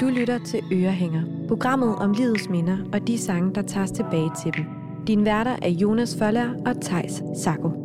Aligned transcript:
Du 0.00 0.06
lytter 0.06 0.38
til 0.38 0.60
Ørehænger, 0.72 1.22
programmet 1.48 1.96
om 1.96 2.12
livets 2.12 2.48
minder 2.48 2.78
og 2.92 3.06
de 3.06 3.18
sange, 3.18 3.54
der 3.54 3.62
tages 3.62 3.90
tilbage 3.90 4.30
til 4.42 4.52
dem. 4.56 4.64
Din 5.06 5.24
værter 5.24 5.56
er 5.62 5.68
Jonas 5.68 6.16
Føller 6.18 6.48
og 6.66 6.82
Tejs 6.82 7.22
Sako. 7.36 7.79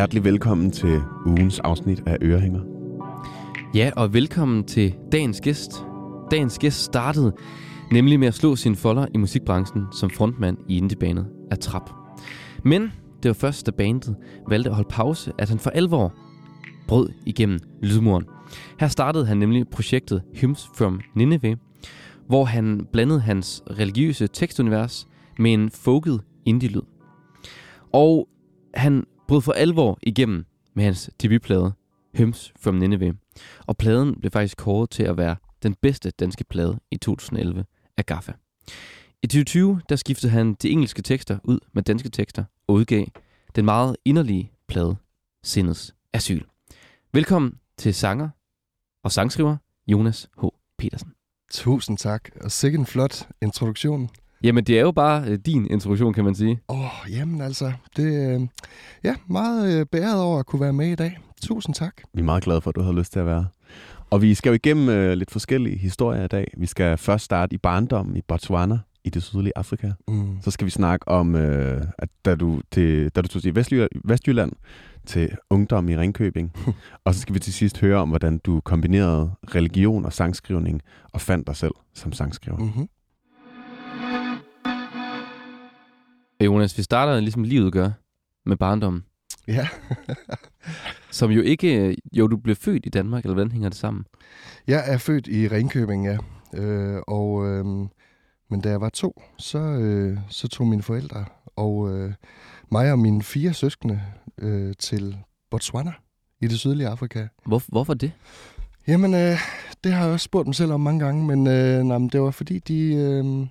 Hjertelig 0.00 0.24
velkommen 0.24 0.70
til 0.70 1.02
ugens 1.26 1.58
afsnit 1.58 2.02
af 2.06 2.16
Ørehænger. 2.22 2.60
Ja, 3.74 3.90
og 3.96 4.14
velkommen 4.14 4.64
til 4.64 4.94
dagens 5.12 5.40
gæst. 5.40 5.84
Dagens 6.30 6.58
gæst 6.58 6.84
startede 6.84 7.32
nemlig 7.92 8.20
med 8.20 8.28
at 8.28 8.34
slå 8.34 8.56
sine 8.56 8.76
folder 8.76 9.06
i 9.14 9.18
musikbranchen 9.18 9.84
som 9.92 10.10
frontmand 10.10 10.58
i 10.68 10.76
indiebandet 10.76 11.26
af 11.50 11.58
Trap. 11.58 11.90
Men 12.64 12.92
det 13.22 13.28
var 13.28 13.32
først, 13.32 13.66
da 13.66 13.70
bandet 13.70 14.16
valgte 14.48 14.70
at 14.70 14.76
holde 14.76 14.88
pause, 14.90 15.32
at 15.38 15.48
han 15.48 15.58
for 15.58 15.70
alvor 15.70 16.14
brød 16.88 17.08
igennem 17.26 17.58
lydmuren. 17.82 18.24
Her 18.78 18.88
startede 18.88 19.26
han 19.26 19.36
nemlig 19.36 19.68
projektet 19.68 20.22
Hymns 20.34 20.70
from 20.76 21.00
Nineveh, 21.14 21.56
hvor 22.26 22.44
han 22.44 22.86
blandede 22.92 23.20
hans 23.20 23.62
religiøse 23.70 24.26
tekstunivers 24.26 25.08
med 25.38 25.52
en 25.52 25.70
folket 25.70 26.20
indie-lyd. 26.46 26.82
Og 27.92 28.28
han 28.74 29.04
brød 29.30 29.42
for 29.42 29.52
alvor 29.52 29.98
igennem 30.02 30.46
med 30.74 30.84
hans 30.84 31.10
debutplade, 31.22 31.72
Hymns 32.14 32.52
from 32.60 32.74
Nineveh. 32.74 33.14
Og 33.66 33.76
pladen 33.76 34.20
blev 34.20 34.30
faktisk 34.30 34.56
kåret 34.56 34.90
til 34.90 35.02
at 35.02 35.16
være 35.16 35.36
den 35.62 35.74
bedste 35.74 36.10
danske 36.10 36.44
plade 36.44 36.80
i 36.90 36.96
2011 36.96 37.64
af 37.96 38.06
Gaffa. 38.06 38.32
I 39.22 39.26
2020 39.26 39.80
der 39.88 39.96
skiftede 39.96 40.32
han 40.32 40.54
de 40.54 40.70
engelske 40.70 41.02
tekster 41.02 41.38
ud 41.44 41.58
med 41.72 41.82
danske 41.82 42.08
tekster 42.08 42.44
og 42.66 42.74
udgav 42.74 43.06
den 43.56 43.64
meget 43.64 43.96
inderlige 44.04 44.52
plade 44.68 44.96
Sindets 45.44 45.94
Asyl. 46.12 46.42
Velkommen 47.12 47.58
til 47.76 47.94
sanger 47.94 48.28
og 49.02 49.12
sangskriver 49.12 49.56
Jonas 49.86 50.28
H. 50.42 50.44
Petersen. 50.78 51.12
Tusind 51.50 51.98
tak, 51.98 52.30
og 52.40 52.52
sikke 52.52 52.78
en 52.78 52.86
flot 52.86 53.28
introduktion. 53.42 54.10
Jamen, 54.42 54.64
det 54.64 54.78
er 54.78 54.82
jo 54.82 54.92
bare 54.92 55.24
øh, 55.28 55.38
din 55.46 55.66
introduktion, 55.70 56.12
kan 56.12 56.24
man 56.24 56.34
sige. 56.34 56.60
Åh, 56.68 56.80
oh, 56.80 57.12
jamen 57.12 57.40
altså, 57.40 57.72
det 57.96 58.34
øh, 58.34 58.40
ja, 59.04 59.14
meget 59.26 59.80
øh, 59.80 59.86
beæret 59.86 60.22
over 60.22 60.38
at 60.38 60.46
kunne 60.46 60.60
være 60.60 60.72
med 60.72 60.88
i 60.88 60.94
dag. 60.94 61.18
Tusind 61.42 61.74
tak. 61.74 61.94
Vi 62.14 62.20
er 62.20 62.24
meget 62.24 62.42
glade 62.42 62.60
for, 62.60 62.70
at 62.70 62.76
du 62.76 62.82
har 62.82 62.92
lyst 62.92 63.12
til 63.12 63.20
at 63.20 63.26
være. 63.26 63.46
Og 64.10 64.22
vi 64.22 64.34
skal 64.34 64.50
jo 64.50 64.54
igennem 64.54 64.88
øh, 64.88 65.12
lidt 65.12 65.30
forskellige 65.30 65.78
historier 65.78 66.24
i 66.24 66.28
dag. 66.28 66.52
Vi 66.56 66.66
skal 66.66 66.98
først 66.98 67.24
starte 67.24 67.54
i 67.54 67.58
barndommen 67.58 68.16
i 68.16 68.20
Botswana 68.28 68.78
i 69.04 69.10
det 69.10 69.22
sydlige 69.22 69.52
Afrika. 69.56 69.92
Mm. 70.08 70.38
Så 70.42 70.50
skal 70.50 70.64
vi 70.64 70.70
snakke 70.70 71.08
om, 71.08 71.34
øh, 71.34 71.82
at 71.98 72.08
da 72.24 72.34
du, 72.34 72.60
til, 72.72 73.08
da 73.08 73.20
du 73.20 73.28
tog 73.28 73.42
til 73.42 73.54
Vestjylland, 73.54 73.90
Vestjylland 74.04 74.52
til 75.06 75.30
ungdom 75.50 75.88
i 75.88 75.96
Ringkøbing. 75.96 76.52
og 77.04 77.14
så 77.14 77.20
skal 77.20 77.34
vi 77.34 77.38
til 77.38 77.52
sidst 77.52 77.80
høre 77.80 77.98
om, 77.98 78.08
hvordan 78.08 78.38
du 78.38 78.60
kombinerede 78.60 79.30
religion 79.54 80.04
og 80.04 80.12
sangskrivning 80.12 80.82
og 81.12 81.20
fandt 81.20 81.46
dig 81.46 81.56
selv 81.56 81.74
som 81.94 82.12
sangskriver. 82.12 82.58
Mm-hmm. 82.58 82.88
Jonas, 86.44 86.78
vi 86.78 86.82
starter 86.82 87.20
ligesom 87.20 87.42
livet 87.42 87.72
gør 87.72 87.90
med 88.46 88.56
barndommen. 88.56 89.04
Ja. 89.48 89.68
som 91.10 91.30
jo 91.30 91.42
ikke... 91.42 91.96
Jo, 92.12 92.26
du 92.26 92.36
blev 92.36 92.56
født 92.56 92.86
i 92.86 92.88
Danmark, 92.88 93.24
eller 93.24 93.34
hvordan 93.34 93.52
hænger 93.52 93.68
det 93.68 93.78
sammen? 93.78 94.04
Jeg 94.66 94.84
er 94.86 94.98
født 94.98 95.26
i 95.26 95.48
Ringkøbing, 95.48 96.06
ja. 96.06 96.18
Øh, 96.54 97.02
og, 97.06 97.46
øh, 97.48 97.64
men 98.50 98.60
da 98.60 98.68
jeg 98.68 98.80
var 98.80 98.88
to, 98.88 99.22
så, 99.38 99.58
øh, 99.58 100.18
så 100.28 100.48
tog 100.48 100.66
mine 100.66 100.82
forældre 100.82 101.24
og 101.56 101.92
øh, 101.92 102.12
mig 102.70 102.92
og 102.92 102.98
mine 102.98 103.22
fire 103.22 103.52
søskende 103.52 104.02
øh, 104.38 104.74
til 104.78 105.16
Botswana 105.50 105.92
i 106.40 106.46
det 106.46 106.58
sydlige 106.58 106.88
Afrika. 106.88 107.26
Hvor, 107.46 107.62
hvorfor 107.68 107.94
det? 107.94 108.12
Jamen, 108.86 109.14
øh, 109.14 109.38
det 109.84 109.92
har 109.92 110.04
jeg 110.04 110.12
også 110.12 110.24
spurgt 110.24 110.46
dem 110.46 110.52
selv 110.52 110.72
om 110.72 110.80
mange 110.80 111.04
gange, 111.04 111.26
men, 111.26 111.46
øh, 111.46 111.82
nej, 111.82 111.98
men 111.98 112.08
det 112.08 112.20
var 112.20 112.30
fordi, 112.30 112.58
de, 112.58 112.94
øh, 112.94 113.46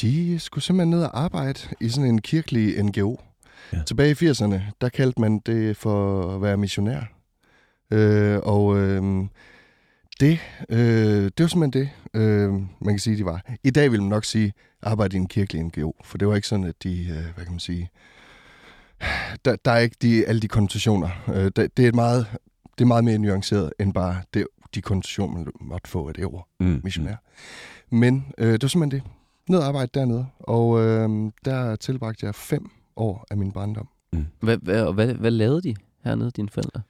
de 0.00 0.38
skulle 0.38 0.64
simpelthen 0.64 0.90
ned 0.90 1.02
og 1.02 1.20
arbejde 1.20 1.60
i 1.80 1.88
sådan 1.88 2.10
en 2.10 2.20
kirkelig 2.20 2.82
NGO. 2.82 3.16
Ja. 3.72 3.82
Tilbage 3.86 4.10
i 4.10 4.30
80'erne, 4.30 4.60
der 4.80 4.88
kaldte 4.88 5.20
man 5.20 5.38
det 5.38 5.76
for 5.76 6.28
at 6.34 6.42
være 6.42 6.56
missionær. 6.56 7.00
Øh, 7.90 8.38
og 8.42 8.78
øh, 8.78 9.24
det, 10.20 10.38
øh, 10.68 11.24
det 11.24 11.40
var 11.40 11.46
simpelthen 11.46 11.82
det, 11.82 11.90
øh, 12.20 12.52
man 12.52 12.94
kan 12.94 12.98
sige, 12.98 13.16
de 13.16 13.24
var. 13.24 13.42
I 13.64 13.70
dag 13.70 13.92
vil 13.92 14.00
man 14.00 14.08
nok 14.08 14.24
sige, 14.24 14.52
arbejde 14.82 15.16
i 15.16 15.20
en 15.20 15.28
kirkelig 15.28 15.62
NGO, 15.62 15.92
for 16.04 16.18
det 16.18 16.28
var 16.28 16.34
ikke 16.34 16.48
sådan, 16.48 16.64
at 16.64 16.82
de, 16.82 17.00
øh, 17.00 17.34
hvad 17.34 17.44
kan 17.44 17.52
man 17.52 17.60
sige, 17.60 17.90
der, 19.44 19.56
der 19.64 19.70
er 19.70 19.78
ikke 19.78 19.96
de, 20.02 20.26
alle 20.26 20.40
de 20.40 20.48
konnotationer. 20.48 21.08
Øh, 21.28 21.44
det, 21.44 21.76
det, 21.76 21.84
er 21.84 21.88
et 21.88 21.94
meget, 21.94 22.26
det 22.78 22.84
er 22.84 22.88
meget 22.88 23.04
mere 23.04 23.18
nuanceret, 23.18 23.72
end 23.80 23.94
bare 23.94 24.22
det, 24.34 24.46
de 24.74 24.82
konnotationer, 24.82 25.34
man 25.34 25.46
måtte 25.60 25.88
få 25.88 26.08
af 26.08 26.14
det 26.14 26.24
ord, 26.24 26.48
mm. 26.60 26.80
missionær. 26.84 27.16
Men 27.90 28.32
øh, 28.38 28.52
det 28.52 28.62
var 28.62 28.68
simpelthen 28.68 29.00
det. 29.00 29.10
Ned 29.48 29.58
og 29.58 29.66
arbejde 29.66 29.90
dernede, 29.94 30.26
og 30.38 30.80
øh, 30.80 31.32
der 31.44 31.76
tilbragte 31.76 32.26
jeg 32.26 32.34
fem 32.34 32.70
år 32.96 33.26
af 33.30 33.36
min 33.36 33.52
barndom. 33.52 33.88
Mm. 34.12 34.26
Hvad, 34.40 34.56
hvad, 34.56 34.92
hvad, 34.92 35.14
hvad 35.14 35.30
lavede 35.30 35.62
de 35.62 35.74
hernede, 36.04 36.30
dine 36.30 36.48
forældre? 36.48 36.82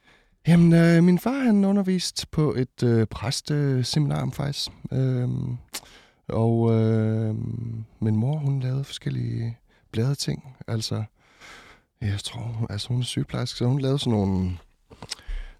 Jamen, 0.47 0.73
øh, 0.73 1.03
min 1.03 1.19
far 1.19 1.39
han 1.39 1.65
underviste 1.65 2.27
på 2.31 2.53
et 2.53 2.83
øh, 2.83 3.07
præsteseminar 3.07 4.29
faktisk. 4.29 4.71
Øh, 4.91 5.29
og 6.27 6.71
øh, 6.73 7.35
min 7.99 8.15
mor, 8.15 8.37
hun 8.37 8.59
lavede 8.59 8.83
forskellige 8.83 9.57
blade 9.91 10.15
ting. 10.15 10.55
Altså, 10.67 11.03
jeg 12.01 12.19
tror, 12.23 12.67
altså 12.69 12.87
hun 12.87 12.99
er 12.99 13.05
sygeplejerske, 13.05 13.57
så 13.57 13.65
hun 13.65 13.81
lavede 13.81 13.99
sådan 13.99 14.13
nogle... 14.13 14.57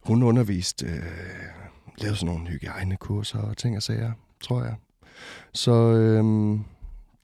Hun 0.04 0.24
underviste, 0.24 0.86
øh, 0.86 1.02
lavede 1.98 2.18
sådan 2.18 2.36
nogle 2.36 2.48
hygiejnekurser 2.50 3.40
og 3.40 3.58
ting 3.58 3.78
og 3.78 3.84
sager, 3.84 4.12
tror 4.42 4.64
jeg. 4.64 4.76
Så 5.54 5.72
øh, 5.72 6.59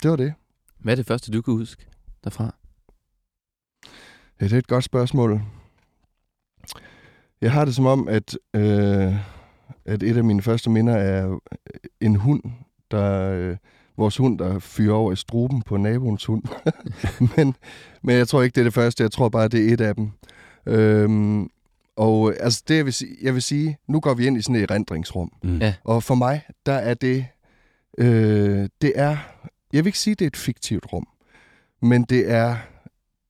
det 0.03 0.11
var 0.11 0.15
det. 0.15 0.33
Hvad 0.79 0.93
er 0.93 0.95
det 0.95 1.05
første, 1.05 1.31
du 1.31 1.41
kan 1.41 1.53
huske 1.53 1.85
derfra? 2.23 2.55
Ja, 4.41 4.45
det 4.45 4.53
er 4.53 4.57
et 4.57 4.67
godt 4.67 4.83
spørgsmål. 4.83 5.41
Jeg 7.41 7.51
har 7.51 7.65
det 7.65 7.75
som 7.75 7.85
om, 7.85 8.07
at, 8.07 8.37
øh, 8.53 9.15
at 9.85 10.03
et 10.03 10.17
af 10.17 10.23
mine 10.23 10.41
første 10.41 10.69
minder 10.69 10.95
er 10.95 11.39
en 12.01 12.15
hund, 12.15 12.41
der... 12.91 13.31
Øh, 13.31 13.57
vores 13.97 14.17
hund, 14.17 14.39
der 14.39 14.59
fyrer 14.59 14.93
over 14.93 15.11
i 15.11 15.15
struben 15.15 15.61
på 15.61 15.77
naboens 15.77 16.25
hund. 16.25 16.43
men, 17.37 17.55
men 18.01 18.15
jeg 18.15 18.27
tror 18.27 18.41
ikke, 18.41 18.55
det 18.55 18.61
er 18.61 18.65
det 18.65 18.73
første. 18.73 19.03
Jeg 19.03 19.11
tror 19.11 19.29
bare, 19.29 19.47
det 19.47 19.69
er 19.69 19.73
et 19.73 19.81
af 19.81 19.95
dem. 19.95 20.11
Øhm, 20.65 21.49
og 21.95 22.33
altså, 22.39 22.63
det 22.67 22.75
jeg 22.75 22.85
vil, 22.85 22.93
sige, 22.93 23.15
jeg 23.21 23.33
vil 23.33 23.41
sige, 23.41 23.77
nu 23.87 23.99
går 23.99 24.13
vi 24.13 24.27
ind 24.27 24.37
i 24.37 24.41
sådan 24.41 24.55
et 24.55 24.71
erindringsrum. 24.71 25.31
Mm. 25.43 25.57
Ja. 25.57 25.73
Og 25.83 26.03
for 26.03 26.15
mig, 26.15 26.41
der 26.65 26.73
er 26.73 26.93
det... 26.93 27.25
Øh, 27.97 28.69
det 28.81 28.91
er... 28.95 29.17
Jeg 29.75 29.83
vil 29.83 29.87
ikke 29.87 29.99
sige, 29.99 30.15
det 30.15 30.25
er 30.25 30.27
et 30.27 30.37
fiktivt 30.37 30.85
rum. 30.93 31.07
Men 31.81 32.03
det 32.03 32.31
er 32.31 32.57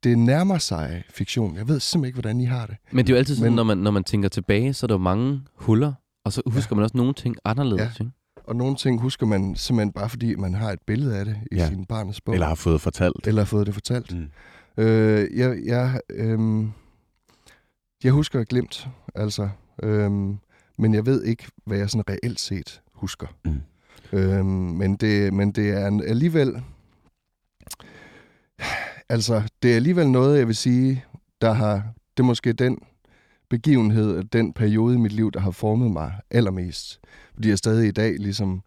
det 0.04 0.18
nærmer 0.18 0.58
sig 0.58 1.04
fiktion. 1.10 1.56
Jeg 1.56 1.68
ved 1.68 1.80
simpelthen 1.80 2.08
ikke, 2.08 2.16
hvordan 2.16 2.42
I 2.42 2.46
har 2.46 2.66
det. 2.66 2.76
Men 2.92 3.06
det 3.06 3.12
er 3.12 3.16
jo 3.16 3.18
altid 3.18 3.36
sådan, 3.36 3.52
Men, 3.52 3.56
når, 3.56 3.64
man, 3.64 3.78
når 3.78 3.92
man 3.92 4.04
tænker 4.04 4.30
tilbage, 4.30 4.74
så 4.74 4.86
er 4.86 4.88
der 4.88 4.94
jo 4.94 5.00
mange 5.00 5.42
huller, 5.56 5.94
og 6.26 6.34
så 6.34 6.42
husker 6.46 6.70
ja. 6.72 6.76
man 6.76 6.84
også 6.84 6.98
nogle 6.98 7.14
ting 7.14 7.36
anderledes. 7.46 8.00
Ja. 8.00 8.04
Ikke? 8.04 8.12
Og 8.44 8.56
nogle 8.56 8.76
ting 8.76 9.02
husker 9.02 9.26
man 9.26 9.56
simpelthen 9.56 9.92
bare, 9.92 10.10
fordi 10.10 10.36
man 10.36 10.54
har 10.54 10.72
et 10.72 10.80
billede 10.88 11.18
af 11.18 11.26
det 11.26 11.38
i 11.52 11.56
ja. 11.56 11.68
sin 11.68 11.86
barnes 11.86 12.22
bog. 12.22 12.34
Eller 12.34 12.48
har 12.48 12.56
fået 12.56 12.82
fortalt. 12.82 13.28
Eller 13.28 13.42
har 13.42 13.46
fået 13.46 13.66
det 13.66 13.74
fortalt. 13.74 14.16
Mm. 14.16 14.28
Øh, 14.84 15.38
jeg, 15.38 15.58
jeg, 15.66 16.00
øh, 16.10 16.66
jeg 18.04 18.12
husker 18.12 18.44
glimt, 18.44 18.88
altså. 19.16 19.50
Øh, 19.84 20.12
men 20.78 20.94
jeg 20.94 21.06
ved 21.06 21.24
ikke, 21.24 21.48
hvad 21.66 21.78
jeg 21.78 21.90
sådan 21.90 22.10
reelt 22.10 22.40
set 22.40 22.82
husker. 22.94 23.28
Mm. 23.46 23.62
Øh, 24.14 24.46
men, 24.46 24.96
det, 24.96 25.34
men 25.34 25.52
det 25.52 25.70
er 25.70 26.02
alligevel 26.08 26.62
altså, 29.10 29.42
det 29.64 29.72
er 29.72 29.76
alligevel 29.76 30.10
noget, 30.10 30.40
jeg 30.40 30.48
vil 30.48 30.56
sige, 30.56 31.04
der 31.42 31.52
har, 31.52 31.74
det 32.18 32.24
er 32.24 32.28
måske 32.28 32.54
den 32.54 32.78
begivenhed, 33.50 34.24
den 34.24 34.54
periode 34.54 34.96
i 34.96 34.98
mit 34.98 35.12
liv, 35.12 35.32
der 35.32 35.40
har 35.40 35.52
formet 35.52 35.92
mig 35.92 36.14
allermest. 36.32 37.00
Fordi 37.34 37.50
jeg 37.50 37.58
stadig 37.58 37.88
i 37.88 37.92
dag 37.92 38.16
ligesom 38.20 38.62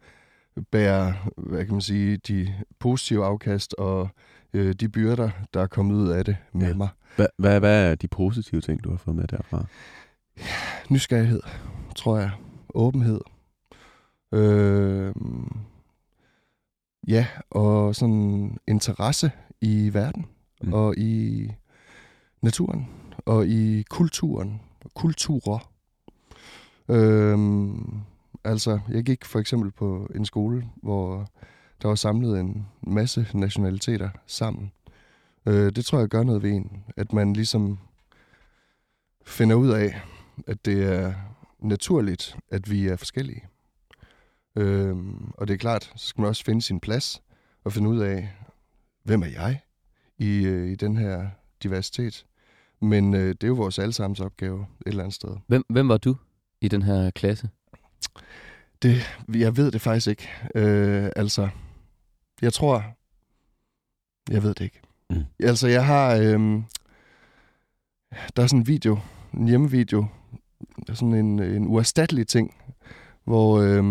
bærer, 0.72 1.12
hvad 1.36 1.64
kan 1.64 1.74
man 1.74 1.80
sige, 1.80 2.16
de 2.16 2.54
positive 2.78 3.24
afkast 3.24 3.74
og 3.74 4.08
øh, 4.52 4.72
de 4.72 4.88
byrder, 4.88 5.30
der 5.54 5.60
er 5.60 5.66
kommet 5.66 5.94
ud 5.94 6.08
af 6.08 6.24
det 6.24 6.36
med 6.52 6.66
ja. 6.66 6.74
mig. 6.74 6.88
Hvad, 7.16 7.26
hvad, 7.38 7.60
hvad 7.60 7.90
er 7.90 7.94
de 7.94 8.08
positive 8.08 8.60
ting, 8.60 8.84
du 8.84 8.90
har 8.90 8.96
fået 8.96 9.16
med 9.16 9.26
derfra? 9.26 9.66
Nysgerrighed, 10.90 11.40
tror 11.96 12.18
jeg. 12.18 12.30
Åbenhed. 12.74 13.20
Øh, 14.32 15.14
ja, 17.08 17.26
og 17.50 17.94
sådan 17.94 18.58
interesse 18.66 19.30
i 19.60 19.90
verden 19.94 20.26
mm. 20.62 20.72
og 20.72 20.98
i 20.98 21.48
naturen 22.42 22.88
og 23.26 23.46
i 23.46 23.82
kulturen, 23.82 24.60
kulturer. 24.94 25.70
Øhm, 26.88 28.00
altså, 28.44 28.80
jeg 28.88 29.04
gik 29.04 29.24
for 29.24 29.38
eksempel 29.38 29.70
på 29.70 30.10
en 30.14 30.24
skole, 30.24 30.68
hvor 30.82 31.28
der 31.82 31.88
var 31.88 31.94
samlet 31.94 32.40
en 32.40 32.66
masse 32.80 33.26
nationaliteter 33.34 34.10
sammen. 34.26 34.72
Øh, 35.46 35.72
det 35.72 35.84
tror 35.84 35.98
jeg 35.98 36.08
gør 36.08 36.22
noget 36.22 36.42
ved 36.42 36.50
en, 36.50 36.84
at 36.96 37.12
man 37.12 37.32
ligesom 37.32 37.78
finder 39.26 39.56
ud 39.56 39.68
af, 39.68 40.00
at 40.46 40.64
det 40.64 40.84
er 40.84 41.14
naturligt, 41.58 42.36
at 42.50 42.70
vi 42.70 42.86
er 42.86 42.96
forskellige. 42.96 43.44
Øhm, 44.56 45.30
og 45.34 45.48
det 45.48 45.54
er 45.54 45.58
klart, 45.58 45.92
så 45.96 46.06
skal 46.06 46.20
man 46.20 46.28
også 46.28 46.44
finde 46.44 46.62
sin 46.62 46.80
plads 46.80 47.22
og 47.64 47.72
finde 47.72 47.88
ud 47.88 47.98
af, 47.98 48.28
hvem 49.02 49.22
er 49.22 49.26
jeg 49.26 49.60
i, 50.18 50.44
øh, 50.44 50.70
i 50.70 50.74
den 50.74 50.96
her 50.96 51.28
diversitet. 51.62 52.26
Men 52.80 53.14
øh, 53.14 53.28
det 53.28 53.42
er 53.42 53.48
jo 53.48 53.54
vores 53.54 53.78
allesammens 53.78 54.20
opgave 54.20 54.60
et 54.60 54.66
eller 54.86 55.02
andet 55.02 55.14
sted. 55.14 55.36
Hvem, 55.46 55.64
hvem 55.68 55.88
var 55.88 55.96
du 55.96 56.16
i 56.60 56.68
den 56.68 56.82
her 56.82 57.10
klasse? 57.10 57.48
Det, 58.82 59.18
jeg 59.34 59.56
ved 59.56 59.70
det 59.70 59.80
faktisk 59.80 60.06
ikke. 60.06 60.28
Øh, 60.54 61.10
altså, 61.16 61.48
jeg 62.42 62.52
tror... 62.52 62.84
Jeg 64.30 64.42
ved 64.42 64.54
det 64.54 64.64
ikke. 64.64 64.80
Mm. 65.10 65.24
Altså, 65.40 65.68
jeg 65.68 65.86
har... 65.86 66.14
Øh, 66.14 66.62
der 68.36 68.42
er 68.42 68.46
sådan 68.46 68.58
en 68.58 68.66
video, 68.66 68.98
en 69.34 69.48
hjemmevideo, 69.48 70.06
der 70.86 70.92
er 70.92 70.94
sådan 70.94 71.14
en, 71.14 71.38
en 71.38 71.66
uerstattelig 71.66 72.26
ting, 72.26 72.54
hvor 73.28 73.60
øh, 73.60 73.84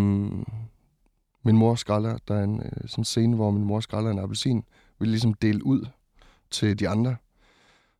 min 1.43 1.57
mor 1.57 1.75
skralder, 1.75 2.17
der 2.27 2.35
er 2.35 2.43
en 2.43 2.61
øh, 2.65 2.71
sådan 2.87 3.01
en 3.01 3.05
scene, 3.05 3.35
hvor 3.35 3.51
min 3.51 3.63
mor 3.63 3.79
skralder 3.79 4.11
en 4.11 4.19
appelsin, 4.19 4.63
vil 4.99 5.09
ligesom 5.09 5.33
dele 5.33 5.65
ud 5.65 5.85
til 6.51 6.79
de 6.79 6.89
andre, 6.89 7.15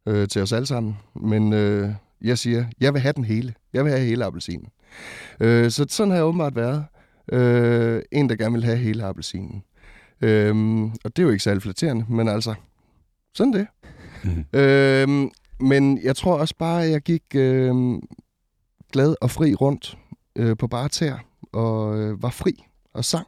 øh, 0.06 0.28
til 0.28 0.42
os 0.42 0.52
alle 0.52 0.66
sammen. 0.66 0.98
Men 1.16 1.54
øh, 1.54 1.90
jeg 2.22 2.38
siger, 2.38 2.66
jeg 2.80 2.94
vil 2.94 3.02
have 3.02 3.14
den 3.14 3.26
hele. 3.26 3.54
Jeg 3.74 3.84
vil 3.84 3.92
have 3.92 4.06
hele 4.06 4.26
appelsinen. 4.26 4.68
Øh, 5.40 5.72
så 5.72 5.86
sådan 5.90 6.12
har 6.12 6.18
jeg 6.18 6.26
åbenbart 6.26 6.56
været. 6.56 6.86
Øh, 7.32 8.02
en, 8.12 8.30
der 8.30 8.36
gerne 8.36 8.54
vil 8.54 8.64
have 8.64 8.78
hele 8.78 9.04
appelsinen. 9.04 9.64
Øh, 10.22 10.84
og 11.04 11.16
det 11.16 11.20
er 11.20 11.24
jo 11.24 11.30
ikke 11.30 11.44
særlig 11.44 11.62
flatterende, 11.62 12.06
men 12.10 12.28
altså, 12.28 12.54
sådan 13.34 13.54
det. 13.54 13.68
Mm. 14.24 14.60
Øh, 14.60 15.30
men 15.60 16.04
jeg 16.04 16.16
tror 16.16 16.38
også 16.38 16.56
bare, 16.60 16.84
at 16.84 16.92
jeg 16.92 17.02
gik 17.02 17.24
øh, 17.36 17.76
glad 18.92 19.16
og 19.22 19.32
fri 19.32 19.54
rundt 19.54 19.98
øh, 20.38 20.58
på 20.58 20.68
bare 20.68 20.90
tær, 20.90 21.18
og 21.52 21.98
øh, 21.98 22.24
var 22.24 22.30
fri 22.30 22.64
og 22.94 23.06
sang. 23.06 23.28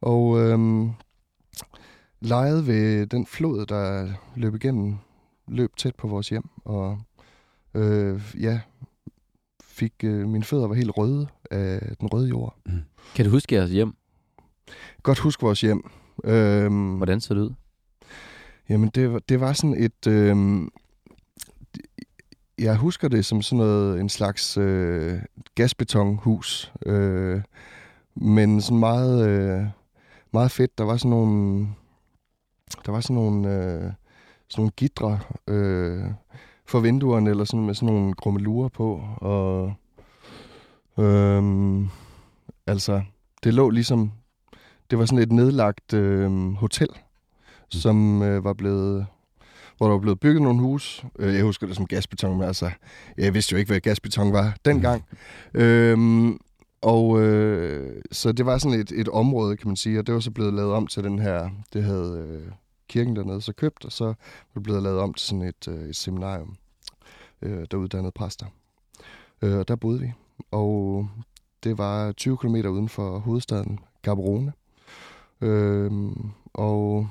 Og 0.00 0.40
øh, 0.40 0.88
legede 2.20 2.66
ved 2.66 3.06
den 3.06 3.26
flod, 3.26 3.66
der 3.66 4.08
løb 4.36 4.54
igennem, 4.54 4.96
løb 5.48 5.76
tæt 5.76 5.94
på 5.94 6.08
vores 6.08 6.28
hjem, 6.28 6.48
og 6.64 6.98
øh, 7.74 8.22
ja, 8.40 8.60
fik, 9.62 9.92
øh, 10.04 10.28
mine 10.28 10.44
fødder 10.44 10.68
var 10.68 10.74
helt 10.74 10.96
røde 10.96 11.28
af 11.50 11.96
den 12.00 12.08
røde 12.08 12.28
jord. 12.28 12.56
Kan 13.14 13.24
du 13.24 13.30
huske 13.30 13.54
jeres 13.54 13.70
hjem? 13.70 13.96
Godt 15.02 15.18
huske 15.18 15.42
vores 15.42 15.60
hjem. 15.60 15.90
Øh, 16.24 16.96
Hvordan 16.96 17.20
så 17.20 17.34
det 17.34 17.40
ud? 17.40 17.54
Jamen, 18.68 18.88
det 18.88 19.12
var, 19.12 19.18
det 19.18 19.40
var 19.40 19.52
sådan 19.52 19.82
et... 19.84 20.06
Øh, 20.06 20.62
jeg 22.58 22.76
husker 22.76 23.08
det 23.08 23.24
som 23.24 23.42
sådan 23.42 23.58
noget, 23.58 24.00
en 24.00 24.08
slags 24.08 24.56
øh, 24.56 25.18
gasbetonhus. 25.54 26.72
Øh, 26.86 27.42
men 28.14 28.60
sådan 28.60 28.78
meget, 28.78 29.28
øh, 29.28 29.66
meget 30.32 30.50
fedt. 30.50 30.78
Der 30.78 30.84
var 30.84 30.96
sådan 30.96 31.10
nogle... 31.10 31.68
Der 32.86 32.92
var 32.92 33.00
sådan 33.00 33.16
nogle, 33.16 33.48
øh, 33.54 33.92
sådan 34.48 34.56
nogle 34.56 34.70
gitre 34.76 35.20
øh, 35.46 36.04
for 36.66 36.80
vinduerne, 36.80 37.30
eller 37.30 37.44
sådan 37.44 37.66
med 37.66 37.74
sådan 37.74 37.94
nogle 37.94 38.14
grummelurer 38.14 38.68
på. 38.68 39.02
Og 39.16 39.74
øh, 40.98 41.42
altså, 42.66 43.02
det 43.44 43.54
lå 43.54 43.70
ligesom... 43.70 44.12
Det 44.90 44.98
var 44.98 45.04
sådan 45.04 45.22
et 45.22 45.32
nedlagt 45.32 45.92
øh, 45.92 46.52
hotel, 46.52 46.88
som 47.68 48.22
øh, 48.22 48.44
var 48.44 48.52
blevet 48.52 49.06
hvor 49.76 49.86
der 49.86 49.92
var 49.92 50.00
blevet 50.00 50.20
bygget 50.20 50.42
nogle 50.42 50.60
hus. 50.60 51.04
Øh, 51.18 51.34
jeg 51.34 51.42
husker 51.42 51.66
det 51.66 51.76
som 51.76 51.86
gasbeton, 51.86 52.38
men 52.38 52.46
altså, 52.46 52.70
jeg 53.18 53.34
vidste 53.34 53.52
jo 53.52 53.58
ikke, 53.58 53.70
hvad 53.70 53.80
gasbeton 53.80 54.32
var 54.32 54.56
dengang. 54.64 55.04
øhm, 55.54 56.38
og 56.82 57.22
øh, 57.22 58.02
så 58.12 58.32
det 58.32 58.46
var 58.46 58.58
sådan 58.58 58.80
et, 58.80 58.92
et 58.92 59.08
område, 59.08 59.56
kan 59.56 59.68
man 59.68 59.76
sige, 59.76 59.98
og 59.98 60.06
det 60.06 60.14
var 60.14 60.20
så 60.20 60.30
blevet 60.30 60.54
lavet 60.54 60.72
om 60.72 60.86
til 60.86 61.04
den 61.04 61.18
her, 61.18 61.50
det 61.72 61.84
havde 61.84 62.26
øh, 62.28 62.52
kirken 62.88 63.16
dernede 63.16 63.40
så 63.40 63.52
købt, 63.52 63.84
og 63.84 63.92
så 63.92 64.04
var 64.04 64.14
det 64.54 64.62
blevet 64.62 64.82
lavet 64.82 65.00
om 65.00 65.14
til 65.14 65.26
sådan 65.26 65.42
et, 65.42 65.68
øh, 65.68 65.88
et 65.88 65.96
seminarium, 65.96 66.56
øh, 67.42 67.66
der 67.70 67.76
uddannede 67.76 68.12
præster. 68.12 68.46
Øh, 69.42 69.58
og 69.58 69.68
der 69.68 69.76
boede 69.76 70.00
vi, 70.00 70.12
og 70.50 71.08
det 71.64 71.78
var 71.78 72.12
20 72.12 72.36
km 72.36 72.54
uden 72.54 72.88
for 72.88 73.18
hovedstaden, 73.18 73.78
Gaborone. 74.02 74.52
Øh, 75.40 75.90
og 76.54 77.08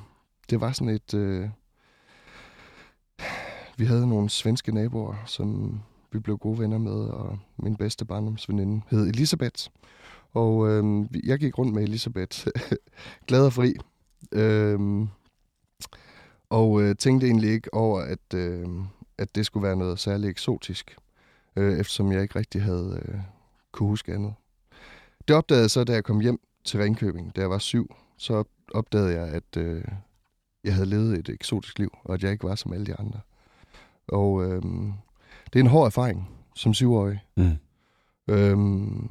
det 0.49 0.61
var 0.61 0.71
sådan 0.71 0.93
et... 0.93 1.13
Øh, 1.13 1.49
vi 3.77 3.85
havde 3.85 4.07
nogle 4.07 4.29
svenske 4.29 4.71
naboer, 4.71 5.15
som 5.25 5.79
vi 6.11 6.19
blev 6.19 6.37
gode 6.37 6.59
venner 6.59 6.77
med, 6.77 6.91
og 6.91 7.39
min 7.57 7.75
bedste 7.75 8.05
barndomsveninde 8.05 8.81
hed 8.89 9.07
Elisabeth. 9.07 9.67
Og 10.33 10.69
øh, 10.69 11.05
jeg 11.23 11.39
gik 11.39 11.57
rundt 11.57 11.73
med 11.73 11.83
Elisabeth, 11.83 12.47
glad 13.27 13.45
og 13.45 13.53
fri. 13.53 13.73
Øh, 14.31 15.07
og 16.49 16.81
øh, 16.81 16.95
tænkte 16.95 17.27
egentlig 17.27 17.49
ikke 17.49 17.73
over, 17.73 18.01
at, 18.01 18.33
øh, 18.33 18.67
at 19.17 19.35
det 19.35 19.45
skulle 19.45 19.67
være 19.67 19.75
noget 19.75 19.99
særligt 19.99 20.29
eksotisk, 20.29 20.95
øh, 21.55 21.79
eftersom 21.79 22.11
jeg 22.11 22.21
ikke 22.21 22.39
rigtig 22.39 22.63
havde 22.63 23.01
øh, 23.05 23.19
kunne 23.71 23.89
huske 23.89 24.13
andet. 24.13 24.33
Det 25.27 25.35
opdagede 25.35 25.61
jeg 25.61 25.71
så, 25.71 25.83
da 25.83 25.93
jeg 25.93 26.03
kom 26.03 26.19
hjem 26.19 26.39
til 26.63 26.79
Ringkøbing, 26.79 27.35
da 27.35 27.41
jeg 27.41 27.49
var 27.49 27.57
syv. 27.57 27.95
Så 28.17 28.43
opdagede 28.73 29.21
jeg, 29.21 29.27
at 29.27 29.57
øh, 29.57 29.83
jeg 30.63 30.73
havde 30.73 30.89
levet 30.89 31.17
et 31.17 31.29
eksotisk 31.29 31.79
liv, 31.79 31.97
og 32.03 32.13
at 32.13 32.23
jeg 32.23 32.31
ikke 32.31 32.43
var 32.43 32.55
som 32.55 32.73
alle 32.73 32.85
de 32.85 32.95
andre. 32.95 33.19
Og 34.07 34.43
øhm, 34.43 34.93
det 35.53 35.59
er 35.59 35.63
en 35.63 35.69
hård 35.69 35.85
erfaring 35.85 36.29
som 36.55 36.73
syvårig. 36.73 37.19
Mm. 37.37 37.51
Øhm, 38.27 39.09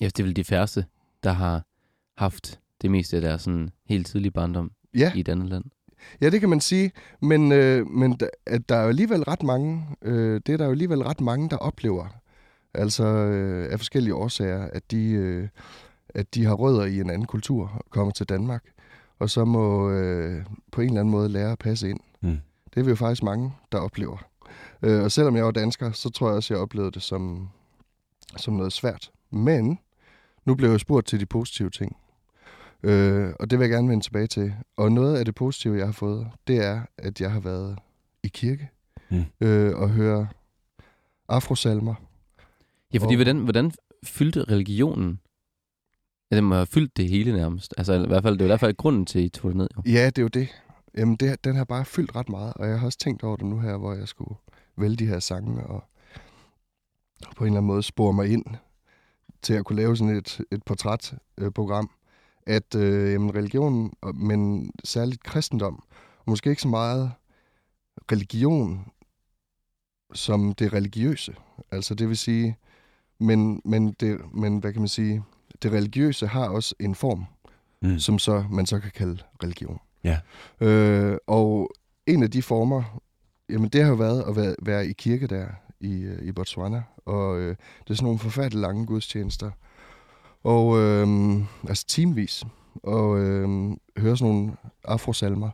Ja, 0.00 0.06
det 0.06 0.20
er 0.20 0.24
vel 0.24 0.36
de 0.36 0.44
færreste, 0.44 0.84
der 1.24 1.32
har 1.32 1.64
haft 2.16 2.60
det 2.82 2.90
meste 2.90 3.16
af 3.16 3.22
deres 3.22 3.42
sådan 3.42 3.70
helt 3.86 4.06
tidlige 4.06 4.30
barndom 4.32 4.72
ja, 4.94 5.12
i 5.14 5.20
et 5.20 5.28
andet 5.28 5.48
land. 5.48 5.64
ja, 6.20 6.30
det 6.30 6.40
kan 6.40 6.48
man 6.48 6.60
sige. 6.60 6.92
Men, 7.20 7.52
øh, 7.52 7.86
men 7.86 8.12
der, 8.12 8.28
at 8.46 8.68
der 8.68 8.76
er 8.76 8.82
jo 8.82 8.88
alligevel 8.88 9.22
ret 9.22 9.42
mange, 9.42 9.86
øh, 10.02 10.40
det 10.46 10.52
er 10.52 10.56
der 10.56 10.64
jo 10.64 10.70
alligevel 10.70 11.02
ret 11.02 11.20
mange, 11.20 11.50
der 11.50 11.56
oplever. 11.56 12.06
Altså 12.74 13.04
øh, 13.04 13.72
af 13.72 13.78
forskellige 13.78 14.14
årsager, 14.14 14.68
at 14.72 14.90
de, 14.90 15.10
øh, 15.10 15.48
at 16.08 16.34
de 16.34 16.44
har 16.44 16.54
rødder 16.54 16.84
i 16.84 17.00
en 17.00 17.10
anden 17.10 17.26
kultur 17.26 17.72
og 17.74 17.90
kommer 17.90 18.12
til 18.12 18.28
Danmark. 18.28 18.64
Og 19.18 19.30
så 19.30 19.44
må 19.44 19.90
øh, 19.90 20.44
på 20.72 20.80
en 20.80 20.86
eller 20.88 21.00
anden 21.00 21.12
måde 21.12 21.28
lære 21.28 21.52
at 21.52 21.58
passe 21.58 21.90
ind. 21.90 22.00
Mm. 22.20 22.38
Det 22.74 22.80
er 22.80 22.84
vi 22.84 22.90
jo 22.90 22.96
faktisk 22.96 23.22
mange, 23.22 23.52
der 23.72 23.78
oplever. 23.78 24.16
Øh, 24.82 25.02
og 25.02 25.12
selvom 25.12 25.36
jeg 25.36 25.44
var 25.44 25.50
dansker, 25.50 25.92
så 25.92 26.10
tror 26.10 26.28
jeg 26.28 26.36
også, 26.36 26.54
jeg 26.54 26.60
oplevede 26.62 26.90
det 26.92 27.02
som, 27.02 27.48
som 28.36 28.54
noget 28.54 28.72
svært. 28.72 29.10
Men 29.30 29.78
nu 30.44 30.54
blev 30.54 30.70
jeg 30.70 30.80
spurgt 30.80 31.06
til 31.06 31.20
de 31.20 31.26
positive 31.26 31.70
ting. 31.70 31.96
Øh, 32.82 33.32
og 33.40 33.50
det 33.50 33.58
vil 33.58 33.64
jeg 33.64 33.70
gerne 33.70 33.88
vende 33.88 34.04
tilbage 34.04 34.26
til. 34.26 34.54
Og 34.76 34.92
noget 34.92 35.16
af 35.18 35.24
det 35.24 35.34
positive, 35.34 35.76
jeg 35.78 35.86
har 35.86 35.92
fået, 35.92 36.30
det 36.46 36.64
er, 36.64 36.82
at 36.98 37.20
jeg 37.20 37.30
har 37.32 37.40
været 37.40 37.78
i 38.22 38.28
kirke 38.28 38.68
Mm. 39.12 39.24
øh, 39.40 39.76
og 39.76 39.90
høre 39.90 40.28
afrosalmer. 41.28 41.94
Ja, 42.94 42.98
fordi 42.98 43.12
Og- 43.12 43.16
hvordan, 43.16 43.38
hvordan 43.38 43.72
fyldte 44.04 44.44
religionen? 44.44 45.20
Ja, 46.30 46.36
den 46.36 46.44
må 46.44 46.54
have 46.54 46.66
fyldt 46.66 46.96
det 46.96 47.08
hele 47.08 47.32
nærmest. 47.32 47.74
Altså 47.78 47.92
i 47.94 48.06
hvert 48.06 48.22
fald, 48.22 48.34
det 48.34 48.40
er 48.40 48.44
i 48.44 48.48
hvert 48.48 48.60
fald 48.60 48.76
grunden 48.76 49.06
til, 49.06 49.18
at 49.18 49.24
I 49.24 49.28
tog 49.28 49.50
det 49.50 49.56
ned. 49.56 49.68
Jo. 49.76 49.82
Ja, 49.86 50.06
det 50.06 50.18
er 50.18 50.22
jo 50.22 50.28
det. 50.28 50.48
Jamen, 50.96 51.16
det, 51.16 51.44
den 51.44 51.56
har 51.56 51.64
bare 51.64 51.84
fyldt 51.84 52.16
ret 52.16 52.28
meget, 52.28 52.54
og 52.54 52.68
jeg 52.68 52.78
har 52.78 52.86
også 52.86 52.98
tænkt 52.98 53.22
over 53.22 53.36
det 53.36 53.46
nu 53.46 53.58
her, 53.58 53.76
hvor 53.76 53.94
jeg 53.94 54.08
skulle 54.08 54.34
vælge 54.76 54.96
de 54.96 55.06
her 55.06 55.18
sange, 55.18 55.66
og 55.66 55.84
på 57.36 57.44
en 57.44 57.48
eller 57.48 57.58
anden 57.58 57.66
måde 57.66 57.82
spore 57.82 58.12
mig 58.12 58.28
ind 58.28 58.44
til 59.42 59.54
at 59.54 59.64
kunne 59.64 59.76
lave 59.76 59.96
sådan 59.96 60.16
et, 60.16 60.40
et 60.52 60.62
portrætprogram, 60.62 61.90
at 62.46 62.74
øh, 62.74 63.12
jamen, 63.12 63.34
religion, 63.34 63.92
men 64.14 64.70
særligt 64.84 65.22
kristendom, 65.22 65.82
og 66.18 66.24
måske 66.30 66.50
ikke 66.50 66.62
så 66.62 66.68
meget 66.68 67.12
religion 68.12 68.86
som 70.14 70.52
det 70.54 70.72
religiøse. 70.72 71.34
Altså 71.70 71.94
det 71.94 72.08
vil 72.08 72.16
sige, 72.16 72.56
men, 73.18 73.62
men, 73.64 73.92
det, 73.92 74.34
men 74.34 74.58
hvad 74.58 74.72
kan 74.72 74.82
man 74.82 74.88
sige, 74.88 75.22
det 75.62 75.72
religiøse 75.72 76.26
har 76.26 76.48
også 76.48 76.74
en 76.80 76.94
form, 76.94 77.24
Mm. 77.82 77.98
som 77.98 78.18
så 78.18 78.44
man 78.50 78.66
så 78.66 78.80
kan 78.80 78.90
kalde 78.90 79.18
religion. 79.42 79.78
Ja. 80.04 80.18
Øh, 80.60 81.16
og 81.26 81.70
en 82.06 82.22
af 82.22 82.30
de 82.30 82.42
former, 82.42 83.00
jamen 83.50 83.68
det 83.68 83.82
har 83.82 83.88
jo 83.88 83.94
været 83.96 84.22
at 84.28 84.36
være, 84.36 84.54
være 84.62 84.86
i 84.86 84.92
kirke 84.92 85.26
der 85.26 85.46
i, 85.80 86.02
øh, 86.02 86.22
i 86.22 86.32
Botswana, 86.32 86.82
og 87.06 87.38
øh, 87.38 87.56
det 87.84 87.90
er 87.90 87.94
sådan 87.94 88.04
nogle 88.04 88.18
forfærdeligt 88.18 88.60
lange 88.60 88.86
gudstjenester, 88.86 89.50
og 90.44 90.78
øh, 90.78 91.08
altså 91.68 91.84
teamvis, 91.88 92.44
og 92.82 93.18
øh, 93.18 93.70
høre 93.98 94.16
sådan 94.16 94.32
nogle 94.34 94.52
afrosalmer. 94.84 95.50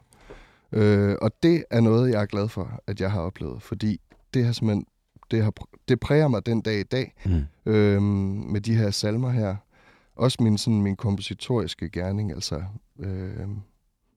Øh, 0.72 1.16
og 1.22 1.30
det 1.42 1.64
er 1.70 1.80
noget, 1.80 2.10
jeg 2.10 2.22
er 2.22 2.26
glad 2.26 2.48
for, 2.48 2.80
at 2.86 3.00
jeg 3.00 3.10
har 3.10 3.20
oplevet, 3.20 3.62
fordi 3.62 4.00
det 4.34 4.44
har 4.44 4.52
simpelthen 4.52 4.86
det, 5.30 5.42
har, 5.44 5.52
det 5.88 6.00
præger 6.00 6.28
mig 6.28 6.46
den 6.46 6.60
dag 6.60 6.80
i 6.80 6.82
dag, 6.82 7.14
Mm. 7.24 7.72
øhm, 7.72 8.02
med 8.52 8.60
de 8.60 8.74
her 8.74 8.90
salmer 8.90 9.30
her. 9.30 9.56
Også 10.16 10.42
min, 10.42 10.58
sådan, 10.58 10.82
min 10.82 10.96
kompositoriske 10.96 11.88
gerning, 11.88 12.32
altså 12.32 12.62
øh, 12.98 13.48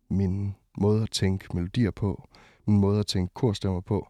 min 0.10 0.56
måde 0.78 1.04
at 1.04 1.12
tænke 1.12 1.46
melodier 1.54 1.92
på, 1.92 2.28
min 2.68 2.80
måde 2.80 3.00
at 3.00 3.08
tænke 3.08 3.34
korstemmer 3.34 3.82
på, 3.82 4.08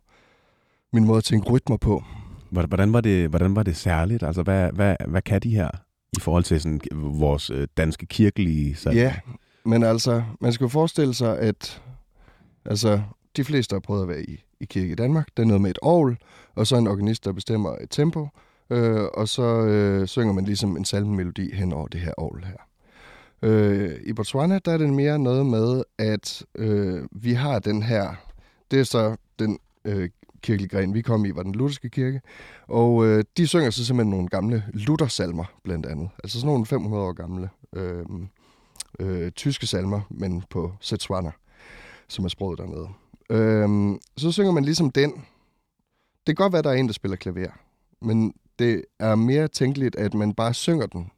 min 0.93 1.05
måde 1.05 1.17
at 1.17 1.23
tænke 1.23 1.49
rytmer 1.49 1.77
på. 1.77 2.03
Hvordan 2.49 2.93
var 2.93 3.01
det, 3.01 3.29
hvordan 3.29 3.55
var 3.55 3.63
det 3.63 3.75
særligt? 3.75 4.23
Altså, 4.23 4.43
hvad, 4.43 4.71
hvad, 4.71 4.95
hvad 5.07 5.21
kan 5.21 5.41
de 5.41 5.49
her 5.49 5.69
i 6.17 6.19
forhold 6.19 6.43
til 6.43 6.61
sådan, 6.61 6.81
vores 6.91 7.49
øh, 7.49 7.67
danske 7.77 8.05
kirkelige 8.05 8.75
salmer? 8.75 9.01
Ja, 9.01 9.15
men 9.65 9.83
altså, 9.83 10.23
man 10.41 10.53
skal 10.53 10.63
jo 10.63 10.69
forestille 10.69 11.13
sig, 11.13 11.39
at 11.39 11.81
altså, 12.65 13.01
de 13.35 13.43
fleste 13.43 13.73
har 13.73 13.79
prøvet 13.79 14.01
at 14.01 14.07
være 14.07 14.23
i, 14.23 14.43
i 14.59 14.65
kirke 14.65 14.91
i 14.91 14.95
Danmark. 14.95 15.27
Det 15.37 15.43
er 15.43 15.47
noget 15.47 15.61
med 15.61 15.69
et 15.69 15.79
ovl, 15.81 16.17
og 16.55 16.67
så 16.67 16.77
en 16.77 16.87
organist, 16.87 17.25
der 17.25 17.31
bestemmer 17.31 17.75
et 17.81 17.89
tempo, 17.89 18.27
øh, 18.69 19.03
og 19.13 19.27
så 19.27 19.61
øh, 19.61 20.07
synger 20.07 20.33
man 20.33 20.45
ligesom 20.45 20.77
en 20.77 20.85
salmemelodi 20.85 21.55
hen 21.55 21.73
over 21.73 21.87
det 21.87 22.01
her 22.01 22.13
ovl 22.17 22.43
her. 22.43 22.68
Øh, 23.41 23.99
I 24.03 24.13
Botswana, 24.13 24.59
der 24.65 24.71
er 24.71 24.77
det 24.77 24.89
mere 24.89 25.19
noget 25.19 25.45
med, 25.45 25.83
at 25.97 26.45
øh, 26.55 27.03
vi 27.11 27.33
har 27.33 27.59
den 27.59 27.83
her, 27.83 28.15
det 28.71 28.79
er 28.79 28.83
så 28.83 29.15
den 29.39 29.59
øh, 29.85 30.09
kirkelige 30.41 30.69
gren, 30.69 30.93
vi 30.93 31.01
kom 31.01 31.25
i, 31.25 31.31
var 31.31 31.43
den 31.43 31.51
lutherske 31.51 31.89
kirke, 31.89 32.21
og 32.67 33.05
øh, 33.05 33.23
de 33.37 33.47
synger 33.47 33.69
så 33.69 33.85
simpelthen 33.85 34.09
nogle 34.09 34.27
gamle 34.27 34.63
Luther-salmer, 34.73 35.45
blandt 35.63 35.85
andet. 35.85 36.09
Altså 36.23 36.39
sådan 36.39 36.51
nogle 36.51 36.65
500 36.65 37.03
år 37.03 37.13
gamle 37.13 37.49
øh, 37.73 38.05
øh, 38.99 39.31
tyske 39.31 39.67
salmer, 39.67 40.01
men 40.09 40.43
på 40.49 40.73
Setswana, 40.81 41.31
som 42.07 42.25
er 42.25 42.29
sproget 42.29 42.59
dernede. 42.59 42.87
Øh, 43.29 43.99
så 44.17 44.31
synger 44.31 44.51
man 44.51 44.65
ligesom 44.65 44.91
den. 44.91 45.11
Det 46.27 46.35
kan 46.37 46.43
godt 46.43 46.53
være, 46.53 46.61
der 46.61 46.69
er 46.69 46.73
en, 46.73 46.87
der 46.87 46.93
spiller 46.93 47.17
klaver, 47.17 47.51
men 48.01 48.33
det 48.59 48.85
er 48.99 49.15
mere 49.15 49.47
tænkeligt, 49.47 49.95
at 49.95 50.13
man 50.13 50.33
bare 50.33 50.53
synger 50.53 50.85
den, 50.85 51.11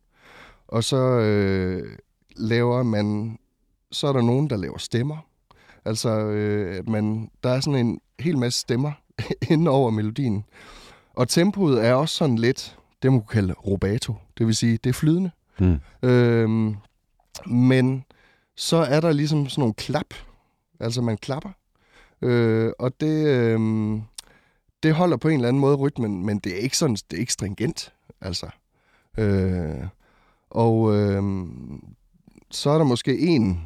og 0.67 0.83
så 0.83 0.97
øh, 0.97 1.97
laver 2.35 2.83
man, 2.83 3.37
så 3.91 4.07
er 4.07 4.13
der 4.13 4.21
nogen, 4.21 4.49
der 4.49 4.57
laver 4.57 4.77
stemmer. 4.77 5.17
Altså, 5.85 6.09
øh, 6.09 6.89
man, 6.89 7.31
der 7.43 7.49
er 7.49 7.59
sådan 7.59 7.85
en 7.85 7.99
hel 8.19 8.37
masse 8.37 8.59
stemmer 8.59 8.91
inde 9.51 9.71
over 9.71 9.89
melodien. 9.89 10.45
Og 11.13 11.29
tempoet 11.29 11.85
er 11.85 11.93
også 11.93 12.15
sådan 12.15 12.35
lidt, 12.35 12.77
det 13.01 13.11
man 13.11 13.21
kunne 13.21 13.27
kalde 13.27 13.53
rubato. 13.53 14.15
Det 14.37 14.47
vil 14.47 14.55
sige, 14.55 14.77
det 14.77 14.89
er 14.89 14.93
flydende. 14.93 15.31
Mm. 15.59 15.79
Øhm, 16.03 16.75
men 17.45 18.05
så 18.55 18.77
er 18.77 18.99
der 18.99 19.11
ligesom 19.11 19.49
sådan 19.49 19.61
nogle 19.61 19.73
klap. 19.73 20.13
Altså, 20.79 21.01
man 21.01 21.17
klapper. 21.17 21.49
Øh, 22.21 22.71
og 22.79 23.01
det, 23.01 23.27
øhm, 23.27 24.01
det 24.83 24.93
holder 24.93 25.17
på 25.17 25.27
en 25.27 25.35
eller 25.35 25.47
anden 25.47 25.61
måde 25.61 25.75
rytmen, 25.75 26.25
men 26.25 26.39
det 26.39 26.53
er 26.53 26.57
ikke 26.57 26.77
sådan, 26.77 26.95
det 26.95 27.17
er 27.17 27.19
ikke 27.19 27.33
stringent. 27.33 27.93
Altså. 28.21 28.49
Øh, 29.17 29.87
og 30.49 30.95
øh, 30.95 31.23
så 32.51 32.69
er 32.69 32.77
der 32.77 32.85
måske 32.85 33.19
en 33.19 33.61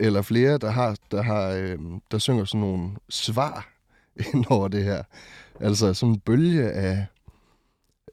eller 0.00 0.22
flere, 0.22 0.58
der 0.58 0.70
har, 0.70 0.96
der 1.10 1.22
har, 1.22 1.48
øh, 1.48 1.78
der 2.10 2.18
synger 2.18 2.44
sådan 2.44 2.60
nogle 2.60 2.90
svar 3.08 3.68
ind 4.34 4.44
over 4.48 4.68
det 4.68 4.84
her. 4.84 5.02
Altså 5.60 5.94
sådan 5.94 6.12
en 6.14 6.20
bølge 6.20 6.70
af, 6.70 7.06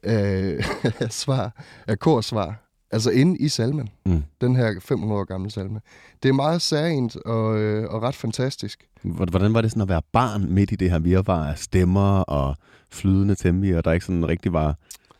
af, 0.02 0.56
af 1.00 1.12
svar, 1.22 1.64
af 1.86 1.98
korsvar. 1.98 2.64
Altså 2.90 3.10
inde 3.10 3.38
i 3.38 3.48
salmen. 3.48 3.88
Mm. 4.06 4.22
Den 4.40 4.56
her 4.56 4.80
500 4.80 5.20
år 5.20 5.24
gamle 5.24 5.50
salme. 5.50 5.80
Det 6.22 6.28
er 6.28 6.32
meget 6.32 6.62
særligt 6.62 7.16
og, 7.16 7.58
øh, 7.58 7.90
og 7.90 8.02
ret 8.02 8.14
fantastisk. 8.14 8.88
Hvordan 9.02 9.54
var 9.54 9.60
det 9.60 9.70
sådan 9.70 9.82
at 9.82 9.88
være 9.88 10.02
barn 10.12 10.52
midt 10.52 10.72
i 10.72 10.74
det 10.74 10.90
her 10.90 10.98
virvar 10.98 11.48
af 11.48 11.58
stemmer 11.58 12.20
og 12.20 12.56
flydende 12.90 13.34
tempi, 13.34 13.70
og 13.70 13.84
der 13.84 13.92
ikke 13.92 14.06
sådan 14.06 14.28
rigtig 14.28 14.52
var, 14.52 14.76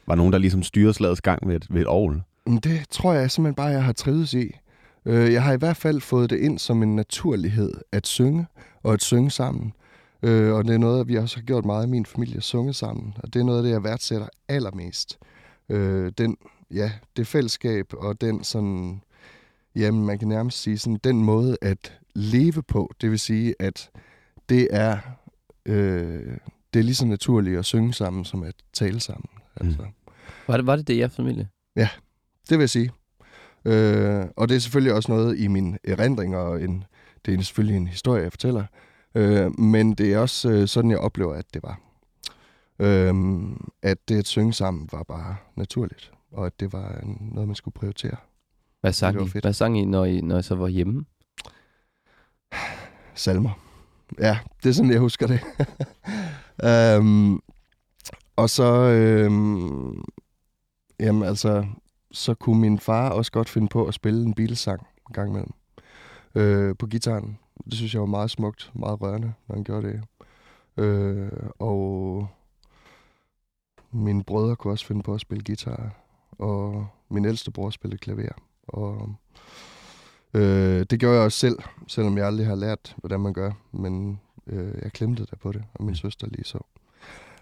var 0.06 0.14
nogen, 0.14 0.32
der 0.32 0.38
ligesom 0.38 0.62
styrer 0.62 0.92
slagets 0.92 1.20
gang 1.20 1.48
ved 1.48 1.56
et, 1.56 1.66
ved 1.70 1.80
et 1.80 1.86
ovl? 1.86 2.22
Det 2.46 2.84
tror 2.90 3.12
jeg 3.12 3.30
simpelthen 3.30 3.54
bare, 3.54 3.66
jeg 3.66 3.84
har 3.84 3.92
trives 3.92 4.34
i. 4.34 4.50
Øh, 5.04 5.32
Jeg 5.32 5.42
har 5.42 5.52
i 5.52 5.56
hvert 5.56 5.76
fald 5.76 6.00
fået 6.00 6.30
det 6.30 6.38
ind 6.38 6.58
som 6.58 6.82
en 6.82 6.96
naturlighed 6.96 7.72
at 7.92 8.06
synge, 8.06 8.46
og 8.82 8.92
at 8.92 9.02
synge 9.02 9.30
sammen. 9.30 9.72
Øh, 10.22 10.52
Og 10.54 10.64
det 10.64 10.74
er 10.74 10.78
noget, 10.78 11.08
vi 11.08 11.16
også 11.16 11.36
har 11.36 11.42
gjort 11.42 11.64
meget 11.64 11.86
i 11.86 11.90
min 11.90 12.06
familie, 12.06 12.36
at 12.36 12.42
synge 12.42 12.74
sammen. 12.74 13.14
Og 13.22 13.32
det 13.34 13.40
er 13.40 13.44
noget 13.44 13.58
af 13.58 13.62
det, 13.64 13.70
jeg 13.70 13.84
værdsætter 13.84 14.28
allermest. 14.48 15.18
Øh, 15.68 16.12
Den, 16.18 16.36
ja, 16.70 16.92
det 17.16 17.26
fællesskab 17.26 17.86
og 17.96 18.20
den 18.20 18.44
sådan, 18.44 19.00
jamen 19.76 20.06
man 20.06 20.18
kan 20.18 20.28
nærmest 20.28 20.62
sige 20.62 20.78
sådan, 20.78 20.98
den 21.04 21.22
måde 21.24 21.56
at 21.62 21.98
leve 22.14 22.62
på. 22.62 22.92
Det 23.00 23.10
vil 23.10 23.18
sige, 23.18 23.54
at 23.58 23.90
det 24.48 24.68
er, 24.70 24.98
øh, 25.66 26.36
det 26.74 26.80
er 26.80 26.84
lige 26.84 26.94
så 26.94 27.06
naturligt 27.06 27.58
at 27.58 27.64
synge 27.64 27.94
sammen, 27.94 28.24
som 28.24 28.42
at 28.42 28.54
tale 28.72 29.00
sammen. 29.00 29.28
Altså. 29.56 29.86
Var 30.48 30.56
det, 30.56 30.66
var 30.66 30.76
det 30.76 30.86
det 30.88 30.94
i 30.94 30.98
jeres 30.98 31.16
familie? 31.16 31.48
Det 32.50 32.58
vil 32.58 32.58
jeg 32.62 32.70
sige. 32.70 32.90
Øh, 33.64 34.26
og 34.36 34.48
det 34.48 34.54
er 34.54 34.58
selvfølgelig 34.58 34.94
også 34.94 35.12
noget 35.12 35.38
i 35.38 35.46
min 35.46 35.78
erindring, 35.84 36.36
og 36.36 36.62
en, 36.62 36.84
det 37.26 37.34
er 37.34 37.42
selvfølgelig 37.42 37.76
en 37.76 37.86
historie, 37.86 38.22
jeg 38.22 38.32
fortæller. 38.32 38.64
Øh, 39.14 39.60
men 39.60 39.94
det 39.94 40.12
er 40.12 40.18
også 40.18 40.50
øh, 40.50 40.68
sådan, 40.68 40.90
jeg 40.90 40.98
oplever, 40.98 41.34
at 41.34 41.54
det 41.54 41.62
var. 41.62 41.80
Øh, 42.78 43.14
at 43.82 44.08
det 44.08 44.18
at 44.18 44.26
synge 44.26 44.52
sammen 44.52 44.88
var 44.92 45.02
bare 45.02 45.36
naturligt, 45.56 46.12
og 46.32 46.46
at 46.46 46.60
det 46.60 46.72
var 46.72 47.00
noget, 47.20 47.48
man 47.48 47.54
skulle 47.54 47.74
prioritere. 47.74 48.16
Hvad 48.80 48.92
sang, 48.92 49.16
var 49.16 49.24
I? 49.24 49.28
fedt. 49.28 49.44
Hvad 49.44 49.52
sang 49.52 49.78
I, 49.78 49.84
når 49.84 50.04
I, 50.04 50.20
når 50.20 50.38
I 50.38 50.42
så 50.42 50.54
var 50.54 50.68
hjemme? 50.68 51.04
Salmer. 53.14 53.50
Ja, 54.18 54.38
det 54.62 54.68
er 54.68 54.72
sådan, 54.72 54.90
jeg 54.90 55.00
husker 55.00 55.26
det. 55.26 55.40
øhm, 56.96 57.40
og 58.36 58.50
så, 58.50 58.72
øhm, 58.72 60.04
jamen 61.00 61.22
altså, 61.22 61.66
så 62.12 62.34
kunne 62.34 62.60
min 62.60 62.78
far 62.78 63.10
også 63.10 63.32
godt 63.32 63.48
finde 63.48 63.68
på 63.68 63.86
at 63.86 63.94
spille 63.94 64.24
en 64.24 64.34
bilsang 64.34 64.86
en 65.08 65.12
gang 65.12 65.30
imellem 65.30 65.52
øh, 66.34 66.76
på 66.76 66.86
gitaren. 66.86 67.38
Det 67.64 67.74
synes 67.74 67.94
jeg 67.94 68.00
var 68.00 68.06
meget 68.06 68.30
smukt, 68.30 68.70
meget 68.74 69.00
rørende, 69.00 69.32
når 69.48 69.54
han 69.54 69.64
gjorde 69.64 69.86
det. 69.86 70.02
Øh, 70.84 71.50
og 71.58 72.28
mine 73.90 74.24
brødre 74.24 74.56
kunne 74.56 74.72
også 74.72 74.86
finde 74.86 75.02
på 75.02 75.14
at 75.14 75.20
spille 75.20 75.44
guitar, 75.44 75.90
og 76.38 76.86
min 77.08 77.24
ældste 77.24 77.50
bror 77.50 77.70
spillede 77.70 77.98
klaver. 77.98 78.32
Og 78.68 79.14
øh, 80.34 80.86
det 80.90 81.00
gjorde 81.00 81.16
jeg 81.16 81.24
også 81.24 81.38
selv, 81.38 81.58
selvom 81.86 82.18
jeg 82.18 82.26
aldrig 82.26 82.46
har 82.46 82.54
lært, 82.54 82.96
hvordan 82.96 83.20
man 83.20 83.32
gør. 83.32 83.52
Men 83.72 84.20
øh, 84.46 84.74
jeg 84.82 84.92
klemte 84.92 85.26
der 85.30 85.36
på 85.36 85.52
det, 85.52 85.64
og 85.74 85.84
min 85.84 85.94
søster 85.94 86.26
lige 86.26 86.44
så. 86.44 86.58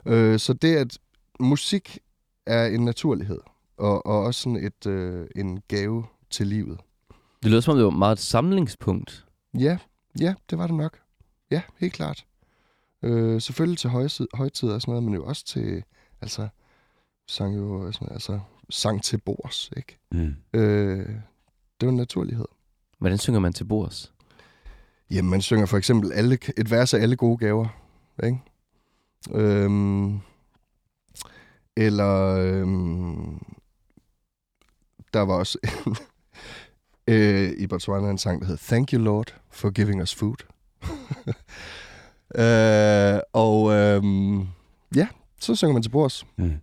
Øh, 0.07 0.39
så 0.39 0.53
det, 0.53 0.77
at 0.77 0.99
musik 1.41 1.99
er 2.47 2.67
en 2.67 2.85
naturlighed, 2.85 3.41
og, 3.77 4.07
og 4.07 4.23
også 4.23 4.41
sådan 4.41 4.57
et, 4.57 4.87
øh, 4.87 5.27
en 5.37 5.63
gave 5.69 6.05
til 6.31 6.47
livet. 6.47 6.81
Det 7.43 7.51
lyder 7.51 7.61
som 7.61 7.73
om, 7.73 7.77
det 7.77 7.85
var 7.85 7.91
meget 7.91 8.13
et 8.13 8.19
samlingspunkt. 8.19 9.27
Ja, 9.59 9.79
ja, 10.21 10.35
det 10.51 10.59
var 10.59 10.67
det 10.67 10.77
nok. 10.77 10.99
Ja, 11.51 11.63
helt 11.79 11.93
klart. 11.93 12.27
Øh, 13.03 13.41
selvfølgelig 13.41 13.79
til 13.79 13.91
højtid, 13.91 14.27
højtider 14.35 14.75
og 14.75 14.81
sådan 14.81 14.93
noget, 14.93 15.05
men 15.05 15.15
jo 15.15 15.25
også 15.25 15.45
til, 15.45 15.85
altså, 16.21 16.49
sang 17.27 17.57
jo 17.57 17.93
sådan, 17.93 18.13
altså, 18.13 18.41
sang 18.71 19.03
til 19.03 19.19
bords, 19.19 19.71
ikke? 19.77 19.99
Mm. 20.13 20.35
Øh, 20.53 21.09
det 21.81 21.87
var 21.87 21.89
en 21.89 21.97
naturlighed. 21.97 22.47
Hvordan 22.99 23.19
synger 23.19 23.41
man 23.41 23.53
til 23.53 23.65
bords? 23.65 24.13
Jamen, 25.11 25.31
man 25.31 25.41
synger 25.43 25.67
for 25.67 25.77
eksempel 25.77 26.13
alle, 26.13 26.39
et 26.57 26.71
vers 26.71 26.95
af 26.95 27.01
alle 27.01 27.17
gode 27.17 27.37
gaver, 27.37 27.69
ikke? 28.25 28.39
Øhm, 29.35 30.21
eller 31.77 32.37
øhm, 32.37 33.43
der 35.15 35.21
var 35.21 35.35
også 35.35 35.59
en, 35.63 35.97
øh, 37.15 37.53
i 37.59 37.67
Botswana 37.67 38.11
en 38.11 38.19
sang, 38.19 38.41
der 38.41 38.47
hed 38.47 38.57
Thank 38.57 38.93
you 38.93 39.01
Lord 39.01 39.35
for 39.51 39.71
giving 39.71 40.03
us 40.03 40.15
food. 40.15 40.37
øh, 42.43 43.21
og 43.33 43.73
øhm, 43.73 44.41
ja, 44.95 45.09
så 45.41 45.55
synger 45.55 45.73
man 45.73 45.83
til 45.83 45.91
bords. 45.91 46.27
Mm. 46.37 46.61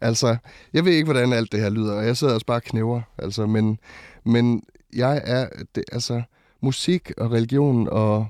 Altså, 0.00 0.36
jeg 0.72 0.84
ved 0.84 0.92
ikke, 0.92 1.04
hvordan 1.04 1.32
alt 1.32 1.52
det 1.52 1.60
her 1.60 1.70
lyder, 1.70 1.94
og 1.94 2.06
jeg 2.06 2.16
sidder 2.16 2.34
også 2.34 2.46
bare 2.46 2.56
og 2.56 2.62
knæver, 2.62 3.02
altså, 3.18 3.46
men, 3.46 3.78
men 4.24 4.62
jeg 4.94 5.22
er, 5.24 5.48
det, 5.74 5.84
altså, 5.92 6.22
musik 6.60 7.12
og 7.16 7.32
religion 7.32 7.88
og, 7.88 8.26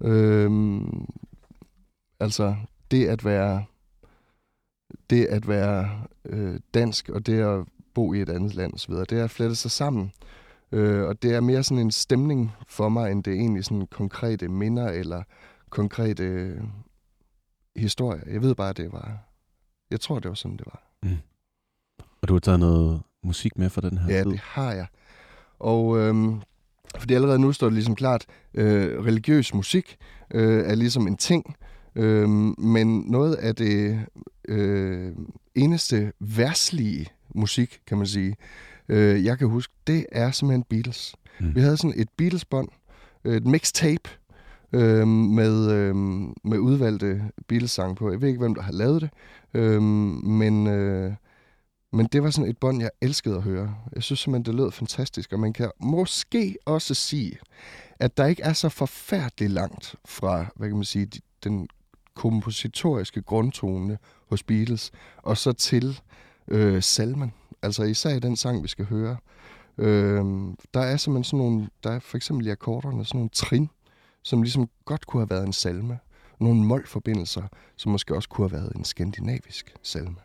øhm, 0.00 1.06
altså, 2.20 2.56
det 2.90 3.06
at 3.06 3.24
være, 3.24 3.64
det 5.10 5.26
at 5.26 5.48
være 5.48 6.02
øh, 6.24 6.60
dansk, 6.74 7.08
og 7.08 7.26
det 7.26 7.40
at 7.40 7.64
bo 7.98 8.12
i 8.14 8.20
et 8.22 8.28
andet 8.28 8.54
land 8.54 8.74
osv., 8.74 8.94
det 8.94 9.12
er 9.12 9.24
at 9.24 9.30
flette 9.30 9.56
sig 9.56 9.70
sammen. 9.70 10.12
Øh, 10.72 11.02
og 11.08 11.22
det 11.22 11.34
er 11.34 11.40
mere 11.40 11.62
sådan 11.62 11.84
en 11.84 11.90
stemning 11.90 12.52
for 12.68 12.88
mig, 12.88 13.12
end 13.12 13.24
det 13.24 13.30
er 13.32 13.36
egentlig 13.36 13.64
sådan 13.64 13.86
konkrete 13.90 14.48
minder 14.48 14.88
eller 14.88 15.22
konkrete 15.70 16.24
øh, 16.24 16.60
historier. 17.76 18.22
Jeg 18.26 18.42
ved 18.42 18.54
bare, 18.54 18.72
det 18.72 18.92
var... 18.92 19.18
Jeg 19.90 20.00
tror, 20.00 20.18
det 20.18 20.28
var 20.28 20.34
sådan, 20.34 20.56
det 20.56 20.66
var. 20.66 20.82
Og 22.22 22.28
du 22.28 22.32
har 22.34 22.40
taget 22.40 22.60
noget 22.60 23.02
musik 23.24 23.58
med 23.58 23.70
for 23.70 23.80
den 23.80 23.98
her 23.98 24.14
Ja, 24.14 24.22
tid? 24.22 24.30
det 24.30 24.38
har 24.38 24.72
jeg. 24.72 24.86
Og 25.58 25.98
øhm, 25.98 26.42
fordi 26.98 27.14
allerede 27.14 27.38
nu 27.38 27.52
står 27.52 27.66
det 27.66 27.74
ligesom 27.74 27.94
klart, 27.94 28.26
øh, 28.54 29.04
religiøs 29.04 29.54
musik 29.54 29.96
øh, 30.34 30.70
er 30.70 30.74
ligesom 30.74 31.06
en 31.06 31.16
ting, 31.16 31.56
øh, 31.94 32.28
men 32.58 33.00
noget 33.00 33.34
af 33.34 33.54
det 33.56 34.00
øh, 34.48 35.12
eneste 35.54 36.12
verslige 36.20 37.06
musik, 37.34 37.80
kan 37.86 37.98
man 37.98 38.06
sige, 38.06 38.36
øh, 38.88 39.24
jeg 39.24 39.38
kan 39.38 39.48
huske, 39.48 39.74
det 39.86 40.06
er 40.12 40.30
simpelthen 40.30 40.64
Beatles. 40.68 41.14
Mm. 41.40 41.54
Vi 41.54 41.60
havde 41.60 41.76
sådan 41.76 41.94
et 41.96 42.08
Beatles-bånd, 42.16 42.68
et 43.24 43.46
mixtape, 43.46 44.10
øh, 44.72 45.08
med, 45.08 45.70
øh, 45.70 45.94
med 46.44 46.58
udvalgte 46.58 47.22
Beatles-sange 47.48 47.94
på. 47.94 48.10
Jeg 48.10 48.20
ved 48.20 48.28
ikke, 48.28 48.40
hvem 48.40 48.54
der 48.54 48.62
har 48.62 48.72
lavet 48.72 49.02
det, 49.02 49.10
øh, 49.54 49.82
men, 49.82 50.66
øh, 50.66 51.12
men 51.92 52.06
det 52.06 52.22
var 52.22 52.30
sådan 52.30 52.50
et 52.50 52.58
bånd, 52.58 52.80
jeg 52.80 52.90
elskede 53.00 53.36
at 53.36 53.42
høre. 53.42 53.74
Jeg 53.94 54.02
synes 54.02 54.20
simpelthen, 54.20 54.44
det 54.44 54.54
lød 54.54 54.72
fantastisk, 54.72 55.32
og 55.32 55.40
man 55.40 55.52
kan 55.52 55.70
måske 55.80 56.56
også 56.66 56.94
sige, 56.94 57.38
at 58.00 58.16
der 58.16 58.26
ikke 58.26 58.42
er 58.42 58.52
så 58.52 58.68
forfærdeligt 58.68 59.52
langt 59.52 59.94
fra, 60.04 60.46
hvad 60.56 60.68
kan 60.68 60.76
man 60.76 60.84
sige, 60.84 61.10
den 61.44 61.68
kompositoriske 62.14 63.22
grundtone 63.22 63.98
hos 64.28 64.42
Beatles, 64.42 64.90
og 65.16 65.36
så 65.36 65.52
til 65.52 66.00
øh, 66.48 66.82
salmen. 66.82 67.32
Altså 67.62 67.82
især 67.82 68.10
i 68.10 68.18
den 68.18 68.36
sang, 68.36 68.62
vi 68.62 68.68
skal 68.68 68.84
høre. 68.84 69.16
Øh, 69.78 70.24
der 70.74 70.80
er 70.80 70.96
simpelthen 70.96 71.24
sådan 71.24 71.38
nogle, 71.38 71.68
der 71.84 71.90
er 71.90 71.98
for 71.98 72.16
eksempel 72.16 72.46
i 72.46 72.50
akkorderne 72.50 73.04
sådan 73.04 73.18
nogle 73.18 73.30
trin, 73.32 73.70
som 74.22 74.42
ligesom 74.42 74.68
godt 74.84 75.06
kunne 75.06 75.20
have 75.20 75.30
været 75.30 75.46
en 75.46 75.52
salme. 75.52 75.98
Nogle 76.40 76.64
målforbindelser, 76.64 77.42
som 77.76 77.92
måske 77.92 78.14
også 78.14 78.28
kunne 78.28 78.48
have 78.48 78.60
været 78.60 78.72
en 78.76 78.84
skandinavisk 78.84 79.74
salme. 79.82 80.16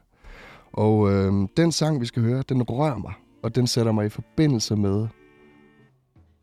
Og 0.73 1.11
øh, 1.11 1.47
den 1.57 1.71
sang, 1.71 2.01
vi 2.01 2.05
skal 2.05 2.23
høre, 2.23 2.43
den 2.49 2.63
rører 2.63 2.97
mig, 2.97 3.13
og 3.43 3.55
den 3.55 3.67
sætter 3.67 3.91
mig 3.91 4.05
i 4.05 4.09
forbindelse 4.09 4.75
med 4.75 5.07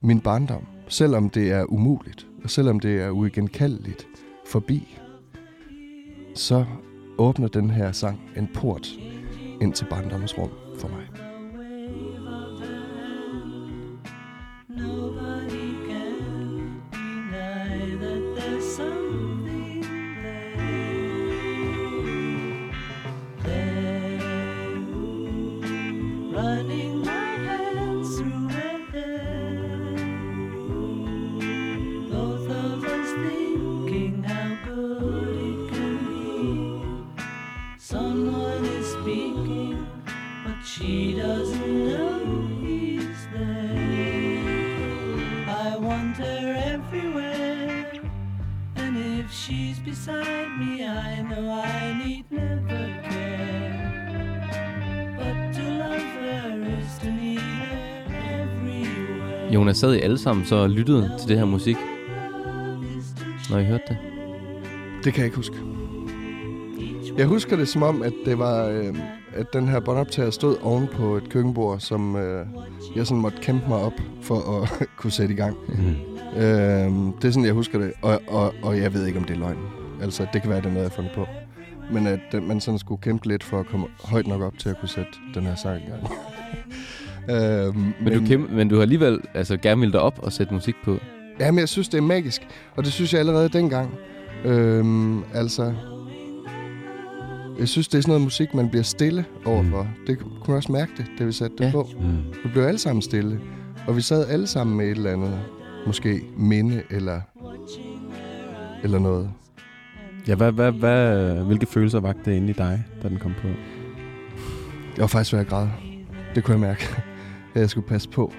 min 0.01 0.21
barndom. 0.21 0.67
Selvom 0.89 1.31
det 1.31 1.51
er 1.51 1.65
umuligt, 1.73 2.27
og 2.45 2.51
selvom 2.51 2.81
det 2.81 3.01
er 3.03 3.11
uigenkaldeligt 3.11 4.07
forbi, 4.47 4.99
så 6.35 6.65
åbner 7.19 7.49
den 7.49 7.71
her 7.71 7.93
sang 7.93 8.21
en 8.37 8.49
port 8.55 8.89
ind 9.61 9.75
til 9.75 9.87
barndommens 9.91 10.39
rum 10.39 10.51
for 10.79 10.89
mig. 10.89 11.07
Jonas, 59.55 59.77
sad 59.77 59.95
I 59.95 60.01
alle 60.01 60.19
sammen 60.19 60.47
så 60.47 60.55
og 60.57 60.71
lyttede 60.71 61.13
til 61.19 61.29
det 61.29 61.39
her 61.39 61.45
musik, 61.45 61.77
når 63.51 63.59
I 63.59 63.65
hørte 63.65 63.85
det? 63.89 63.97
Det 65.05 65.13
kan 65.13 65.17
jeg 65.17 65.25
ikke 65.25 65.37
huske. 65.37 65.57
Jeg 67.19 67.27
husker 67.27 67.57
det 67.57 67.69
som 67.69 67.83
om, 67.83 68.03
at 68.03 68.13
det 68.25 68.39
var, 68.39 68.67
øh, 68.67 68.95
at 69.33 69.53
den 69.53 69.69
her 69.69 69.81
båndoptager 69.81 70.31
stod 70.31 70.57
oven 70.63 70.89
på 70.93 71.17
et 71.17 71.29
køkkenbord, 71.29 71.81
som 71.81 72.17
øh, 72.17 72.47
jeg 72.97 73.07
sådan 73.07 73.21
måtte 73.21 73.39
kæmpe 73.43 73.69
mig 73.69 73.79
op 73.79 74.01
for 74.23 74.63
at 74.63 74.69
kunne 74.99 75.11
sætte 75.11 75.35
i 75.35 75.37
gang. 75.37 75.57
Mm. 75.69 75.95
Øh, 76.37 77.13
det 77.17 77.25
er 77.25 77.31
sådan, 77.31 77.45
jeg 77.45 77.55
husker 77.55 77.79
det, 77.79 77.93
og, 78.03 78.21
og, 78.29 78.55
og 78.63 78.79
jeg 78.79 78.95
ved 78.95 79.07
ikke, 79.07 79.19
om 79.19 79.25
det 79.25 79.35
er 79.35 79.39
løgn. 79.39 79.59
Altså, 80.03 80.27
det 80.33 80.43
kan 80.43 80.51
være, 80.51 80.61
det 80.61 80.67
er 80.67 80.71
noget, 80.71 80.83
jeg 80.83 80.91
har 80.91 80.97
fundet 80.97 81.13
på. 81.15 81.27
Men 81.93 82.07
at 82.07 82.21
den, 82.33 82.49
man 82.49 82.61
sådan 82.61 82.79
skulle 82.79 83.01
kæmpe 83.01 83.29
lidt 83.29 83.45
for 83.45 83.61
at 83.61 83.67
komme 83.67 83.87
højt 84.05 84.27
nok 84.27 84.43
op 84.43 84.59
til 84.59 84.69
at 84.69 84.81
kunne 84.81 84.89
sætte 84.89 85.11
den 85.35 85.43
her 85.43 85.55
sang 85.55 85.83
i 85.83 85.91
gang. 85.91 86.03
øhm, 87.31 87.77
men, 87.77 87.95
men, 88.01 88.13
du 88.13 88.27
kæmpe, 88.27 88.55
men 88.55 88.69
du 88.69 88.75
har 88.75 88.83
alligevel 88.83 89.21
altså, 89.35 89.57
gerne 89.57 89.81
vil 89.81 89.93
dig 89.93 90.01
op 90.01 90.19
og 90.23 90.33
sætte 90.33 90.55
musik 90.55 90.75
på. 90.85 90.99
Ja, 91.41 91.51
men 91.51 91.59
jeg 91.59 91.69
synes, 91.69 91.89
det 91.89 91.99
er 91.99 92.03
magisk. 92.03 92.43
Og 92.77 92.85
det 92.85 92.93
synes 92.93 93.13
jeg 93.13 93.21
allerede 93.21 93.49
dengang. 93.49 93.95
Øhm, 94.45 95.23
altså, 95.35 95.75
jeg 97.59 97.69
synes, 97.69 97.89
det 97.89 97.99
er 97.99 98.03
sådan 98.03 98.11
noget 98.11 98.23
musik, 98.23 98.55
man 98.55 98.71
bliver 98.71 98.83
stille 98.83 99.25
overfor. 99.45 99.83
Mm. 99.83 100.07
Det 100.07 100.19
kunne 100.19 100.45
man 100.49 100.57
også 100.57 100.73
mærke 100.73 100.93
det, 100.97 101.07
da 101.19 101.25
vi 101.25 101.33
satte 101.33 101.57
det 101.57 101.65
ja. 101.65 101.71
på. 101.71 101.89
Mm. 102.01 102.17
Vi 102.45 102.49
blev 102.53 102.63
alle 102.63 102.79
sammen 102.79 103.03
stille. 103.03 103.41
Og 103.87 103.97
vi 103.97 104.01
sad 104.01 104.29
alle 104.29 104.47
sammen 104.47 104.77
med 104.77 104.85
et 104.85 104.91
eller 104.91 105.13
andet, 105.13 105.41
måske 105.87 106.23
minde 106.37 106.83
eller, 106.91 107.21
eller 108.83 108.99
noget. 108.99 109.31
Ja, 110.29 110.35
hvad, 110.35 110.53
hvad, 110.53 110.73
hvad, 110.73 111.35
hvilke 111.45 111.67
følelser 111.67 112.01
vagte 112.01 112.31
det 112.31 112.37
inde 112.37 112.51
i 112.51 112.53
dig, 112.53 112.85
da 113.03 113.09
den 113.09 113.19
kom 113.19 113.33
på? 113.43 113.49
Jeg 114.97 115.01
var 115.01 115.07
faktisk 115.07 115.33
ved 115.33 115.41
at 115.41 115.47
græde. 115.47 115.71
Det 116.35 116.45
kunne 116.45 116.53
jeg 116.53 116.61
mærke, 116.61 117.03
at 117.55 117.61
jeg 117.61 117.71
skulle 117.71 117.89
passe 117.89 118.09
på. 118.09 118.33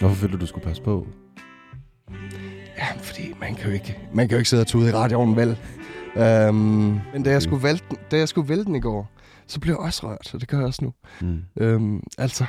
Hvorfor 0.00 0.14
følte 0.14 0.36
du, 0.36 0.40
du 0.40 0.46
skulle 0.46 0.64
passe 0.64 0.82
på? 0.82 1.06
Ja, 2.76 2.92
fordi 2.96 3.34
man 3.40 3.54
kan 3.54 3.66
jo 3.66 3.72
ikke, 3.72 3.98
man 4.14 4.28
kan 4.28 4.36
jo 4.36 4.38
ikke 4.38 4.50
sidde 4.50 4.60
og 4.60 4.66
tude 4.66 4.88
i 4.88 4.92
radioen, 4.92 5.36
vel? 5.36 5.58
Um, 6.48 7.00
men 7.12 7.22
da 7.24 7.30
jeg, 7.30 7.42
skulle 7.42 7.62
vælte 7.62 7.84
den, 7.90 7.98
da 8.10 8.16
jeg 8.18 8.28
skulle 8.28 8.48
vælte 8.48 8.64
den 8.64 8.74
i 8.74 8.80
går, 8.80 9.10
så 9.46 9.60
blev 9.60 9.72
jeg 9.72 9.78
også 9.78 10.06
rørt, 10.08 10.34
og 10.34 10.40
det 10.40 10.48
gør 10.48 10.58
jeg 10.58 10.66
også 10.66 10.84
nu. 10.84 10.94
Mm. 11.20 11.44
Um, 11.60 12.02
altså, 12.18 12.46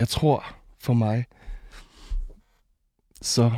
jeg 0.00 0.08
tror 0.08 0.44
for 0.78 0.92
mig, 0.92 1.24
så, 3.22 3.52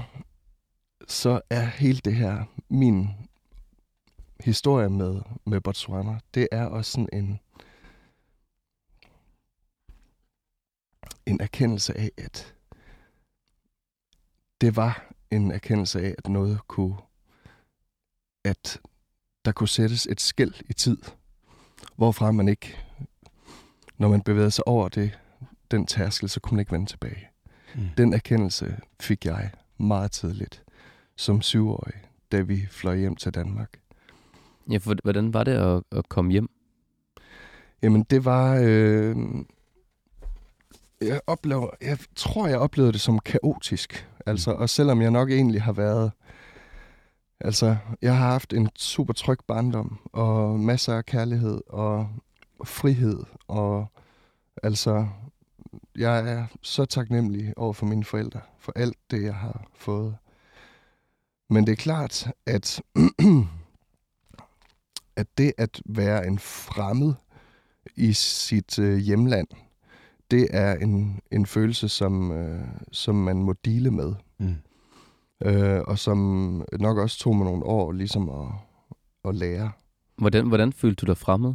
så 1.09 1.41
er 1.51 1.65
hele 1.65 2.01
det 2.05 2.15
her, 2.15 2.45
min 2.69 3.09
historie 4.41 4.89
med, 4.89 5.21
med 5.47 5.61
Botswana, 5.61 6.19
det 6.35 6.49
er 6.53 6.67
også 6.67 6.91
sådan 6.91 7.09
en, 7.13 7.41
en 11.27 11.41
erkendelse 11.41 11.99
af, 11.99 12.11
at 12.19 12.55
det 14.61 14.77
var 14.77 15.13
en 15.31 15.51
erkendelse 15.51 16.01
af, 16.01 16.15
at 16.19 16.29
noget 16.29 16.61
kunne, 16.69 16.97
at 18.45 18.81
der 19.45 19.53
kunne 19.53 19.69
sættes 19.69 20.07
et 20.07 20.21
skæld 20.21 20.55
i 20.71 20.73
tid, 20.73 20.99
hvorfra 21.97 22.33
man 22.33 22.49
ikke, 22.49 22.77
når 23.99 24.09
man 24.09 24.23
bevægede 24.23 24.51
sig 24.51 24.69
over 24.69 24.89
det, 24.89 25.19
den 25.71 25.87
tærskel, 25.87 26.29
så 26.29 26.41
kunne 26.41 26.57
man 26.57 26.61
ikke 26.61 26.73
vende 26.73 26.87
tilbage. 26.87 27.29
Mm. 27.75 27.89
Den 27.97 28.13
erkendelse 28.13 28.79
fik 29.01 29.25
jeg 29.25 29.51
meget 29.79 30.13
tidligt, 30.13 30.65
som 31.17 31.43
syvårig, 31.43 31.95
da 32.33 32.41
vi 32.41 32.67
fløj 32.71 32.97
hjem 32.97 33.17
til 33.17 33.35
Danmark. 33.35 33.81
Ja, 34.71 34.77
for 34.77 34.97
hvordan 35.03 35.35
var 35.35 35.45
det 35.45 35.53
at, 35.53 35.83
at 35.99 36.09
komme 36.09 36.33
hjem? 36.33 36.51
Jamen, 37.83 38.03
det 38.03 38.25
var... 38.25 38.61
Øh, 38.65 39.17
jeg, 41.07 41.21
oplever, 41.27 41.71
jeg 41.81 41.99
tror, 42.17 42.47
jeg 42.47 42.59
oplevede 42.59 42.93
det 42.93 43.01
som 43.01 43.19
kaotisk. 43.19 44.09
Altså, 44.27 44.53
og 44.53 44.71
selvom 44.71 45.03
jeg 45.03 45.11
nok 45.11 45.31
egentlig 45.31 45.63
har 45.63 45.73
været... 45.73 46.13
Altså, 47.41 47.77
jeg 48.03 48.17
har 48.17 48.31
haft 48.31 48.53
en 48.53 48.69
super 48.77 49.13
tryg 49.13 49.39
barndom, 49.47 49.99
og 50.13 50.61
masser 50.61 50.95
af 50.95 51.07
kærlighed, 51.07 51.61
og 51.69 52.09
frihed, 52.65 53.23
og 53.49 53.87
altså, 54.63 55.07
jeg 55.97 56.33
er 56.33 56.47
så 56.63 56.85
taknemmelig 56.85 57.53
over 57.57 57.73
for 57.73 57.87
mine 57.87 58.05
forældre, 58.05 58.41
for 58.59 58.73
alt 58.77 58.97
det, 59.11 59.23
jeg 59.23 59.35
har 59.35 59.67
fået. 59.75 60.17
Men 61.51 61.67
det 61.67 61.73
er 61.73 61.77
klart, 61.77 62.33
at, 62.47 62.83
at 65.17 65.27
det 65.39 65.53
at 65.59 65.83
være 65.87 66.27
en 66.27 66.39
fremmed 66.39 67.15
i 67.97 68.13
sit 68.13 68.79
øh, 68.79 68.99
hjemland, 68.99 69.49
det 70.33 70.47
er 70.51 70.75
en, 70.75 71.21
en 71.31 71.47
følelse, 71.47 71.89
som, 71.89 72.33
øh, 72.33 72.65
som 72.93 73.15
man 73.15 73.37
må 73.37 73.55
dele 73.65 73.91
med. 73.91 74.15
Mm. 74.39 74.55
Øh, 75.45 75.81
og 75.81 75.99
som 75.99 76.19
nok 76.81 76.99
også 76.99 77.19
tog 77.19 77.37
mig 77.37 77.45
nogle 77.45 77.65
år 77.65 77.93
ligesom 77.93 78.31
at, 78.31 78.49
at 79.25 79.35
lære. 79.35 79.73
Hvordan, 80.17 80.49
hvordan 80.49 80.73
følte 80.73 81.07
du 81.07 81.11
dig 81.11 81.19
fremmed, 81.19 81.55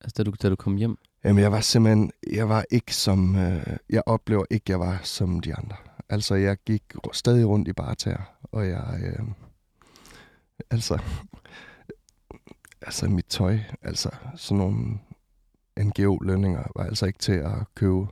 altså, 0.00 0.14
da, 0.16 0.22
du, 0.22 0.34
da 0.42 0.48
du 0.48 0.56
kom 0.56 0.76
hjem? 0.76 0.98
Jamen, 1.24 1.42
jeg 1.42 1.52
var 1.52 1.60
simpelthen, 1.60 2.10
jeg 2.32 2.48
var 2.48 2.64
ikke 2.70 2.94
som, 2.94 3.36
øh, 3.36 3.76
jeg 3.90 4.02
oplever 4.06 4.44
ikke, 4.50 4.64
jeg 4.68 4.80
var 4.80 5.00
som 5.02 5.40
de 5.40 5.54
andre. 5.54 5.76
Altså, 6.08 6.34
jeg 6.34 6.56
gik 6.66 6.82
stadig 7.12 7.46
rundt 7.46 7.68
i 7.68 7.72
barter, 7.72 8.16
og 8.42 8.68
jeg, 8.68 9.00
øh, 9.02 9.26
altså, 10.70 10.98
altså 12.86 13.08
mit 13.08 13.26
tøj, 13.26 13.58
altså 13.82 14.10
sådan 14.36 14.58
nogle 14.58 14.98
NGO-lønninger 15.78 16.64
var 16.76 16.84
altså 16.84 17.06
ikke 17.06 17.18
til 17.18 17.32
at 17.32 17.52
købe 17.74 18.06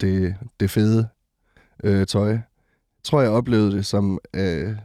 det, 0.00 0.36
det 0.60 0.70
fede 0.70 1.08
øh, 1.84 2.06
tøj. 2.06 2.28
Jeg 2.30 2.42
tror, 3.04 3.20
jeg 3.20 3.30
oplevede 3.30 3.72
det 3.72 3.86
som... 3.86 4.18
Øh, 4.34 4.76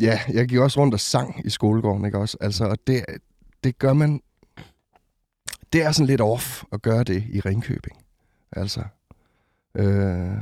ja, 0.00 0.20
jeg 0.32 0.48
gik 0.48 0.58
også 0.58 0.80
rundt 0.80 0.94
og 0.94 1.00
sang 1.00 1.46
i 1.46 1.50
skolegården, 1.50 2.04
ikke 2.04 2.18
også? 2.18 2.36
Altså, 2.40 2.64
og 2.64 2.76
det, 2.86 3.04
det 3.64 3.78
gør 3.78 3.92
man... 3.92 4.22
Det 5.72 5.82
er 5.82 5.92
sådan 5.92 6.06
lidt 6.06 6.20
off 6.20 6.62
at 6.72 6.82
gøre 6.82 7.04
det 7.04 7.24
i 7.30 7.40
Ringkøbing. 7.40 7.96
Altså, 8.52 8.80
øh, 9.74 9.86
at 9.86 10.36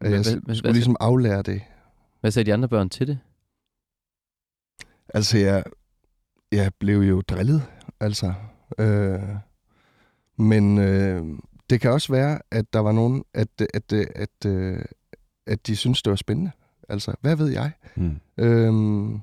jeg 0.00 0.10
hvad- 0.10 0.24
skulle 0.24 0.60
hvad- 0.62 0.72
ligesom 0.72 0.96
aflære 1.00 1.42
det. 1.42 1.62
Hvad 2.20 2.30
sagde 2.30 2.46
de 2.46 2.54
andre 2.54 2.68
børn 2.68 2.88
til 2.88 3.06
det? 3.06 3.18
Altså, 5.14 5.38
jeg, 5.38 5.64
jeg 6.52 6.72
blev 6.78 6.98
jo 7.00 7.20
drillet, 7.20 7.62
altså. 8.00 8.34
Øh, 8.78 9.36
men 10.36 10.78
øh, 10.78 11.24
det 11.70 11.80
kan 11.80 11.90
også 11.90 12.12
være, 12.12 12.38
at 12.50 12.72
der 12.72 12.78
var 12.78 12.92
nogen, 12.92 13.24
at, 13.34 13.48
at, 13.74 13.92
at, 13.92 14.06
at, 14.14 14.46
øh, 14.46 14.84
at 15.46 15.66
de 15.66 15.76
synes 15.76 16.02
det 16.02 16.10
var 16.10 16.16
spændende. 16.16 16.50
Altså, 16.88 17.14
hvad 17.20 17.36
ved 17.36 17.48
jeg? 17.48 17.72
Mm. 17.96 18.20
Øhm, 18.38 19.20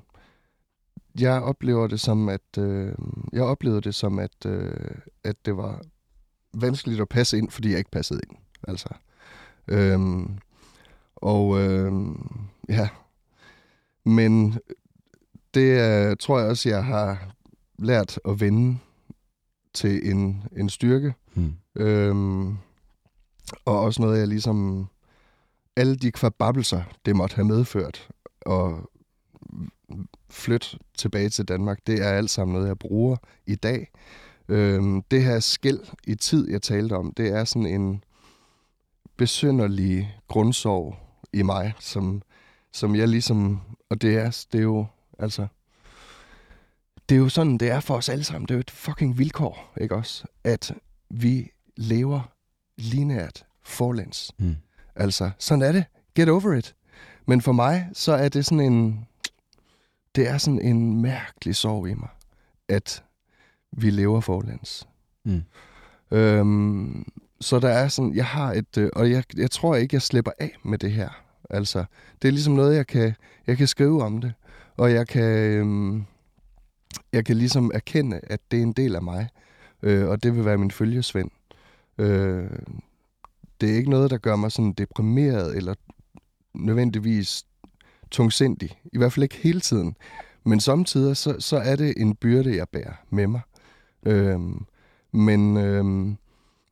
jeg 1.20 1.42
oplever 1.42 1.86
det 1.86 2.00
som, 2.00 2.28
at 2.28 2.58
øh, 2.58 2.92
jeg 3.32 3.42
oplevede 3.42 3.80
det 3.80 3.94
som, 3.94 4.18
at, 4.18 4.46
øh, 4.46 4.90
at 5.24 5.36
det 5.44 5.56
var 5.56 5.82
vanskeligt 6.54 7.00
at 7.00 7.08
passe 7.08 7.38
ind, 7.38 7.50
fordi 7.50 7.70
jeg 7.70 7.78
ikke 7.78 7.90
passede 7.90 8.20
ind. 8.30 8.36
Altså. 8.68 8.88
Øhm, 9.68 10.38
og 11.16 11.60
øhm, 11.60 12.30
ja, 12.68 12.88
men 14.04 14.58
det 15.54 15.70
øh, 16.10 16.16
tror 16.16 16.38
jeg 16.38 16.48
også, 16.48 16.68
jeg 16.68 16.84
har 16.84 17.34
lært 17.78 18.18
at 18.28 18.40
vende 18.40 18.78
til 19.74 20.10
en, 20.10 20.42
en 20.56 20.68
styrke. 20.68 21.14
Mm. 21.34 21.54
Øhm, 21.74 22.56
og 23.64 23.80
også 23.80 24.02
noget, 24.02 24.18
jeg 24.18 24.28
ligesom... 24.28 24.86
Alle 25.76 25.96
de 25.96 26.12
kvababelser, 26.12 26.82
det 27.06 27.16
måtte 27.16 27.36
have 27.36 27.46
medført, 27.46 28.08
og 28.40 28.90
flytte 30.30 30.78
tilbage 30.98 31.28
til 31.28 31.44
Danmark, 31.44 31.78
det 31.86 32.06
er 32.06 32.08
alt 32.08 32.30
sammen 32.30 32.54
noget, 32.54 32.68
jeg 32.68 32.78
bruger 32.78 33.16
i 33.46 33.54
dag. 33.54 33.90
Øhm, 34.48 35.02
det 35.02 35.24
her 35.24 35.40
skæld 35.40 35.80
i 36.06 36.14
tid, 36.14 36.50
jeg 36.50 36.62
talte 36.62 36.96
om, 36.96 37.12
det 37.16 37.28
er 37.28 37.44
sådan 37.44 37.66
en 37.66 38.04
besynderlig 39.16 40.16
grundsorg 40.28 40.96
i 41.32 41.42
mig, 41.42 41.72
som, 41.78 42.22
som 42.72 42.94
jeg 42.96 43.08
ligesom... 43.08 43.60
Og 43.90 44.02
det 44.02 44.16
er, 44.16 44.44
det 44.52 44.58
er 44.58 44.62
jo, 44.62 44.86
altså... 45.18 45.46
Det 47.10 47.16
er 47.16 47.20
jo 47.20 47.28
sådan, 47.28 47.58
det 47.58 47.70
er 47.70 47.80
for 47.80 47.94
os 47.96 48.08
alle 48.08 48.24
sammen. 48.24 48.48
Det 48.48 48.50
er 48.50 48.56
jo 48.56 48.60
et 48.60 48.70
fucking 48.70 49.18
vilkår, 49.18 49.72
ikke 49.80 49.94
også? 49.94 50.24
At 50.44 50.74
vi 51.10 51.50
lever 51.76 52.32
lineært 52.76 53.44
forlæns. 53.62 54.32
Mm. 54.38 54.56
Altså, 54.96 55.30
sådan 55.38 55.62
er 55.62 55.72
det. 55.72 55.84
Get 56.14 56.28
over 56.28 56.54
it. 56.54 56.74
Men 57.26 57.40
for 57.40 57.52
mig, 57.52 57.88
så 57.92 58.12
er 58.12 58.28
det 58.28 58.46
sådan 58.46 58.72
en... 58.72 59.06
Det 60.14 60.28
er 60.28 60.38
sådan 60.38 60.60
en 60.60 61.02
mærkelig 61.02 61.56
sorg 61.56 61.88
i 61.88 61.94
mig, 61.94 62.08
at 62.68 63.04
vi 63.72 63.90
lever 63.90 64.20
forlæns. 64.20 64.88
Mm. 65.24 65.42
Øhm, 66.10 67.12
så 67.40 67.58
der 67.58 67.68
er 67.68 67.88
sådan, 67.88 68.14
jeg 68.14 68.26
har 68.26 68.52
et, 68.52 68.76
øh, 68.78 68.90
og 68.96 69.10
jeg, 69.10 69.24
jeg 69.36 69.50
tror 69.50 69.76
ikke, 69.76 69.94
jeg 69.94 70.02
slipper 70.02 70.32
af 70.38 70.56
med 70.62 70.78
det 70.78 70.92
her. 70.92 71.22
Altså, 71.50 71.84
det 72.22 72.28
er 72.28 72.32
ligesom 72.32 72.54
noget, 72.54 72.76
jeg 72.76 72.86
kan, 72.86 73.14
jeg 73.46 73.56
kan 73.56 73.66
skrive 73.66 74.02
om 74.02 74.20
det, 74.20 74.32
og 74.76 74.92
jeg 74.92 75.08
kan, 75.08 75.22
øhm, 75.22 76.04
jeg 77.12 77.24
kan 77.24 77.36
ligesom 77.36 77.70
erkende, 77.74 78.20
at 78.22 78.40
det 78.50 78.58
er 78.58 78.62
en 78.62 78.72
del 78.72 78.96
af 78.96 79.02
mig, 79.02 79.28
øh, 79.82 80.08
og 80.08 80.22
det 80.22 80.36
vil 80.36 80.44
være 80.44 80.58
min 80.58 80.70
følgesvend. 80.70 81.30
Øh, 81.98 82.50
det 83.60 83.70
er 83.70 83.76
ikke 83.76 83.90
noget, 83.90 84.10
der 84.10 84.18
gør 84.18 84.36
mig 84.36 84.52
sådan 84.52 84.72
deprimeret 84.72 85.56
eller 85.56 85.74
nødvendigvis 86.54 87.44
tungsindig. 88.10 88.80
I 88.92 88.98
hvert 88.98 89.12
fald 89.12 89.22
ikke 89.22 89.36
hele 89.36 89.60
tiden. 89.60 89.96
Men 90.44 90.60
samtidig 90.60 91.16
så, 91.16 91.36
så 91.38 91.56
er 91.56 91.76
det 91.76 91.94
en 91.96 92.16
byrde, 92.16 92.56
jeg 92.56 92.68
bærer 92.68 92.92
med 93.10 93.26
mig. 93.26 93.40
Øhm, 94.06 94.66
men 95.12 95.56
øhm, 95.56 96.16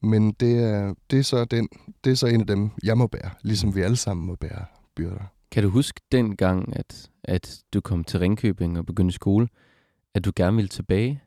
men 0.00 0.32
det, 0.32 0.64
er, 0.64 0.94
det, 1.10 1.18
er 1.18 1.22
så 1.22 1.44
den, 1.44 1.68
det 2.04 2.10
er 2.10 2.14
så 2.14 2.26
en 2.26 2.40
af 2.40 2.46
dem, 2.46 2.70
jeg 2.82 2.98
må 2.98 3.06
bære. 3.06 3.30
Ligesom 3.42 3.74
vi 3.74 3.80
alle 3.80 3.96
sammen 3.96 4.26
må 4.26 4.34
bære 4.34 4.64
byrder. 4.96 5.32
Kan 5.50 5.62
du 5.62 5.68
huske 5.68 6.00
dengang, 6.12 6.76
at, 6.76 7.10
at 7.24 7.60
du 7.74 7.80
kom 7.80 8.04
til 8.04 8.20
Ringkøbing 8.20 8.78
og 8.78 8.86
begyndte 8.86 9.14
skole, 9.14 9.48
at 10.18 10.24
du 10.24 10.32
gerne 10.36 10.56
ville 10.56 10.68
tilbage? 10.68 11.22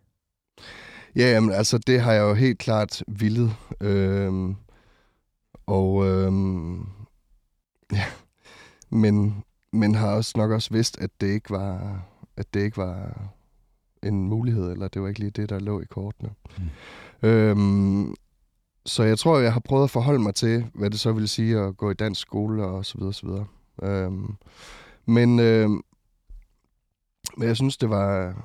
Ja, 1.15 1.32
jamen, 1.32 1.51
altså 1.51 1.77
det 1.77 2.01
har 2.01 2.13
jeg 2.13 2.21
jo 2.21 2.34
helt 2.34 2.60
klart 2.60 3.04
villet. 3.08 3.56
Øhm, 3.82 4.56
og 5.65 6.06
øhm, 6.06 6.80
ja, 7.97 8.06
men, 8.89 9.43
men 9.73 9.95
har 9.95 10.15
også 10.15 10.34
nok 10.36 10.51
også 10.51 10.69
vidst, 10.71 10.97
at 11.01 11.10
det 11.21 11.27
ikke 11.27 11.49
var, 11.49 12.01
at 12.38 12.54
det 12.54 12.63
ikke 12.63 12.77
var 12.77 13.21
en 14.04 14.30
mulighed, 14.30 14.71
eller 14.71 14.88
det 14.88 15.01
var 15.01 15.08
ikke 15.08 15.19
lige 15.19 15.32
det, 15.32 15.49
der 15.49 15.60
lå 15.60 15.82
i 15.82 15.86
kortene. 15.86 16.30
Mm. 16.58 17.30
Øhm, 17.30 18.15
så 18.86 19.04
jeg 19.04 19.19
tror, 19.19 19.39
jeg 19.39 19.54
har 19.54 19.60
prøvet 19.60 19.84
at 19.84 19.89
forholde 19.89 20.19
mig 20.19 20.36
til, 20.36 20.65
hvad 20.73 20.89
det 20.89 20.99
så 20.99 21.12
vil 21.12 21.30
sige 21.30 21.60
at 21.60 21.77
gå 21.77 21.91
i 21.91 21.93
dansk 21.93 22.21
skole 22.21 22.63
og 22.63 22.86
så 22.86 22.97
videre, 22.97 23.13
så 23.13 23.25
videre. 23.25 23.45
Øhm, 23.84 24.36
men, 25.06 25.39
øhm, 25.39 25.82
men 27.38 27.47
jeg 27.47 27.56
synes, 27.56 27.77
det 27.77 27.89
var... 27.89 28.36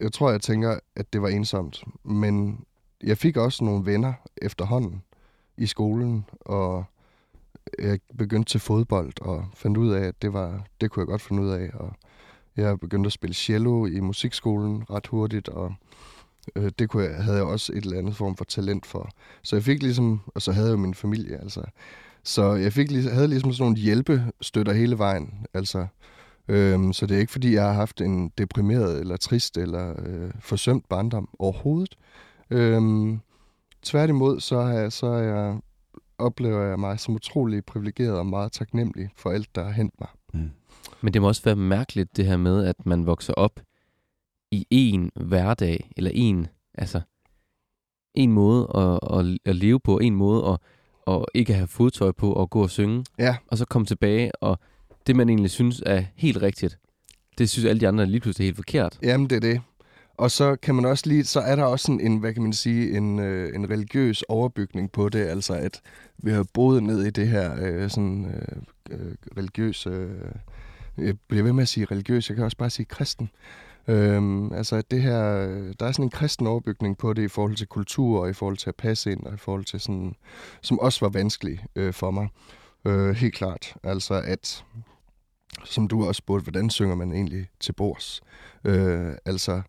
Jeg 0.00 0.12
tror, 0.12 0.30
jeg 0.30 0.40
tænker, 0.40 0.78
at 0.96 1.12
det 1.12 1.22
var 1.22 1.28
ensomt. 1.28 1.84
Men 2.04 2.64
jeg 3.02 3.18
fik 3.18 3.36
også 3.36 3.64
nogle 3.64 3.86
venner 3.86 4.12
efterhånden 4.36 5.02
i 5.56 5.66
skolen, 5.66 6.24
og 6.40 6.84
jeg 7.78 7.98
begyndte 8.18 8.50
til 8.50 8.60
fodbold 8.60 9.12
og 9.20 9.44
fandt 9.54 9.76
ud 9.76 9.92
af, 9.92 10.04
at 10.04 10.22
det 10.22 10.32
var 10.32 10.66
det 10.80 10.90
kunne 10.90 11.00
jeg 11.00 11.06
godt 11.06 11.22
finde 11.22 11.42
ud 11.42 11.50
af. 11.50 11.70
Og 11.74 11.92
jeg 12.56 12.80
begyndte 12.80 13.08
at 13.08 13.12
spille 13.12 13.34
cello 13.34 13.86
i 13.86 14.00
musikskolen 14.00 14.84
ret 14.90 15.06
hurtigt, 15.06 15.48
og 15.48 15.74
øh, 16.56 16.70
det 16.78 16.88
kunne 16.88 17.04
jeg, 17.04 17.24
havde 17.24 17.36
jeg 17.36 17.46
også 17.46 17.72
et 17.72 17.84
eller 17.84 17.98
andet 17.98 18.16
form 18.16 18.36
for 18.36 18.44
talent 18.44 18.86
for. 18.86 19.10
Så 19.42 19.56
jeg 19.56 19.62
fik 19.62 19.82
ligesom, 19.82 20.20
og 20.26 20.42
så 20.42 20.52
havde 20.52 20.66
jeg 20.66 20.72
jo 20.72 20.78
min 20.78 20.94
familie, 20.94 21.40
altså. 21.40 21.62
Så 22.22 22.54
jeg 22.54 22.72
fik, 22.72 22.90
havde 22.90 23.28
ligesom 23.28 23.52
sådan 23.52 23.64
nogle 23.64 23.76
hjælpestøtter 23.76 24.72
hele 24.72 24.98
vejen, 24.98 25.46
altså. 25.54 25.86
Øhm, 26.48 26.92
så 26.92 27.06
det 27.06 27.16
er 27.16 27.20
ikke, 27.20 27.32
fordi 27.32 27.54
jeg 27.54 27.64
har 27.64 27.72
haft 27.72 28.00
en 28.00 28.32
deprimeret 28.38 29.00
eller 29.00 29.16
trist 29.16 29.58
eller 29.58 29.94
øh, 30.06 30.30
forsømt 30.40 30.88
barndom 30.88 31.28
overhovedet. 31.38 31.96
Øhm, 32.50 33.20
tværtimod, 33.82 34.40
så, 34.40 34.60
har 34.60 34.72
jeg, 34.72 34.92
så 34.92 35.06
er 35.06 35.22
jeg, 35.22 35.58
oplever 36.18 36.62
jeg 36.62 36.80
mig 36.80 37.00
som 37.00 37.14
utrolig 37.14 37.64
privilegeret 37.64 38.18
og 38.18 38.26
meget 38.26 38.52
taknemmelig 38.52 39.08
for 39.16 39.30
alt, 39.30 39.54
der 39.54 39.64
har 39.64 39.70
hent 39.70 39.94
mig. 40.00 40.08
Mm. 40.34 40.50
Men 41.00 41.12
det 41.12 41.22
må 41.22 41.28
også 41.28 41.42
være 41.44 41.56
mærkeligt, 41.56 42.16
det 42.16 42.26
her 42.26 42.36
med, 42.36 42.64
at 42.64 42.86
man 42.86 43.06
vokser 43.06 43.32
op 43.32 43.60
i 44.52 44.66
en 44.70 45.10
hverdag, 45.14 45.90
eller 45.96 46.10
en, 46.14 46.46
altså, 46.74 47.00
en 48.14 48.32
måde 48.32 48.68
at, 48.74 49.18
at, 49.18 49.38
at 49.44 49.56
leve 49.56 49.80
på, 49.80 49.98
en 49.98 50.14
måde 50.14 50.46
at, 50.48 50.58
at 51.14 51.24
ikke 51.34 51.54
have 51.54 51.66
fodtøj 51.66 52.12
på 52.12 52.32
og 52.32 52.50
gå 52.50 52.62
og 52.62 52.70
synge, 52.70 53.04
Ja, 53.18 53.36
og 53.46 53.58
så 53.58 53.64
komme 53.64 53.86
tilbage, 53.86 54.34
og 54.34 54.58
det, 55.06 55.16
man 55.16 55.28
egentlig 55.28 55.50
synes 55.50 55.82
er 55.86 56.02
helt 56.16 56.42
rigtigt, 56.42 56.78
det 57.38 57.50
synes 57.50 57.64
alle 57.64 57.80
de 57.80 57.88
andre 57.88 58.06
lige 58.06 58.20
pludselig 58.20 58.44
er 58.44 58.46
helt 58.46 58.56
forkert. 58.56 58.98
Jamen, 59.02 59.30
det 59.30 59.36
er 59.36 59.40
det. 59.40 59.60
Og 60.18 60.30
så 60.30 60.56
kan 60.56 60.74
man 60.74 60.84
også 60.84 61.04
lige, 61.06 61.24
så 61.24 61.40
er 61.40 61.56
der 61.56 61.64
også 61.64 61.92
en, 61.92 62.16
hvad 62.16 62.34
kan 62.34 62.42
man 62.42 62.52
sige, 62.52 62.96
en, 62.96 63.18
øh, 63.18 63.54
en 63.54 63.70
religiøs 63.70 64.22
overbygning 64.22 64.92
på 64.92 65.08
det, 65.08 65.26
altså 65.26 65.54
at 65.54 65.80
vi 66.18 66.30
har 66.30 66.46
boet 66.54 66.82
ned 66.82 67.04
i 67.04 67.10
det 67.10 67.28
her 67.28 67.56
øh, 67.60 67.90
sådan 67.90 68.24
øh, 68.24 68.98
øh, 68.98 69.14
religiøse, 69.36 69.90
øh, 69.90 70.10
jeg 70.98 71.14
bliver 71.28 71.42
ved 71.42 71.52
med 71.52 71.62
at 71.62 71.68
sige 71.68 71.86
religiøs, 71.90 72.28
jeg 72.28 72.36
kan 72.36 72.44
også 72.44 72.56
bare 72.56 72.70
sige 72.70 72.86
kristen. 72.86 73.30
Øhm, 73.88 74.52
altså 74.52 74.76
at 74.76 74.90
det 74.90 75.02
her, 75.02 75.20
der 75.80 75.86
er 75.86 75.92
sådan 75.92 76.04
en 76.04 76.10
kristen 76.10 76.46
overbygning 76.46 76.98
på 76.98 77.12
det 77.12 77.22
i 77.22 77.28
forhold 77.28 77.56
til 77.56 77.66
kultur 77.66 78.20
og 78.20 78.30
i 78.30 78.32
forhold 78.32 78.56
til 78.56 78.68
at 78.68 78.76
passe 78.76 79.12
ind 79.12 79.26
og 79.26 79.34
i 79.34 79.36
forhold 79.36 79.64
til 79.64 79.80
sådan, 79.80 80.14
som 80.62 80.78
også 80.78 81.04
var 81.04 81.08
vanskelig 81.08 81.64
øh, 81.76 81.92
for 81.92 82.10
mig. 82.10 82.28
Øh, 82.84 83.10
helt 83.10 83.34
klart. 83.34 83.74
Altså 83.82 84.14
at, 84.14 84.64
som 85.64 85.88
du 85.88 86.06
også 86.06 86.18
spurgte, 86.18 86.44
hvordan 86.44 86.70
synger 86.70 86.94
man 86.94 87.12
egentlig 87.12 87.46
til 87.60 87.72
bords? 87.72 88.20
Øh, 88.64 89.12
altså, 89.24 89.62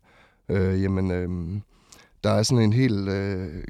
øh, 0.48 0.82
jamen, 0.82 1.10
øh, 1.10 1.60
der 2.24 2.30
er 2.30 2.42
sådan 2.42 2.64
en 2.64 2.72
helt 2.72 3.08
øh, 3.08 3.64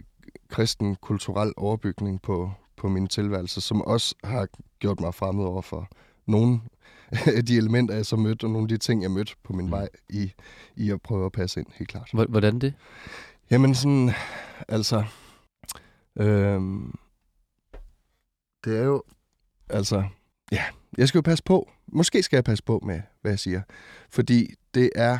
kristen 0.48 0.96
kulturel 0.96 1.52
overbygning 1.56 2.22
på, 2.22 2.50
på 2.76 2.88
min 2.88 3.06
tilværelse, 3.06 3.60
som 3.60 3.82
også 3.82 4.14
har 4.24 4.48
gjort 4.78 5.00
mig 5.00 5.14
fremmed 5.14 5.44
over 5.44 5.62
for 5.62 5.88
nogle 6.26 6.60
af 7.36 7.44
de 7.46 7.56
elementer, 7.56 7.94
jeg 7.94 8.06
så 8.06 8.16
mødte, 8.16 8.44
og 8.44 8.50
nogle 8.50 8.64
af 8.64 8.68
de 8.68 8.76
ting, 8.78 9.02
jeg 9.02 9.10
mødte 9.10 9.32
på 9.44 9.52
min 9.52 9.66
Mm. 9.66 9.70
vej 9.72 9.88
i, 10.08 10.32
i 10.76 10.90
at 10.90 11.02
prøve 11.02 11.26
at 11.26 11.32
passe 11.32 11.60
ind, 11.60 11.66
helt 11.74 11.90
klart. 11.90 12.08
Hvor- 12.12 12.24
Hvordan 12.30 12.58
det? 12.58 12.74
Jamen 13.50 13.74
sådan, 13.74 14.10
altså, 14.68 15.04
øhm, 16.16 16.94
det 18.64 18.78
er 18.78 18.82
jo, 18.84 19.02
altså, 19.70 20.04
ja, 20.52 20.64
jeg 20.98 21.08
skal 21.08 21.18
jo 21.18 21.22
passe 21.22 21.44
på. 21.44 21.68
Måske 21.92 22.22
skal 22.22 22.36
jeg 22.36 22.44
passe 22.44 22.64
på 22.64 22.82
med, 22.86 23.00
hvad 23.20 23.32
jeg 23.32 23.38
siger. 23.38 23.62
Fordi 24.10 24.54
det 24.74 24.90
er, 24.94 25.18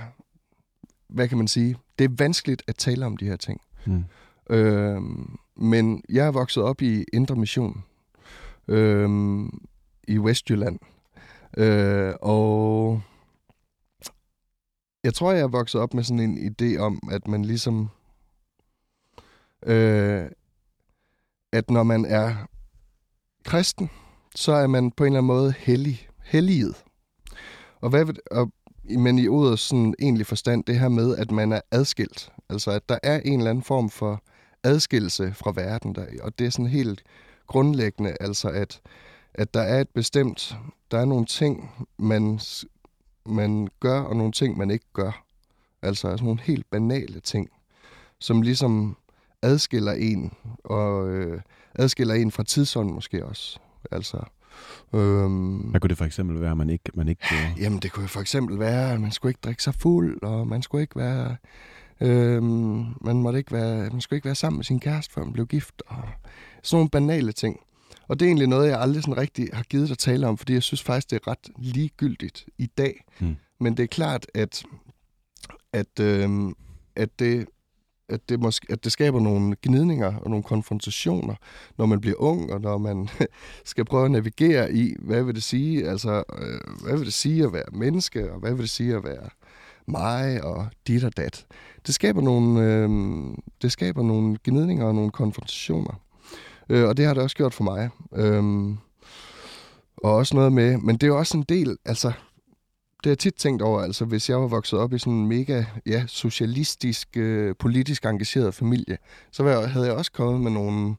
hvad 1.08 1.28
kan 1.28 1.38
man 1.38 1.48
sige, 1.48 1.76
det 1.98 2.04
er 2.04 2.14
vanskeligt 2.18 2.62
at 2.66 2.76
tale 2.76 3.06
om 3.06 3.16
de 3.16 3.24
her 3.24 3.36
ting. 3.36 3.60
Mm. 3.86 4.04
Øhm, 4.50 5.38
men 5.56 6.02
jeg 6.08 6.26
er 6.26 6.30
vokset 6.30 6.62
op 6.62 6.82
i 6.82 7.04
Indre 7.12 7.36
Mission 7.36 7.84
øhm, 8.68 9.66
i 10.08 10.18
Vestjylland. 10.18 10.78
Øh, 11.56 12.14
og 12.22 13.02
jeg 15.04 15.14
tror, 15.14 15.32
jeg 15.32 15.42
er 15.42 15.48
vokset 15.48 15.80
op 15.80 15.94
med 15.94 16.02
sådan 16.02 16.20
en 16.20 16.54
idé 16.62 16.78
om, 16.78 17.08
at 17.10 17.28
man 17.28 17.44
ligesom... 17.44 17.88
Øh, 19.66 20.26
at 21.52 21.70
når 21.70 21.82
man 21.82 22.04
er 22.04 22.34
kristen, 23.44 23.90
så 24.34 24.52
er 24.52 24.66
man 24.66 24.90
på 24.90 25.04
en 25.04 25.06
eller 25.06 25.18
anden 25.18 25.26
måde 25.26 25.54
hellig, 25.58 26.07
helliget. 26.28 26.84
Og 27.80 27.90
hvad, 27.90 28.06
og, 28.30 28.52
men 28.84 29.18
i 29.18 29.28
ordets 29.28 29.62
sådan 29.62 29.94
egentlig 29.98 30.26
forstand, 30.26 30.64
det 30.64 30.78
her 30.78 30.88
med, 30.88 31.16
at 31.16 31.30
man 31.30 31.52
er 31.52 31.60
adskilt. 31.70 32.32
Altså, 32.48 32.70
at 32.70 32.88
der 32.88 32.98
er 33.02 33.20
en 33.20 33.38
eller 33.38 33.50
anden 33.50 33.64
form 33.64 33.90
for 33.90 34.22
adskillelse 34.62 35.34
fra 35.34 35.52
verden. 35.54 35.94
Der, 35.94 36.06
og 36.22 36.38
det 36.38 36.46
er 36.46 36.50
sådan 36.50 36.66
helt 36.66 37.02
grundlæggende, 37.46 38.16
altså 38.20 38.48
at, 38.48 38.80
at 39.34 39.54
der 39.54 39.60
er 39.60 39.80
et 39.80 39.88
bestemt, 39.88 40.56
der 40.90 40.98
er 40.98 41.04
nogle 41.04 41.26
ting, 41.26 41.70
man, 41.98 42.40
man 43.26 43.68
gør, 43.80 44.00
og 44.00 44.16
nogle 44.16 44.32
ting, 44.32 44.58
man 44.58 44.70
ikke 44.70 44.86
gør. 44.92 45.24
Altså, 45.82 46.08
altså 46.08 46.24
nogle 46.24 46.40
helt 46.40 46.70
banale 46.70 47.20
ting, 47.20 47.48
som 48.18 48.42
ligesom 48.42 48.96
adskiller 49.42 49.92
en, 49.92 50.32
og 50.64 51.08
øh, 51.08 51.40
adskiller 51.74 52.14
en 52.14 52.30
fra 52.30 52.42
tidsånden 52.42 52.94
måske 52.94 53.26
også. 53.26 53.58
Altså, 53.90 54.24
øhm, 54.94 55.56
Hvad 55.56 55.80
kunne 55.80 55.88
det 55.88 55.98
for 55.98 56.04
eksempel 56.04 56.40
være, 56.40 56.56
man 56.56 56.70
ikke, 56.70 56.90
man 56.94 57.08
ikke 57.08 57.22
gjorde? 57.28 57.62
Jamen, 57.64 57.78
det 57.78 57.92
kunne 57.92 58.08
for 58.08 58.20
eksempel 58.20 58.58
være, 58.58 58.92
at 58.92 59.00
man 59.00 59.12
skulle 59.12 59.30
ikke 59.30 59.40
drikke 59.44 59.62
sig 59.62 59.74
fuld, 59.74 60.22
og 60.22 60.48
man 60.48 60.62
skulle 60.62 60.82
ikke 60.82 60.96
være... 60.96 61.36
Øhm, 62.00 62.84
man, 63.00 63.16
måtte 63.16 63.38
ikke 63.38 63.52
være, 63.52 63.90
man 63.90 64.00
skulle 64.00 64.16
ikke 64.16 64.26
være 64.26 64.34
sammen 64.34 64.58
med 64.58 64.64
sin 64.64 64.80
kæreste, 64.80 65.14
før 65.14 65.24
man 65.24 65.32
blev 65.32 65.46
gift, 65.46 65.82
og 65.86 66.02
sådan 66.62 66.76
nogle 66.76 66.90
banale 66.90 67.32
ting. 67.32 67.60
Og 68.08 68.20
det 68.20 68.26
er 68.26 68.28
egentlig 68.28 68.46
noget, 68.48 68.68
jeg 68.68 68.80
aldrig 68.80 69.02
sådan 69.02 69.16
rigtig 69.16 69.48
har 69.52 69.62
givet 69.62 69.90
at 69.90 69.98
tale 69.98 70.26
om, 70.26 70.38
fordi 70.38 70.52
jeg 70.52 70.62
synes 70.62 70.82
faktisk, 70.82 71.10
det 71.10 71.16
er 71.16 71.30
ret 71.30 71.48
ligegyldigt 71.58 72.46
i 72.58 72.66
dag. 72.66 73.04
Hmm. 73.18 73.36
Men 73.60 73.76
det 73.76 73.82
er 73.82 73.86
klart, 73.86 74.26
at, 74.34 74.62
at, 75.72 76.00
øhm, 76.00 76.54
at 76.96 77.18
det 77.18 77.46
at 78.08 78.28
det, 78.28 78.40
måske, 78.40 78.66
at 78.70 78.84
det 78.84 78.92
skaber 78.92 79.20
nogle 79.20 79.56
gnidninger 79.62 80.16
og 80.16 80.30
nogle 80.30 80.42
konfrontationer, 80.42 81.34
når 81.78 81.86
man 81.86 82.00
bliver 82.00 82.16
ung, 82.18 82.52
og 82.52 82.60
når 82.60 82.78
man 82.78 83.08
skal 83.64 83.84
prøve 83.84 84.04
at 84.04 84.10
navigere 84.10 84.72
i, 84.72 84.94
hvad 84.98 85.22
vil 85.22 85.34
det 85.34 85.42
sige, 85.42 85.88
altså, 85.88 86.22
øh, 86.38 86.84
hvad 86.84 86.96
vil 86.96 87.06
det 87.06 87.14
sige 87.14 87.44
at 87.44 87.52
være 87.52 87.64
menneske, 87.72 88.32
og 88.32 88.40
hvad 88.40 88.50
vil 88.50 88.60
det 88.60 88.70
sige 88.70 88.96
at 88.96 89.04
være 89.04 89.28
mig, 89.86 90.44
og 90.44 90.66
dit 90.86 91.04
og 91.04 91.16
dat. 91.16 91.46
Det 91.86 91.94
skaber 91.94 92.20
nogle, 92.20 92.62
øh, 92.64 92.90
det 93.62 93.72
skaber 93.72 94.02
nogle 94.02 94.36
gnidninger 94.44 94.84
og 94.84 94.94
nogle 94.94 95.10
konfrontationer. 95.10 96.00
Øh, 96.68 96.88
og 96.88 96.96
det 96.96 97.06
har 97.06 97.14
det 97.14 97.22
også 97.22 97.36
gjort 97.36 97.54
for 97.54 97.64
mig. 97.64 97.90
Øh, 98.16 98.74
og 99.96 100.14
også 100.14 100.36
noget 100.36 100.52
med, 100.52 100.76
men 100.76 100.96
det 100.96 101.02
er 101.02 101.06
jo 101.06 101.18
også 101.18 101.36
en 101.36 101.44
del, 101.48 101.76
altså, 101.84 102.12
det 102.98 103.06
har 103.06 103.10
jeg 103.10 103.18
tit 103.18 103.34
tænkt 103.34 103.62
over, 103.62 103.80
altså 103.80 104.04
hvis 104.04 104.30
jeg 104.30 104.40
var 104.40 104.46
vokset 104.46 104.78
op 104.78 104.92
i 104.92 104.98
sådan 104.98 105.12
en 105.12 105.26
mega 105.26 105.64
ja, 105.86 106.04
socialistisk, 106.06 107.16
øh, 107.16 107.54
politisk 107.58 108.04
engageret 108.04 108.54
familie, 108.54 108.98
så 109.30 109.66
havde 109.66 109.86
jeg 109.86 109.94
også 109.94 110.12
kommet 110.12 110.40
med 110.40 110.50
nogle, 110.50 110.96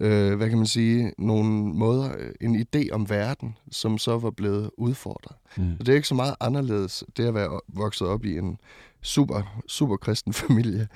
øh, 0.00 0.36
hvad 0.36 0.48
kan 0.48 0.58
man 0.58 0.66
sige, 0.66 1.12
nogle 1.18 1.48
måder, 1.74 2.10
en 2.40 2.66
idé 2.66 2.90
om 2.92 3.10
verden, 3.10 3.56
som 3.70 3.98
så 3.98 4.18
var 4.18 4.30
blevet 4.30 4.70
udfordret. 4.76 5.36
Mm. 5.56 5.76
Og 5.80 5.86
det 5.86 5.92
er 5.92 5.96
ikke 5.96 6.08
så 6.08 6.14
meget 6.14 6.34
anderledes, 6.40 7.04
det 7.16 7.26
at 7.26 7.34
være 7.34 7.60
vokset 7.68 8.08
op 8.08 8.24
i 8.24 8.38
en 8.38 8.58
super, 9.02 9.62
super 9.66 9.96
kristen 9.96 10.32
familie. 10.46 10.88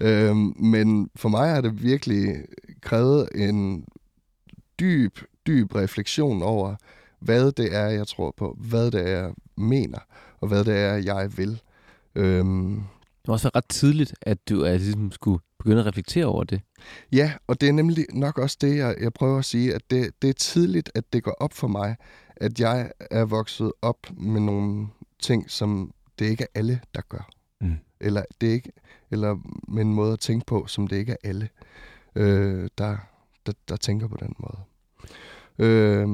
Øh, 0.00 0.36
men 0.56 1.10
for 1.16 1.28
mig 1.28 1.50
har 1.50 1.60
det 1.60 1.82
virkelig 1.82 2.36
krævet 2.80 3.28
en 3.34 3.84
dyb, 4.80 5.18
dyb 5.46 5.74
refleksion 5.74 6.42
over, 6.42 6.74
hvad 7.20 7.52
det 7.52 7.74
er, 7.76 7.86
jeg 7.86 8.06
tror 8.06 8.34
på, 8.36 8.56
hvad 8.60 8.90
det 8.90 9.08
er, 9.08 9.18
jeg 9.18 9.32
mener, 9.56 9.98
og 10.40 10.48
hvad 10.48 10.64
det 10.64 10.76
er, 10.76 10.94
jeg 10.94 11.38
vil. 11.38 11.60
Øhm, 12.14 12.74
det 13.22 13.28
var 13.28 13.32
også 13.32 13.50
ret 13.54 13.68
tidligt, 13.68 14.14
at 14.22 14.48
du 14.48 14.64
at 14.64 14.80
ligesom 14.80 15.12
skulle 15.12 15.40
begynde 15.58 15.80
at 15.80 15.86
reflektere 15.86 16.26
over 16.26 16.44
det. 16.44 16.60
Ja, 17.12 17.32
og 17.46 17.60
det 17.60 17.68
er 17.68 17.72
nemlig 17.72 18.06
nok 18.12 18.38
også 18.38 18.56
det, 18.60 18.76
jeg, 18.76 18.96
jeg 19.00 19.12
prøver 19.12 19.38
at 19.38 19.44
sige, 19.44 19.74
at 19.74 19.82
det, 19.90 20.10
det 20.22 20.30
er 20.30 20.34
tidligt, 20.34 20.90
at 20.94 21.12
det 21.12 21.22
går 21.22 21.36
op 21.40 21.52
for 21.52 21.68
mig, 21.68 21.96
at 22.36 22.60
jeg 22.60 22.92
er 23.10 23.24
vokset 23.24 23.72
op 23.82 24.06
med 24.16 24.40
nogle 24.40 24.88
ting, 25.18 25.50
som 25.50 25.92
det 26.18 26.26
ikke 26.26 26.42
er 26.42 26.58
alle, 26.58 26.80
der 26.94 27.00
gør. 27.08 27.30
Mm. 27.60 27.76
Eller, 28.00 28.22
det 28.40 28.48
er 28.48 28.52
ikke, 28.52 28.72
eller 29.10 29.38
med 29.68 29.82
en 29.82 29.94
måde 29.94 30.12
at 30.12 30.20
tænke 30.20 30.46
på, 30.46 30.66
som 30.66 30.86
det 30.86 30.96
ikke 30.96 31.12
er 31.12 31.28
alle, 31.28 31.48
øh, 32.14 32.68
der, 32.78 32.96
der, 33.46 33.52
der 33.68 33.76
tænker 33.76 34.08
på 34.08 34.16
den 34.20 34.34
måde. 34.38 34.58
Øh, 35.58 36.08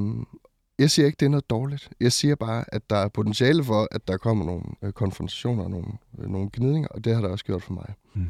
jeg 0.79 0.91
siger 0.91 1.05
ikke, 1.05 1.17
det 1.19 1.25
er 1.25 1.29
noget 1.29 1.49
dårligt. 1.49 1.89
Jeg 1.99 2.11
siger 2.11 2.35
bare, 2.35 2.65
at 2.67 2.89
der 2.89 2.95
er 2.95 3.07
potentiale 3.07 3.63
for, 3.63 3.87
at 3.91 4.07
der 4.07 4.17
kommer 4.17 4.45
nogle 4.45 4.63
øh, 4.81 4.91
konfrontationer 4.91 5.63
og 5.63 5.69
nogle, 5.69 5.87
øh, 6.19 6.29
nogle 6.29 6.49
gnidninger, 6.53 6.87
og 6.87 7.05
det 7.05 7.15
har 7.15 7.21
der 7.21 7.29
også 7.29 7.45
gjort 7.45 7.63
for 7.63 7.73
mig. 7.73 7.93
Mm. 8.13 8.27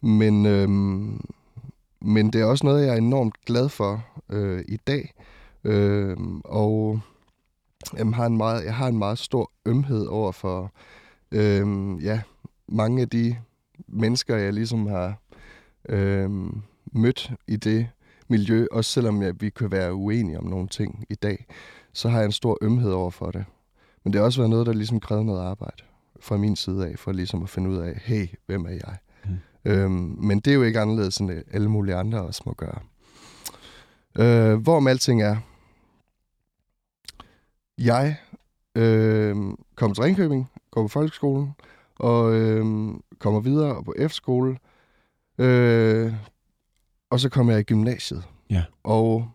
Men, 0.00 0.46
øh, 0.46 0.68
men 2.00 2.32
det 2.32 2.40
er 2.40 2.44
også 2.44 2.66
noget, 2.66 2.86
jeg 2.86 2.92
er 2.92 2.98
enormt 2.98 3.44
glad 3.44 3.68
for 3.68 4.04
øh, 4.30 4.64
i 4.68 4.76
dag. 4.76 5.14
Øh, 5.64 6.16
og 6.44 7.00
jeg 7.96 8.06
har, 8.06 8.26
en 8.26 8.36
meget, 8.36 8.64
jeg 8.64 8.74
har 8.74 8.88
en 8.88 8.98
meget 8.98 9.18
stor 9.18 9.50
ømhed 9.66 10.06
over 10.06 10.32
for 10.32 10.72
øh, 11.32 12.04
ja, 12.04 12.20
mange 12.68 13.02
af 13.02 13.08
de 13.08 13.36
mennesker, 13.88 14.36
jeg 14.36 14.52
ligesom 14.52 14.86
har 14.86 15.14
øh, 15.88 16.30
mødt 16.92 17.32
i 17.46 17.56
det 17.56 17.88
miljø, 18.30 18.66
også 18.70 18.90
selvom 18.90 19.22
ja, 19.22 19.32
vi 19.40 19.50
kan 19.50 19.70
være 19.70 19.94
uenige 19.94 20.38
om 20.38 20.44
nogle 20.44 20.68
ting 20.68 21.04
i 21.10 21.14
dag, 21.14 21.46
så 21.92 22.08
har 22.08 22.18
jeg 22.18 22.26
en 22.26 22.32
stor 22.32 22.58
ømhed 22.62 22.92
over 22.92 23.10
for 23.10 23.30
det. 23.30 23.44
Men 24.04 24.12
det 24.12 24.18
har 24.18 24.26
også 24.26 24.40
været 24.40 24.50
noget, 24.50 24.66
der 24.66 24.72
ligesom 24.72 25.00
krævede 25.00 25.26
noget 25.26 25.40
arbejde 25.40 25.82
fra 26.20 26.36
min 26.36 26.56
side 26.56 26.88
af, 26.88 26.98
for 26.98 27.12
ligesom 27.12 27.42
at 27.42 27.48
finde 27.48 27.70
ud 27.70 27.76
af, 27.76 28.00
hey, 28.04 28.26
hvem 28.46 28.64
er 28.64 28.70
jeg? 28.70 28.96
Mm. 29.24 29.70
Øhm, 29.70 30.16
men 30.18 30.40
det 30.40 30.50
er 30.50 30.54
jo 30.54 30.62
ikke 30.62 30.80
anderledes, 30.80 31.18
end 31.18 31.30
alle 31.52 31.68
mulige 31.68 31.94
andre 31.94 32.22
også 32.22 32.42
må 32.46 32.52
gøre. 32.52 32.78
Øh, 34.18 34.62
hvorom 34.62 34.86
alting 34.86 35.22
er, 35.22 35.36
jeg 37.78 38.16
øh, 38.74 39.36
kommer 39.74 39.94
til 39.94 40.04
Ringkøbing, 40.04 40.50
går 40.70 40.82
på 40.82 40.88
folkeskolen, 40.88 41.52
og 41.98 42.34
øh, 42.34 42.64
kommer 43.18 43.40
videre 43.40 43.84
på 43.84 43.94
F-skole. 44.08 44.58
Øh, 45.38 46.12
og 47.10 47.20
så 47.20 47.28
kom 47.28 47.50
jeg 47.50 47.58
i 47.58 47.62
gymnasiet. 47.62 48.24
Ja. 48.50 48.62
Og 48.82 49.28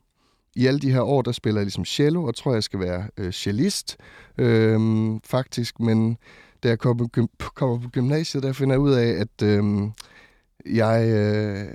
i 0.56 0.66
alle 0.66 0.80
de 0.80 0.92
her 0.92 1.02
år, 1.02 1.22
der 1.22 1.32
spiller 1.32 1.62
jeg 1.62 1.66
ligesom 1.66 1.86
cello, 1.86 2.24
og 2.24 2.36
tror, 2.36 2.54
jeg 2.54 2.64
skal 2.64 2.80
være 2.80 3.08
øh, 3.18 3.32
cellist, 3.32 3.98
øh, 4.38 4.80
faktisk. 5.24 5.80
Men 5.80 6.18
da 6.64 6.70
jeg 6.70 6.80
kommer 6.80 7.08
på, 7.08 7.28
kommer 7.56 7.80
på 7.80 7.90
gymnasiet, 7.90 8.44
der 8.44 8.54
finder 8.54 8.74
jeg 8.74 8.80
ud 8.80 8.94
af, 8.94 9.08
at 9.08 9.42
øh, 9.44 9.64
jeg, 10.66 11.10
øh, 11.10 11.68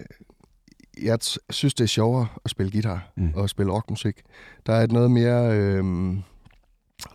jeg 1.02 1.18
synes, 1.50 1.74
det 1.74 1.84
er 1.84 1.88
sjovere 1.88 2.26
at 2.44 2.50
spille 2.50 2.72
guitar 2.72 3.12
mm. 3.16 3.32
og 3.34 3.50
spille 3.50 3.72
rockmusik. 3.72 4.22
Der 4.66 4.72
er 4.72 4.84
et 4.84 4.92
noget 4.92 5.10
mere... 5.10 5.58
Øh, 5.58 5.84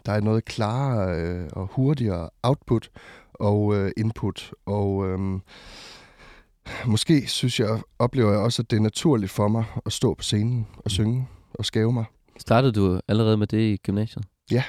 der 0.06 0.12
er 0.12 0.20
noget 0.20 0.46
klarere 0.46 1.20
øh, 1.22 1.50
og 1.52 1.70
hurtigere 1.72 2.30
output 2.44 2.90
og 3.34 3.76
øh, 3.76 3.92
input. 3.98 4.52
Og... 4.66 5.08
Øh, 5.08 5.20
Måske 6.86 7.28
synes 7.28 7.60
jeg, 7.60 7.82
oplever 8.00 8.32
jeg 8.32 8.40
også, 8.40 8.62
at 8.62 8.72
det 8.72 8.78
er 8.78 8.82
naturligt 8.82 9.32
for 9.32 9.48
mig 9.48 9.66
at 9.86 9.94
stå 9.94 10.14
på 10.14 10.24
scenen 10.24 10.68
og 10.78 10.92
synge 10.92 11.28
og 11.54 11.66
skæve 11.66 11.94
mig. 11.94 12.06
Startede 12.40 12.72
du 12.72 13.00
allerede 13.08 13.38
med 13.38 13.48
det 13.48 13.62
i 13.62 13.78
gymnasiet? 13.78 14.26
Ja, 14.52 14.64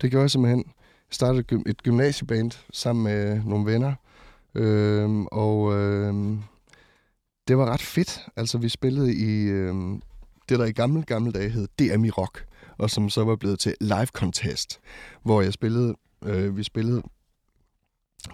det 0.00 0.10
gjorde 0.10 0.22
jeg 0.22 0.30
simpelthen. 0.30 0.64
Jeg 0.66 1.14
startede 1.14 1.62
et 1.66 1.82
gymnasieband 1.82 2.52
sammen 2.72 3.04
med 3.04 3.44
nogle 3.44 3.72
venner, 3.72 3.94
øhm, 4.54 5.26
og 5.26 5.74
øhm, 5.74 6.42
det 7.48 7.58
var 7.58 7.66
ret 7.72 7.82
fedt. 7.82 8.26
Altså, 8.36 8.58
vi 8.58 8.68
spillede 8.68 9.14
i 9.14 9.44
øhm, 9.44 10.02
det, 10.48 10.58
der 10.58 10.64
i 10.64 10.72
gamle, 10.72 11.02
gamle 11.02 11.32
dage 11.32 11.48
hed 11.48 11.68
DMI 11.78 12.10
Rock, 12.10 12.46
og 12.78 12.90
som 12.90 13.10
så 13.10 13.24
var 13.24 13.36
blevet 13.36 13.58
til 13.58 13.74
Live 13.80 14.06
Contest, 14.06 14.80
hvor 15.22 15.42
jeg 15.42 15.52
spillede, 15.52 15.94
øh, 16.24 16.56
vi 16.56 16.62
spillede 16.62 17.02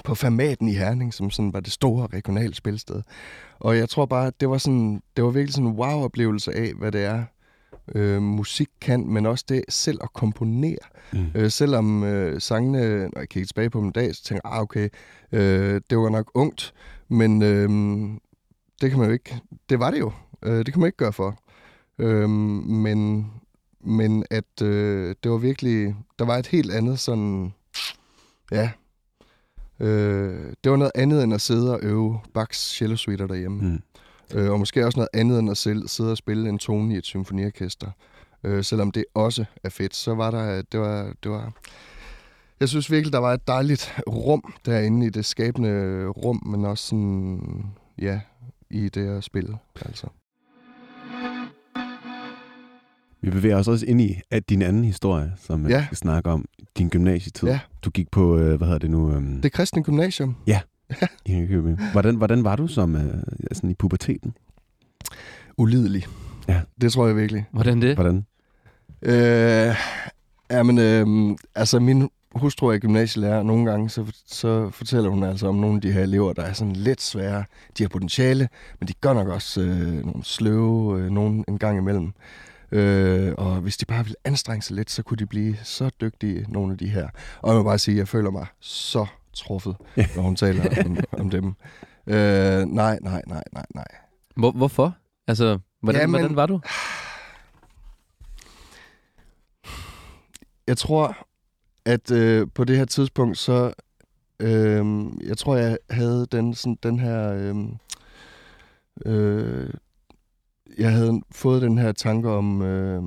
på 0.04 0.14
Formaten 0.14 0.68
i 0.68 0.72
Herning, 0.74 1.14
som 1.14 1.30
sådan 1.30 1.52
var 1.52 1.60
det 1.60 1.72
store 1.72 2.06
regionale 2.12 2.54
spilsted. 2.54 3.02
Og 3.60 3.76
jeg 3.76 3.88
tror 3.88 4.06
bare, 4.06 4.32
det 4.40 4.50
var, 4.50 4.58
sådan, 4.58 5.02
det 5.16 5.24
var 5.24 5.30
virkelig 5.30 5.54
sådan 5.54 5.70
en 5.70 5.76
wow-oplevelse 5.76 6.52
af, 6.52 6.72
hvad 6.78 6.92
det 6.92 7.04
er, 7.04 7.24
øh, 7.94 8.22
musik 8.22 8.68
kan, 8.80 9.08
men 9.08 9.26
også 9.26 9.44
det 9.48 9.64
selv 9.68 9.98
at 10.02 10.12
komponere. 10.12 10.78
Mm. 11.12 11.26
Øh, 11.34 11.50
selvom 11.50 12.04
øh, 12.04 12.40
sangene, 12.40 12.98
når 12.98 13.18
jeg 13.20 13.28
kigger 13.28 13.46
tilbage 13.46 13.70
på 13.70 13.80
dem 13.80 13.88
i 13.88 13.92
dag, 13.92 14.14
så 14.14 14.24
tænker 14.24 14.40
jeg, 14.44 14.56
ah, 14.56 14.62
okay, 14.62 14.88
øh, 15.32 15.80
det 15.90 15.98
var 15.98 16.08
nok 16.08 16.30
ungt, 16.34 16.74
men 17.08 17.42
øh, 17.42 17.68
det 18.80 18.90
kan 18.90 18.98
man 18.98 19.08
jo 19.08 19.12
ikke, 19.12 19.40
det 19.68 19.78
var 19.78 19.90
det 19.90 19.98
jo. 19.98 20.12
Øh, 20.42 20.58
det 20.58 20.72
kan 20.72 20.80
man 20.80 20.86
ikke 20.86 20.96
gøre 20.96 21.12
for. 21.12 21.38
Øh, 21.98 22.30
men, 22.30 23.30
men 23.80 24.24
at 24.30 24.62
øh, 24.62 25.14
det 25.22 25.30
var 25.30 25.38
virkelig, 25.38 25.96
der 26.18 26.24
var 26.24 26.36
et 26.36 26.46
helt 26.46 26.72
andet 26.72 26.98
sådan, 26.98 27.54
ja, 28.52 28.70
Øh, 29.82 30.52
det 30.64 30.70
var 30.70 30.76
noget 30.76 30.92
andet 30.94 31.22
end 31.22 31.34
at 31.34 31.40
sidde 31.40 31.72
og 31.72 31.80
øve 31.82 32.20
Bachs 32.34 32.76
cello 32.76 32.96
suiter 32.96 33.26
derhjemme. 33.26 33.62
Mm. 33.62 33.82
Øh, 34.38 34.50
og 34.50 34.58
måske 34.58 34.86
også 34.86 34.98
noget 34.98 35.08
andet 35.14 35.38
end 35.38 35.50
at 35.50 35.56
sidde 35.90 36.10
og 36.10 36.16
spille 36.16 36.48
en 36.48 36.58
tone 36.58 36.94
i 36.94 36.98
et 36.98 37.06
symfoniorkester. 37.06 37.90
Øh, 38.44 38.64
selvom 38.64 38.90
det 38.90 39.04
også 39.14 39.44
er 39.64 39.68
fedt, 39.68 39.96
så 39.96 40.14
var 40.14 40.30
der, 40.30 40.62
det 40.62 40.80
var, 40.80 41.12
det 41.22 41.30
var, 41.30 41.52
jeg 42.60 42.68
synes 42.68 42.90
virkelig, 42.90 43.12
der 43.12 43.18
var 43.18 43.32
et 43.32 43.48
dejligt 43.48 43.94
rum 44.08 44.54
derinde 44.66 45.06
i 45.06 45.10
det 45.10 45.24
skabende 45.24 46.06
rum, 46.06 46.42
men 46.46 46.64
også 46.64 46.86
sådan, 46.86 47.66
ja, 47.98 48.20
i 48.70 48.88
det 48.88 49.08
at 49.08 49.24
spille. 49.24 49.58
Altså. 49.80 50.06
Vi 53.22 53.30
bevæger 53.30 53.56
os 53.56 53.68
også 53.68 53.86
ind 53.86 54.00
i 54.00 54.20
at 54.30 54.48
din 54.48 54.62
anden 54.62 54.84
historie, 54.84 55.32
som 55.36 55.66
ja. 55.66 55.72
Ja. 55.74 55.78
vi 55.80 55.84
skal 55.84 55.96
snakke 55.98 56.30
om. 56.30 56.44
Din 56.78 56.88
gymnasietid. 56.88 57.48
Ja. 57.48 57.60
Du 57.82 57.90
gik 57.90 58.10
på, 58.10 58.38
øh, 58.38 58.56
hvad 58.56 58.66
hedder 58.66 58.78
det 58.78 58.90
nu? 58.90 59.12
Øhm, 59.12 59.40
Det 59.42 59.52
kristne 59.52 59.82
gymnasium. 59.82 60.36
i 60.46 60.52
Ringkøbing. 61.34 61.80
Hvordan, 61.92 62.16
hvordan 62.16 62.44
var 62.44 62.56
du 62.56 62.66
som 62.66 62.96
øh, 62.96 63.14
sådan 63.52 63.70
i 63.70 63.74
puberteten? 63.74 64.34
Ulidelig. 65.58 66.06
Ja. 66.48 66.60
Det 66.80 66.92
tror 66.92 67.06
jeg 67.06 67.16
virkelig. 67.16 67.44
Hvordan 67.52 67.82
det? 67.82 67.94
Hvordan? 67.94 68.26
Øh, 69.02 69.74
jamen, 70.50 70.78
øh, 70.78 71.36
altså 71.54 71.80
min 71.80 72.08
hustru 72.34 72.66
er 72.66 72.78
gymnasielærer, 72.78 73.38
og 73.38 73.46
nogle 73.46 73.70
gange 73.70 73.90
så, 73.90 74.12
så 74.26 74.70
fortæller 74.70 75.10
hun 75.10 75.22
altså 75.22 75.46
om 75.48 75.54
nogle 75.54 75.74
af 75.76 75.80
de 75.82 75.92
her 75.92 76.02
elever, 76.02 76.32
der 76.32 76.42
er 76.42 76.52
sådan 76.52 76.72
lidt 76.76 77.02
svære. 77.02 77.44
De 77.78 77.82
har 77.82 77.88
potentiale, 77.88 78.48
men 78.80 78.88
de 78.88 78.92
gør 79.00 79.12
nok 79.12 79.28
også 79.28 79.60
øh, 79.60 80.04
nogle 80.04 80.24
sløve, 80.24 81.00
øh, 81.00 81.10
nogen 81.10 81.44
en 81.48 81.58
gang 81.58 81.78
imellem. 81.78 82.12
Øh, 82.72 83.34
og 83.38 83.56
hvis 83.60 83.76
de 83.76 83.84
bare 83.84 84.04
ville 84.04 84.16
anstrenge 84.24 84.62
sig 84.62 84.76
lidt, 84.76 84.90
så 84.90 85.02
kunne 85.02 85.16
de 85.18 85.26
blive 85.26 85.56
så 85.64 85.90
dygtige, 86.00 86.46
nogle 86.48 86.72
af 86.72 86.78
de 86.78 86.88
her. 86.88 87.08
Og 87.42 87.48
jeg 87.50 87.58
må 87.58 87.62
bare 87.64 87.78
sige, 87.78 87.94
at 87.94 87.98
jeg 87.98 88.08
føler 88.08 88.30
mig 88.30 88.46
så 88.60 89.06
truffet, 89.32 89.76
Ja. 89.96 90.06
når 90.16 90.22
hun 90.22 90.36
taler 90.36 90.84
om, 90.86 90.96
om 91.12 91.30
dem. 91.30 91.46
Øh, 92.06 92.64
nej, 92.64 92.98
nej, 93.02 93.22
nej, 93.26 93.42
nej, 93.52 93.66
nej. 93.74 93.84
Hvor, 94.36 94.50
hvorfor? 94.50 94.96
Altså, 95.26 95.58
hvordan, 95.80 96.00
Jamen- 96.00 96.20
hvordan 96.20 96.36
var 96.36 96.46
du? 96.46 96.60
jeg 100.66 100.78
tror, 100.78 101.16
at 101.84 102.10
øh, 102.10 102.46
på 102.54 102.64
det 102.64 102.76
her 102.78 102.84
tidspunkt, 102.84 103.38
så 103.38 103.72
øh, 104.40 105.04
jeg 105.28 105.38
tror, 105.38 105.56
jeg 105.56 105.78
havde 105.90 106.26
den, 106.32 106.54
sådan, 106.54 106.78
den 106.82 106.98
her... 106.98 107.32
Øh, 107.32 107.54
øh, 109.06 109.70
jeg 110.78 110.92
havde 110.92 111.22
fået 111.30 111.62
den 111.62 111.78
her 111.78 111.92
tanke 111.92 112.30
om 112.30 112.62
øh, 112.62 113.02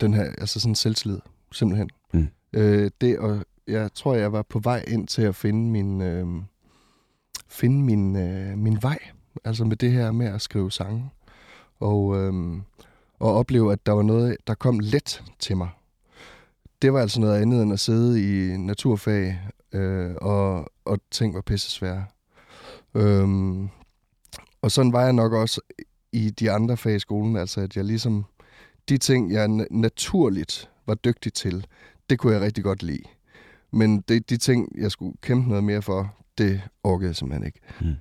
den 0.00 0.14
her, 0.14 0.24
altså 0.38 0.60
sådan 0.60 0.74
selvtillid, 0.74 1.18
simpelthen. 1.52 1.90
Mm. 2.12 2.28
Øh, 2.52 2.90
det, 3.00 3.18
og 3.18 3.44
jeg 3.66 3.90
tror, 3.94 4.14
jeg 4.14 4.32
var 4.32 4.42
på 4.42 4.58
vej 4.58 4.84
ind 4.88 5.08
til 5.08 5.22
at 5.22 5.34
finde 5.34 5.70
min, 5.70 6.00
øh, 6.00 6.26
finde 7.48 7.84
min, 7.84 8.16
øh, 8.16 8.58
min 8.58 8.78
vej. 8.82 8.98
Altså 9.44 9.64
med 9.64 9.76
det 9.76 9.92
her 9.92 10.12
med 10.12 10.26
at 10.26 10.42
skrive 10.42 10.70
sange. 10.70 11.10
Og, 11.80 12.16
øh, 12.16 12.56
og 13.18 13.34
opleve, 13.34 13.72
at 13.72 13.86
der 13.86 13.92
var 13.92 14.02
noget, 14.02 14.36
der 14.46 14.54
kom 14.54 14.80
let 14.80 15.22
til 15.38 15.56
mig 15.56 15.68
det 16.82 16.92
var 16.92 17.00
altså 17.00 17.20
noget 17.20 17.42
andet 17.42 17.62
end 17.62 17.72
at 17.72 17.80
sidde 17.80 18.22
i 18.22 18.56
naturfag, 18.56 19.40
øh, 19.72 20.14
og, 20.16 20.72
og 20.84 20.98
ting 21.10 21.34
var 21.34 21.40
pisse 21.40 21.70
svære. 21.70 22.04
Øhm, 22.94 23.68
og 24.62 24.70
sådan 24.70 24.92
var 24.92 25.02
jeg 25.02 25.12
nok 25.12 25.32
også 25.32 25.60
i 26.16 26.30
de 26.30 26.50
andre 26.50 26.76
fag 26.76 26.96
i 26.96 26.98
skolen, 26.98 27.36
altså 27.36 27.60
at 27.60 27.76
jeg 27.76 27.84
ligesom, 27.84 28.24
de 28.88 28.98
ting, 28.98 29.32
jeg 29.32 29.44
na- 29.44 29.66
naturligt 29.70 30.70
var 30.86 30.94
dygtig 30.94 31.32
til, 31.32 31.66
det 32.10 32.18
kunne 32.18 32.32
jeg 32.32 32.42
rigtig 32.42 32.64
godt 32.64 32.82
lide. 32.82 33.02
Men 33.72 34.00
det, 34.00 34.30
de 34.30 34.36
ting, 34.36 34.78
jeg 34.78 34.90
skulle 34.90 35.16
kæmpe 35.22 35.48
noget 35.48 35.64
mere 35.64 35.82
for, 35.82 36.14
det 36.38 36.60
orkede 36.84 37.08
jeg 37.08 37.16
simpelthen 37.16 37.46
ikke. 37.46 37.60
Mm. 37.80 37.94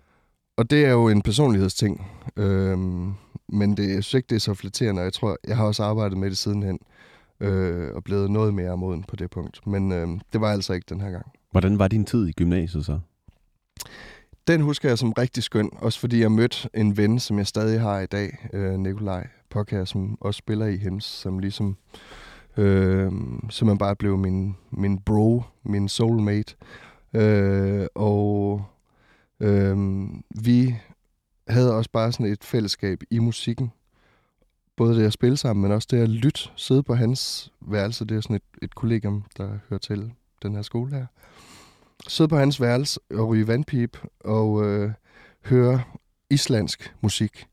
Og 0.58 0.70
det 0.70 0.86
er 0.86 0.92
jo 0.92 1.10
en 1.10 1.22
personlighedsting, 1.22 2.08
øhm, 2.38 3.14
men 3.50 3.78
det, 3.78 3.90
jeg 3.90 4.04
synes 4.04 4.14
ikke, 4.14 4.28
det 4.28 4.36
er 4.36 4.40
så 4.40 4.54
flatterende, 4.54 5.00
og 5.00 5.06
jeg 5.06 5.14
tror, 5.14 5.38
jeg 5.48 5.58
har 5.58 5.66
også 5.66 5.84
arbejdet 5.84 6.18
med 6.18 6.30
det 6.30 6.38
sidenhen 6.38 6.80
øh, 7.40 7.96
og 7.96 8.04
blevet 8.04 8.32
noget 8.32 8.54
mere 8.54 8.78
moden 8.78 9.04
på 9.04 9.16
det 9.16 9.30
punkt. 9.30 9.68
Men 9.68 9.92
øh, 9.92 10.08
det 10.34 10.42
var 10.42 10.52
altså 10.52 10.74
ikke 10.74 10.86
den 10.90 11.02
her 11.02 11.12
gang. 11.12 11.26
Hvordan 11.52 11.80
var 11.80 11.88
din 11.88 12.06
tid 12.06 12.28
i 12.28 12.32
gymnasiet 12.32 12.86
så? 12.86 13.00
Den 14.48 14.62
husker 14.62 14.90
jeg 14.90 14.98
som 14.98 15.12
rigtig 15.12 15.44
skøn, 15.44 15.70
også 15.74 16.00
fordi 16.00 16.22
jeg 16.22 16.32
mødte 16.32 16.70
en 16.74 16.98
ven, 16.98 17.20
som 17.20 17.38
jeg 17.38 17.48
stadig 17.48 17.82
har 17.82 18.00
i 18.00 18.06
dag, 18.06 18.48
øh, 18.54 18.80
Nikolaj 18.80 19.28
Pokker, 19.50 19.86
som 19.86 20.18
også 20.22 20.38
spiller 20.38 20.66
i 20.66 20.78
Hems, 20.78 21.06
som 21.06 21.40
ligesom 21.40 21.78
øh, 22.58 23.12
simpelthen 23.50 23.78
bare 23.78 23.96
blev 23.96 24.18
min, 24.18 24.56
min 24.72 25.00
bro, 25.00 25.44
min 25.64 25.90
soulmate. 25.90 26.56
Øh, 27.14 27.88
og 27.96 28.66
øh, 29.40 30.08
vi 30.44 30.76
havde 31.48 31.76
også 31.76 31.90
bare 31.92 32.12
sådan 32.12 32.26
et 32.26 32.44
fællesskab 32.44 33.02
i 33.10 33.20
musikken. 33.20 33.72
Både 34.76 34.96
det 34.96 35.06
at 35.06 35.14
spille 35.14 35.38
sammen, 35.38 35.62
men 35.62 35.72
også 35.72 35.88
det 35.92 35.98
at 35.98 36.10
lytte, 36.10 36.50
sidde 36.56 36.84
på 36.84 36.96
hans 36.96 37.52
værelse. 37.62 38.06
Det 38.06 38.18
er 38.18 38.22
sådan 38.22 38.36
et, 38.36 38.44
et 38.62 38.76
kollegium, 38.76 39.24
der 39.38 39.50
hører 39.70 39.80
til 39.80 40.12
den 40.44 40.56
her 40.56 40.62
skole 40.62 40.92
her. 40.92 41.06
Sidde 42.08 42.28
på 42.28 42.38
hans 42.38 42.62
værelse 42.62 43.00
og 43.12 43.28
ryge 43.28 43.48
vandpip 43.48 43.98
og 44.20 44.66
øh, 44.66 44.92
høre 45.46 45.82
islandsk 46.30 46.94
musik 47.02 47.48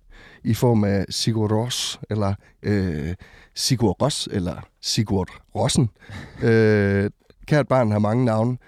i 0.45 0.55
form 0.55 0.85
af 0.85 1.05
Sigur 1.09 1.49
Ros, 1.49 2.01
eller 2.11 2.35
øh, 2.63 3.15
Sigur 3.55 3.93
Ros, 3.93 4.29
eller 4.33 4.57
Sigurd 4.81 5.29
Rossen. 5.55 5.91
øh, 6.43 7.11
kært 7.47 7.69
barn 7.69 7.91
har 7.91 7.99
mange 7.99 8.25
navne. 8.25 8.59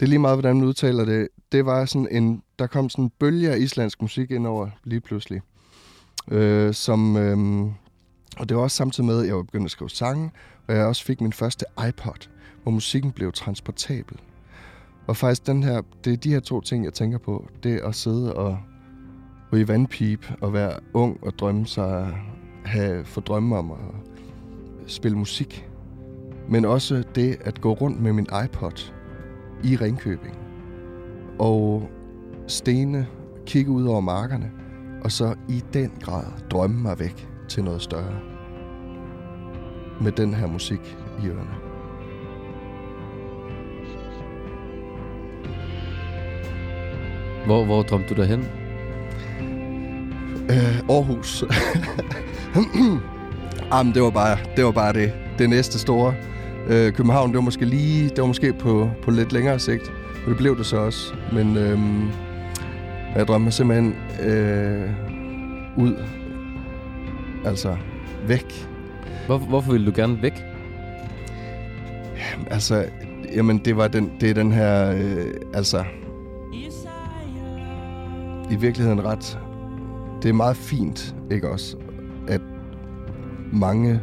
Det 0.00 0.06
er 0.06 0.08
lige 0.08 0.18
meget, 0.18 0.36
hvordan 0.36 0.56
man 0.56 0.64
udtaler 0.64 1.04
det. 1.04 1.28
Det 1.52 1.66
var 1.66 1.84
sådan 1.84 2.08
en, 2.10 2.42
der 2.58 2.66
kom 2.66 2.88
sådan 2.88 3.04
en 3.04 3.12
bølge 3.18 3.50
af 3.50 3.58
islandsk 3.58 4.02
musik 4.02 4.30
ind 4.30 4.46
over 4.46 4.68
lige 4.84 5.00
pludselig. 5.00 5.40
Øh, 6.30 6.74
som, 6.74 7.16
øh, 7.16 7.66
og 8.36 8.48
det 8.48 8.56
var 8.56 8.62
også 8.62 8.76
samtidig 8.76 9.06
med, 9.06 9.20
at 9.20 9.26
jeg 9.26 9.36
var 9.36 9.42
begyndt 9.42 9.64
at 9.64 9.70
skrive 9.70 9.90
sange, 9.90 10.30
og 10.68 10.74
jeg 10.74 10.84
også 10.84 11.04
fik 11.04 11.20
min 11.20 11.32
første 11.32 11.64
iPod, 11.88 12.28
hvor 12.62 12.72
musikken 12.72 13.12
blev 13.12 13.32
transportabel. 13.32 14.18
Og 15.06 15.16
faktisk 15.16 15.46
den 15.46 15.62
her, 15.62 15.82
det 16.04 16.12
er 16.12 16.16
de 16.16 16.32
her 16.32 16.40
to 16.40 16.60
ting, 16.60 16.84
jeg 16.84 16.92
tænker 16.92 17.18
på. 17.18 17.48
Det 17.62 17.80
at 17.84 17.94
sidde 17.94 18.34
og 18.34 18.58
ryge 19.52 19.68
vandpip 19.68 20.32
og 20.40 20.52
være 20.52 20.72
ung 20.94 21.18
og 21.22 21.38
drømme 21.38 21.66
sig, 21.66 22.18
have 22.64 23.04
få 23.04 23.20
drømme 23.20 23.56
om 23.56 23.70
at 23.70 23.78
spille 24.86 25.18
musik. 25.18 25.68
Men 26.48 26.64
også 26.64 27.04
det 27.14 27.36
at 27.40 27.60
gå 27.60 27.72
rundt 27.72 28.00
med 28.00 28.12
min 28.12 28.26
iPod 28.44 28.92
i 29.64 29.76
Ringkøbing. 29.76 30.36
Og 31.38 31.88
stene, 32.46 33.06
kigge 33.46 33.70
ud 33.70 33.84
over 33.84 34.00
markerne, 34.00 34.50
og 35.04 35.12
så 35.12 35.34
i 35.48 35.62
den 35.72 35.92
grad 36.00 36.24
drømme 36.50 36.82
mig 36.82 36.98
væk 36.98 37.28
til 37.48 37.64
noget 37.64 37.82
større. 37.82 38.20
Med 40.00 40.12
den 40.12 40.34
her 40.34 40.46
musik 40.46 40.98
i 41.22 41.26
ørerne. 41.26 41.63
Hvor, 47.46 47.64
hvor 47.64 47.82
drømte 47.82 48.14
du 48.14 48.20
dig 48.20 48.28
hen? 48.28 48.48
Øh, 50.50 50.78
Aarhus. 50.90 51.44
Jamen, 53.72 53.94
det 53.94 54.02
var 54.02 54.10
bare 54.10 54.38
det, 54.56 54.64
var 54.64 54.70
bare 54.70 54.92
det. 54.92 55.12
det 55.38 55.50
næste 55.50 55.78
store. 55.78 56.14
Øh, 56.68 56.92
København, 56.92 57.28
det 57.28 57.36
var 57.36 57.42
måske 57.42 57.64
lige, 57.64 58.08
det 58.08 58.20
var 58.20 58.26
måske 58.26 58.52
på, 58.52 58.90
på 59.02 59.10
lidt 59.10 59.32
længere 59.32 59.58
sigt. 59.58 59.92
Og 60.24 60.28
det 60.28 60.36
blev 60.36 60.58
det 60.58 60.66
så 60.66 60.76
også. 60.76 61.14
Men 61.32 61.56
øh, 61.56 61.78
jeg 63.16 63.26
drømte 63.26 63.44
mig 63.44 63.52
simpelthen 63.52 63.96
øh, 64.22 64.90
ud. 65.76 65.94
Altså, 67.44 67.76
væk. 68.26 68.68
Hvor, 69.26 69.38
hvorfor 69.38 69.72
ville 69.72 69.86
du 69.86 69.92
gerne 69.94 70.22
væk? 70.22 70.44
Altså, 72.50 72.84
jamen, 73.34 73.58
det 73.58 73.76
var 73.76 73.88
den, 73.88 74.12
det 74.20 74.30
er 74.30 74.34
den 74.34 74.52
her, 74.52 74.90
øh, 74.90 75.26
altså, 75.54 75.84
i 78.50 78.56
virkeligheden 78.56 79.04
ret, 79.04 79.38
det 80.22 80.28
er 80.28 80.32
meget 80.32 80.56
fint, 80.56 81.14
ikke 81.30 81.50
også, 81.50 81.76
at 82.28 82.40
mange, 83.52 84.00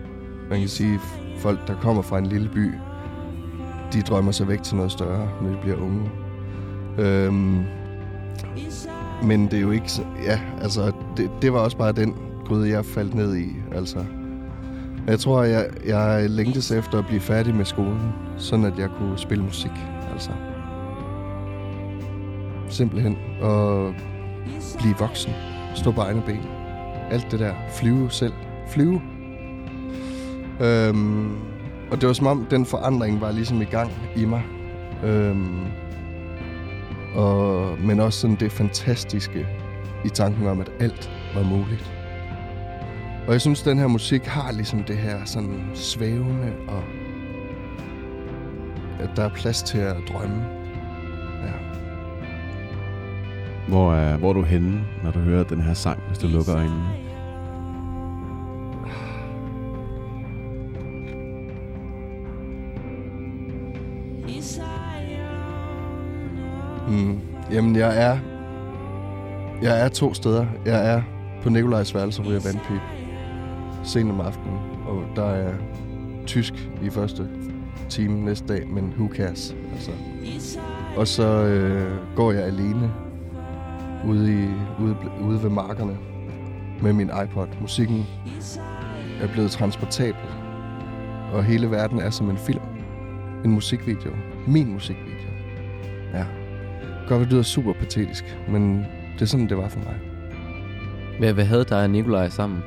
man 0.50 0.60
kan 0.60 0.70
sige, 0.70 1.00
folk, 1.38 1.68
der 1.68 1.76
kommer 1.82 2.02
fra 2.02 2.18
en 2.18 2.26
lille 2.26 2.50
by, 2.54 2.72
de 3.94 4.02
drømmer 4.02 4.32
sig 4.32 4.48
væk 4.48 4.64
til 4.64 4.76
noget 4.76 4.92
større, 4.92 5.30
når 5.42 5.50
de 5.50 5.58
bliver 5.62 5.78
unge. 5.78 6.12
Øhm, 6.98 7.64
men 9.24 9.46
det 9.46 9.54
er 9.54 9.62
jo 9.62 9.72
ikke, 9.72 9.92
så, 9.92 10.02
ja, 10.24 10.40
altså, 10.62 10.92
det, 11.18 11.32
det 11.42 11.54
var 11.54 11.60
også 11.60 11.78
bare 11.78 11.92
den 11.92 12.16
gryde, 12.46 12.70
jeg 12.70 12.86
faldt 12.86 13.16
ned 13.16 13.36
i, 13.36 13.48
altså. 13.76 14.06
Jeg 15.08 15.20
tror, 15.20 15.44
jeg, 15.44 15.70
jeg 15.88 16.30
længtes 16.30 16.72
efter 16.72 16.98
at 16.98 17.06
blive 17.06 17.22
færdig 17.22 17.56
med 17.56 17.66
skolen, 17.66 18.14
sådan 18.38 18.66
at 18.66 18.80
jeg 18.80 18.90
kunne 18.98 19.18
spille 19.18 19.44
musik, 19.44 19.72
altså. 20.14 20.32
Simpelthen. 22.70 23.18
Og 23.42 23.94
blive 24.80 24.96
voksen. 25.00 25.34
Stå 25.76 25.92
på 25.92 26.02
egne 26.02 26.22
ben. 26.26 26.42
Alt 27.12 27.32
det 27.32 27.40
der. 27.40 27.54
Flyve 27.70 28.12
selv. 28.12 28.34
Flyve. 28.68 29.02
Øhm, 30.62 31.36
og 31.92 32.02
det 32.02 32.08
var 32.08 32.14
som 32.14 32.28
om, 32.28 32.46
den 32.50 32.66
forandring 32.66 33.22
var 33.22 33.32
ligesom 33.32 33.62
i 33.62 33.66
gang 33.66 33.92
i 34.16 34.26
mig. 34.26 34.44
Øhm, 35.04 35.60
og, 37.16 37.78
men 37.80 38.00
også 38.00 38.20
sådan 38.20 38.36
det 38.36 38.52
fantastiske 38.52 39.48
i 40.06 40.10
tanken 40.10 40.48
om, 40.48 40.62
at 40.62 40.72
alt 40.80 41.12
var 41.36 41.44
muligt. 41.44 41.92
Og 43.28 43.34
jeg 43.34 43.42
synes, 43.42 43.62
den 43.62 43.80
her 43.80 43.88
musik 43.88 44.26
har 44.26 44.52
ligesom 44.52 44.84
det 44.84 44.98
her 44.98 45.26
sådan 45.26 45.72
svævende 45.74 46.54
og 46.68 46.84
at 49.02 49.10
der 49.16 49.24
er 49.24 49.30
plads 49.30 49.64
til 49.64 49.78
at 49.78 49.96
drømme. 50.08 50.44
Ja. 51.44 51.81
Hvor 53.68 53.94
er, 53.94 54.18
hvor 54.18 54.30
er 54.30 54.34
du 54.34 54.42
henne, 54.42 54.82
når 55.04 55.12
du 55.12 55.20
hører 55.20 55.44
den 55.44 55.62
her 55.62 55.74
sang, 55.74 56.00
hvis 56.08 56.18
du 56.18 56.28
lukker 56.28 56.56
øjnene? 56.56 56.84
Mm. 66.88 67.20
Jamen, 67.52 67.76
jeg 67.76 68.04
er... 68.04 68.18
Jeg 69.62 69.86
er 69.86 69.90
to 69.90 70.14
steder. 70.14 70.46
Jeg 70.66 70.94
er 70.94 71.02
på 71.42 71.50
Nikolajs 71.50 71.96
værelse 71.96 72.22
hvor 72.22 72.32
jeg 72.32 72.42
vandpip. 72.46 72.82
Sent 73.84 74.12
om 74.12 74.22
aftenen. 74.22 74.58
Og 74.88 75.04
der 75.16 75.26
er 75.26 75.54
tysk 76.26 76.54
i 76.84 76.90
første 76.90 77.30
time 77.90 78.26
næste 78.26 78.48
dag, 78.48 78.68
men 78.68 78.94
who 78.98 79.10
cares? 79.16 79.56
Altså. 79.74 79.92
Og 80.98 81.08
så 81.08 81.24
øh, 81.24 82.16
går 82.16 82.32
jeg 82.32 82.44
alene 82.44 82.92
ude, 84.08 84.44
i, 84.44 84.48
ude, 84.84 84.96
ude 85.22 85.44
ved 85.44 85.50
markerne 85.50 85.98
med 86.82 86.94
min 86.94 87.10
iPod. 87.24 87.48
Musikken 87.62 88.06
er 89.22 89.28
blevet 89.34 89.52
transportabel, 89.52 90.22
og 91.34 91.44
hele 91.44 91.72
verden 91.72 92.00
er 92.00 92.10
som 92.10 92.30
en 92.30 92.38
film. 92.38 92.62
En 93.46 93.52
musikvideo. 93.52 94.12
Min 94.48 94.74
musikvideo. 94.74 95.32
Ja. 96.14 96.26
Godt, 97.08 97.22
det 97.22 97.32
lyder 97.32 97.44
super 97.44 97.74
patetisk, 97.74 98.38
men 98.50 98.86
det 99.14 99.22
er 99.22 99.26
sådan, 99.26 99.50
det 99.50 99.58
var 99.58 99.68
for 99.68 99.80
mig. 99.80 100.00
Hvad, 101.20 101.34
hvad 101.34 101.46
havde 101.46 101.64
dig 101.64 101.84
og 101.84 101.90
Nikolaj 101.90 102.30
sammen? 102.30 102.60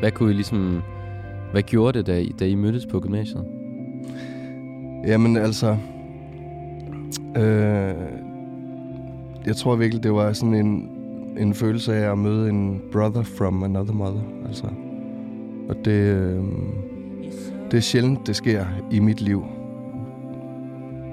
Hvad 0.00 0.10
kunne 0.10 0.30
I 0.30 0.34
ligesom... 0.34 0.82
Hvad 1.52 1.62
gjorde 1.62 1.98
det, 1.98 2.06
da 2.06 2.20
I, 2.20 2.34
da 2.38 2.46
I 2.46 2.54
mødtes 2.54 2.86
på 2.86 3.00
gymnasiet? 3.00 3.44
Jamen 5.06 5.36
altså... 5.36 5.76
Øh, 7.36 7.94
jeg 9.46 9.56
tror 9.56 9.76
virkelig, 9.76 10.02
det 10.02 10.12
var 10.12 10.32
sådan 10.32 10.54
en, 10.54 10.90
en 11.38 11.54
følelse 11.54 11.94
af 11.94 12.12
at 12.12 12.18
møde 12.18 12.50
en 12.50 12.82
brother 12.92 13.22
from 13.22 13.62
another 13.62 13.94
mother. 13.94 14.22
Altså. 14.46 14.66
Og 15.68 15.76
det, 15.84 16.14
øh, 16.14 16.44
det 17.70 17.76
er 17.76 17.80
sjældent, 17.80 18.26
det 18.26 18.36
sker 18.36 18.64
i 18.90 18.98
mit 18.98 19.20
liv. 19.20 19.44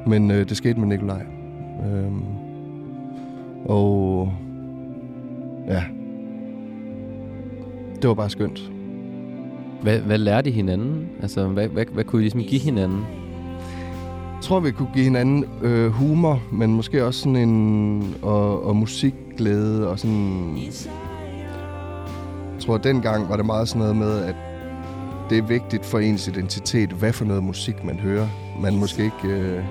Men 0.08 0.32
øh, 0.32 0.50
det 0.50 0.58
skete 0.58 0.80
med 0.80 0.88
Nikolaj. 0.88 1.26
Øh, 1.86 2.12
og 3.66 4.34
ja, 5.68 5.84
det 8.02 8.08
var 8.08 8.14
bare 8.14 8.30
skønt. 8.30 8.72
Hvad, 9.82 10.00
hvad 10.00 10.18
lærte 10.18 10.50
I 10.50 10.54
hinanden? 10.54 11.10
Altså, 11.22 11.48
hvad, 11.48 11.68
hvad, 11.68 11.86
hvad 11.94 12.04
kunne 12.04 12.22
I 12.22 12.24
ligesom 12.24 12.42
give 12.42 12.62
hinanden? 12.62 13.06
Tror, 14.42 14.60
vi 14.60 14.72
kunne 14.72 14.90
give 14.94 15.04
hinanden 15.04 15.46
øh, 15.62 15.92
humor, 15.92 16.42
men 16.52 16.74
måske 16.74 17.06
også 17.06 17.20
sådan 17.20 17.36
en... 17.36 18.16
Og, 18.22 18.66
og 18.66 18.76
musikglæde 18.76 19.90
og 19.90 20.00
sådan... 20.00 20.58
Jeg 22.54 22.66
tror, 22.66 22.76
at 22.76 22.84
dengang 22.84 23.30
var 23.30 23.36
det 23.36 23.46
meget 23.46 23.70
sådan 23.70 23.80
noget 23.80 23.96
med, 23.96 24.24
at 24.24 24.36
det 25.30 25.38
er 25.38 25.42
vigtigt 25.42 25.86
for 25.86 26.00
ens 26.00 26.28
identitet, 26.28 26.90
hvad 26.90 27.14
for 27.14 27.26
noget 27.26 27.44
musik 27.44 27.84
man 27.84 28.00
hører. 28.00 28.28
Man 28.62 28.74
er 28.74 28.78
måske 28.78 29.04
ikke 29.04 29.28
øh, 29.28 29.64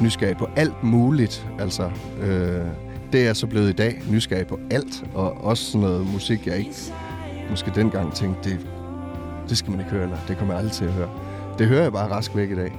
nysgerrig 0.00 0.36
på 0.36 0.46
alt 0.56 0.82
muligt. 0.82 1.48
Altså, 1.58 1.90
øh, 2.20 2.66
det 3.12 3.28
er 3.28 3.32
så 3.32 3.46
blevet 3.46 3.68
i 3.68 3.72
dag, 3.72 4.02
nysgerrig 4.10 4.46
på 4.46 4.58
alt, 4.70 5.04
og 5.14 5.44
også 5.44 5.64
sådan 5.64 5.80
noget 5.80 6.12
musik, 6.12 6.46
jeg 6.46 6.58
ikke 6.58 6.74
måske 7.50 7.72
dengang 7.74 8.14
tænkte, 8.14 8.50
det, 8.50 8.66
det 9.48 9.58
skal 9.58 9.70
man 9.70 9.80
ikke 9.80 9.92
høre, 9.92 10.02
eller 10.02 10.16
det 10.28 10.38
kommer 10.38 10.54
jeg 10.54 10.58
aldrig 10.58 10.72
til 10.72 10.84
at 10.84 10.92
høre. 10.92 11.08
Det 11.58 11.66
hører 11.66 11.82
jeg 11.82 11.92
bare 11.92 12.10
rask 12.10 12.36
væk 12.36 12.50
i 12.50 12.54
dag. 12.54 12.72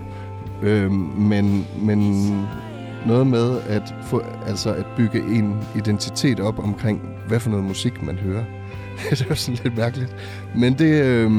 Øh, 0.63 0.91
men, 0.91 1.67
men 1.81 2.25
noget 3.05 3.27
med 3.27 3.61
at, 3.69 3.95
få, 4.03 4.23
altså 4.47 4.73
at 4.73 4.85
bygge 4.97 5.19
en 5.19 5.55
identitet 5.75 6.39
op 6.39 6.59
omkring, 6.59 7.01
hvad 7.27 7.39
for 7.39 7.49
noget 7.49 7.65
musik 7.65 8.03
man 8.03 8.17
hører. 8.17 8.43
det 9.09 9.27
er 9.29 9.35
sådan 9.35 9.59
lidt 9.63 9.77
mærkeligt. 9.77 10.15
Men 10.55 10.73
det, 10.73 11.03
øh, 11.03 11.31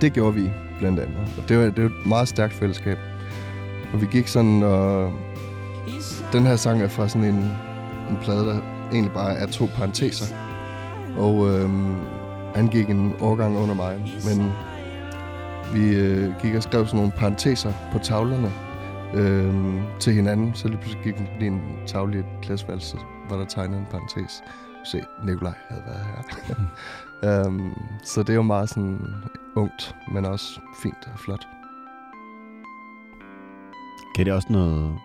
det 0.00 0.12
gjorde 0.12 0.34
vi 0.34 0.50
blandt 0.78 1.00
andet. 1.00 1.16
Og 1.38 1.48
det 1.48 1.58
var, 1.58 1.64
det 1.64 1.82
var 1.82 1.90
et 1.90 2.06
meget 2.06 2.28
stærkt 2.28 2.52
fællesskab. 2.52 2.98
Og 3.92 4.00
vi 4.00 4.06
gik 4.10 4.28
sådan, 4.28 4.62
og 4.62 5.12
den 6.32 6.46
her 6.46 6.56
sang 6.56 6.82
er 6.82 6.88
fra 6.88 7.08
sådan 7.08 7.24
en, 7.24 7.50
en 8.10 8.18
plade, 8.22 8.46
der 8.46 8.60
egentlig 8.92 9.12
bare 9.12 9.34
er 9.34 9.46
to 9.46 9.66
parenteser. 9.76 10.36
Og 11.16 11.48
øh, 11.48 11.70
han 12.54 12.68
gik 12.68 12.90
en 12.90 13.12
årgang 13.20 13.56
under 13.58 13.74
mig, 13.74 13.96
men 14.24 14.52
vi 15.72 15.96
øh, 15.96 16.40
gik 16.42 16.54
og 16.54 16.62
skrev 16.62 16.86
sådan 16.86 16.96
nogle 16.96 17.12
parenteser 17.12 17.72
på 17.92 17.98
tavlerne 17.98 18.52
øh, 19.14 19.82
til 20.00 20.12
hinanden. 20.12 20.54
Så 20.54 20.68
lige 20.68 20.78
pludselig 20.78 21.04
gik 21.04 21.14
vi 21.40 21.46
en 21.46 21.60
tavle 21.86 22.16
i 22.16 22.18
et 22.18 22.26
klasseværelse, 22.42 22.98
hvor 23.28 23.36
der 23.36 23.44
tegnede 23.44 23.80
en 23.80 23.86
parentes. 23.90 24.42
Se, 24.84 25.02
Nikolaj 25.24 25.54
havde 25.68 25.82
været 25.86 26.06
her. 26.06 27.46
um, 27.46 27.72
så 28.04 28.20
det 28.22 28.30
er 28.30 28.34
jo 28.34 28.42
meget 28.42 28.68
sådan 28.68 28.98
ungt, 29.56 29.96
men 30.12 30.24
også 30.24 30.60
fint 30.82 31.08
og 31.12 31.18
flot. 31.18 31.46
Kan 34.16 34.26
det 34.26 34.32
også 34.32 34.48
noget, 34.50 34.98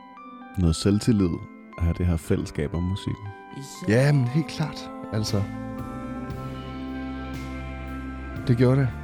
noget 0.57 0.75
selvtillid 0.75 1.29
at 1.77 1.83
have 1.83 1.95
det 1.97 2.05
her 2.05 2.17
fællesskab 2.17 2.73
om 2.73 2.83
musikken? 2.83 3.27
Ja, 3.87 4.11
men 4.11 4.27
helt 4.27 4.47
klart. 4.47 4.91
Altså, 5.13 5.43
det 8.47 8.57
gjorde 8.57 8.81
det. 8.81 9.00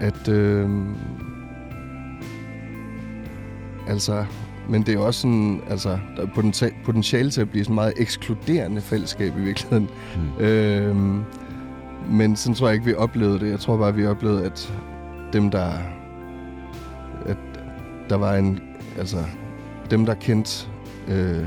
At, 0.00 0.28
øh, 0.28 0.70
altså, 3.88 4.24
men 4.68 4.82
det 4.82 4.94
er 4.94 4.98
også 4.98 5.20
sådan, 5.20 5.60
altså, 5.70 5.98
der 6.16 6.22
er 6.22 6.70
potentiale 6.84 7.30
til 7.30 7.40
at 7.40 7.50
blive 7.50 7.64
sådan 7.64 7.74
meget 7.74 7.92
ekskluderende 7.96 8.80
fællesskab 8.80 9.36
i 9.38 9.40
virkeligheden. 9.40 9.88
Mm. 10.16 10.44
Øh, 10.44 10.96
men 12.10 12.36
sådan 12.36 12.54
tror 12.54 12.66
jeg 12.66 12.74
ikke, 12.74 12.86
vi 12.86 12.94
oplevede 12.94 13.40
det. 13.40 13.50
Jeg 13.50 13.60
tror 13.60 13.76
bare, 13.76 13.94
vi 13.94 14.06
oplevede, 14.06 14.44
at 14.44 14.74
dem, 15.32 15.50
der... 15.50 15.72
At 17.26 17.36
der 18.08 18.16
var 18.16 18.34
en... 18.34 18.60
Altså, 18.98 19.24
dem, 19.90 20.06
der 20.06 20.14
kendte 20.14 20.68
øh, 21.08 21.44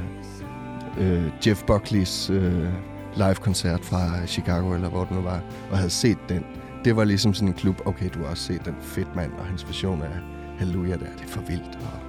øh, 1.00 1.24
Jeff 1.48 1.64
Buckleys 1.64 2.30
øh, 2.30 2.68
live-koncert 3.16 3.86
fra 3.86 4.26
Chicago, 4.26 4.74
eller 4.74 4.90
hvor 4.90 5.04
det 5.04 5.12
nu 5.12 5.22
var, 5.22 5.42
og 5.72 5.78
havde 5.78 5.90
set 5.90 6.18
den. 6.30 6.44
Det 6.86 6.96
var 6.96 7.04
ligesom 7.04 7.34
sådan 7.34 7.48
en 7.48 7.54
klub, 7.54 7.82
okay, 7.86 8.10
du 8.14 8.20
har 8.20 8.30
også 8.30 8.44
set 8.44 8.66
den 8.66 8.76
fedt 8.82 9.16
mand, 9.16 9.32
og 9.34 9.46
hans 9.46 9.68
version 9.68 10.02
af 10.02 10.20
Halleluja 10.58 10.92
der, 10.92 10.98
det 11.18 11.24
er 11.24 11.28
for 11.28 11.42
vildt. 11.42 11.76
Og, 11.76 12.00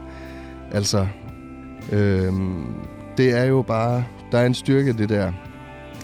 altså, 0.76 1.06
øh, 1.92 2.32
det 3.16 3.38
er 3.38 3.44
jo 3.44 3.62
bare, 3.62 4.04
der 4.32 4.38
er 4.38 4.46
en 4.46 4.54
styrke 4.54 4.92
det 4.92 5.08
der, 5.08 5.32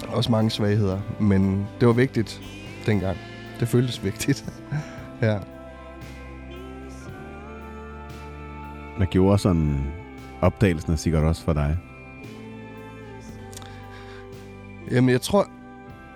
også 0.08 0.30
mange 0.30 0.50
svagheder, 0.50 1.00
men 1.20 1.66
det 1.80 1.88
var 1.88 1.94
vigtigt 1.94 2.42
dengang. 2.86 3.16
Det 3.60 3.68
føltes 3.68 4.04
vigtigt. 4.04 4.44
ja. 5.22 5.38
Hvad 8.96 9.06
gjorde 9.06 9.38
sådan 9.38 9.92
opdagelsen 10.40 10.92
af 10.92 10.98
sikkert 10.98 11.22
også 11.24 11.44
for 11.44 11.52
dig? 11.52 11.78
Jamen, 14.90 15.10
jeg 15.10 15.20
tror, 15.20 15.46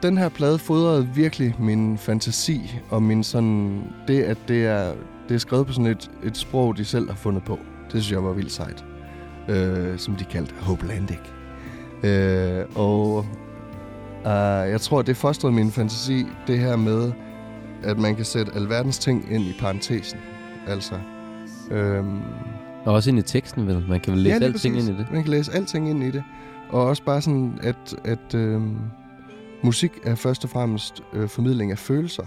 den 0.04 0.18
her 0.18 0.28
plade 0.28 0.58
fodrede 0.58 1.08
virkelig 1.14 1.54
min 1.58 1.98
fantasi 1.98 2.80
og 2.90 3.02
min 3.02 3.24
sådan... 3.24 3.82
Det, 4.08 4.22
at 4.22 4.38
det 4.48 4.66
er, 4.66 4.92
det 5.28 5.34
er 5.34 5.38
skrevet 5.38 5.66
på 5.66 5.72
sådan 5.72 5.86
et, 5.86 6.10
et 6.24 6.36
sprog, 6.36 6.76
de 6.76 6.84
selv 6.84 7.08
har 7.08 7.16
fundet 7.16 7.44
på. 7.44 7.58
Det 7.84 8.02
synes 8.02 8.12
jeg 8.12 8.24
var 8.24 8.32
vildt 8.32 8.52
sejt. 8.52 8.84
Øh, 9.48 9.98
som 9.98 10.16
de 10.16 10.24
kaldte 10.24 10.54
Hopelandic. 10.60 11.18
Øh, 12.02 12.64
og 12.74 13.16
uh, 14.20 14.70
jeg 14.70 14.80
tror, 14.80 15.02
det 15.02 15.16
fostrede 15.16 15.54
min 15.54 15.70
fantasi, 15.70 16.26
det 16.46 16.58
her 16.58 16.76
med, 16.76 17.12
at 17.82 17.98
man 17.98 18.16
kan 18.16 18.24
sætte 18.24 18.52
alverdens 18.54 18.98
ting 18.98 19.32
ind 19.32 19.44
i 19.44 19.54
parentesen. 19.60 20.18
Altså... 20.66 20.94
Øh, 21.70 22.04
og 22.84 22.94
også 22.94 23.10
ind 23.10 23.18
i 23.18 23.22
teksten, 23.22 23.66
vel? 23.66 23.84
Man 23.88 24.00
kan 24.00 24.12
vel 24.12 24.22
læse 24.22 24.36
ja, 24.40 24.44
alting 24.44 24.78
ind 24.78 24.88
i 24.88 24.92
det. 24.92 25.06
Man 25.12 25.22
kan 25.22 25.30
læse 25.30 25.52
alting 25.52 25.90
ind 25.90 26.02
i 26.02 26.10
det. 26.10 26.24
Og 26.70 26.86
også 26.86 27.02
bare 27.02 27.20
sådan, 27.20 27.58
at, 27.62 27.96
at 28.04 28.34
øh, 28.34 28.62
musik 29.64 29.92
er 30.02 30.14
først 30.14 30.44
og 30.44 30.50
fremmest 30.50 31.02
øh, 31.12 31.28
formidling 31.28 31.70
af 31.70 31.78
følelser. 31.78 32.26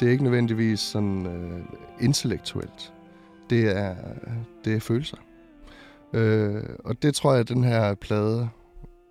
Det 0.00 0.08
er 0.08 0.12
ikke 0.12 0.24
nødvendigvis 0.24 0.80
sådan 0.80 1.26
øh, 1.26 1.60
intellektuelt. 2.00 2.92
Det 3.50 3.76
er, 3.76 3.96
det 4.64 4.74
er 4.74 4.80
følelser. 4.80 5.16
Øh, 6.12 6.62
og 6.84 7.02
det 7.02 7.14
tror 7.14 7.32
jeg, 7.32 7.40
at 7.40 7.48
den 7.48 7.64
her 7.64 7.94
plade 7.94 8.48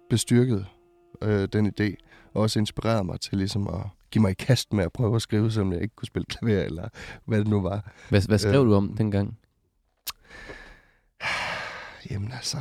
bestyrkede 0.09 0.66
øh, 1.22 1.47
den 1.53 1.68
idé, 1.68 1.95
og 2.34 2.41
også 2.41 2.59
inspirerede 2.59 3.03
mig 3.03 3.20
til 3.20 3.38
ligesom 3.38 3.68
at 3.68 3.82
give 4.12 4.22
mig 4.22 4.32
i 4.32 4.34
kast 4.34 4.74
med 4.74 4.84
at 4.84 4.91
prøve 4.93 5.16
at 5.16 5.22
skrive, 5.22 5.51
som 5.51 5.74
jeg 5.74 5.82
ikke 5.82 5.95
kunne 5.95 6.07
spille 6.07 6.26
klaver, 6.26 6.64
eller 6.64 6.89
hvad 7.26 7.39
det 7.39 7.47
nu 7.47 7.62
var. 7.62 7.91
Hvad, 8.09 8.22
hvad 8.28 8.38
skrev 8.38 8.62
øh, 8.62 8.68
du 8.68 8.76
om 8.76 8.95
dengang? 8.97 9.38
Jamen 12.12 12.32
altså, 12.32 12.57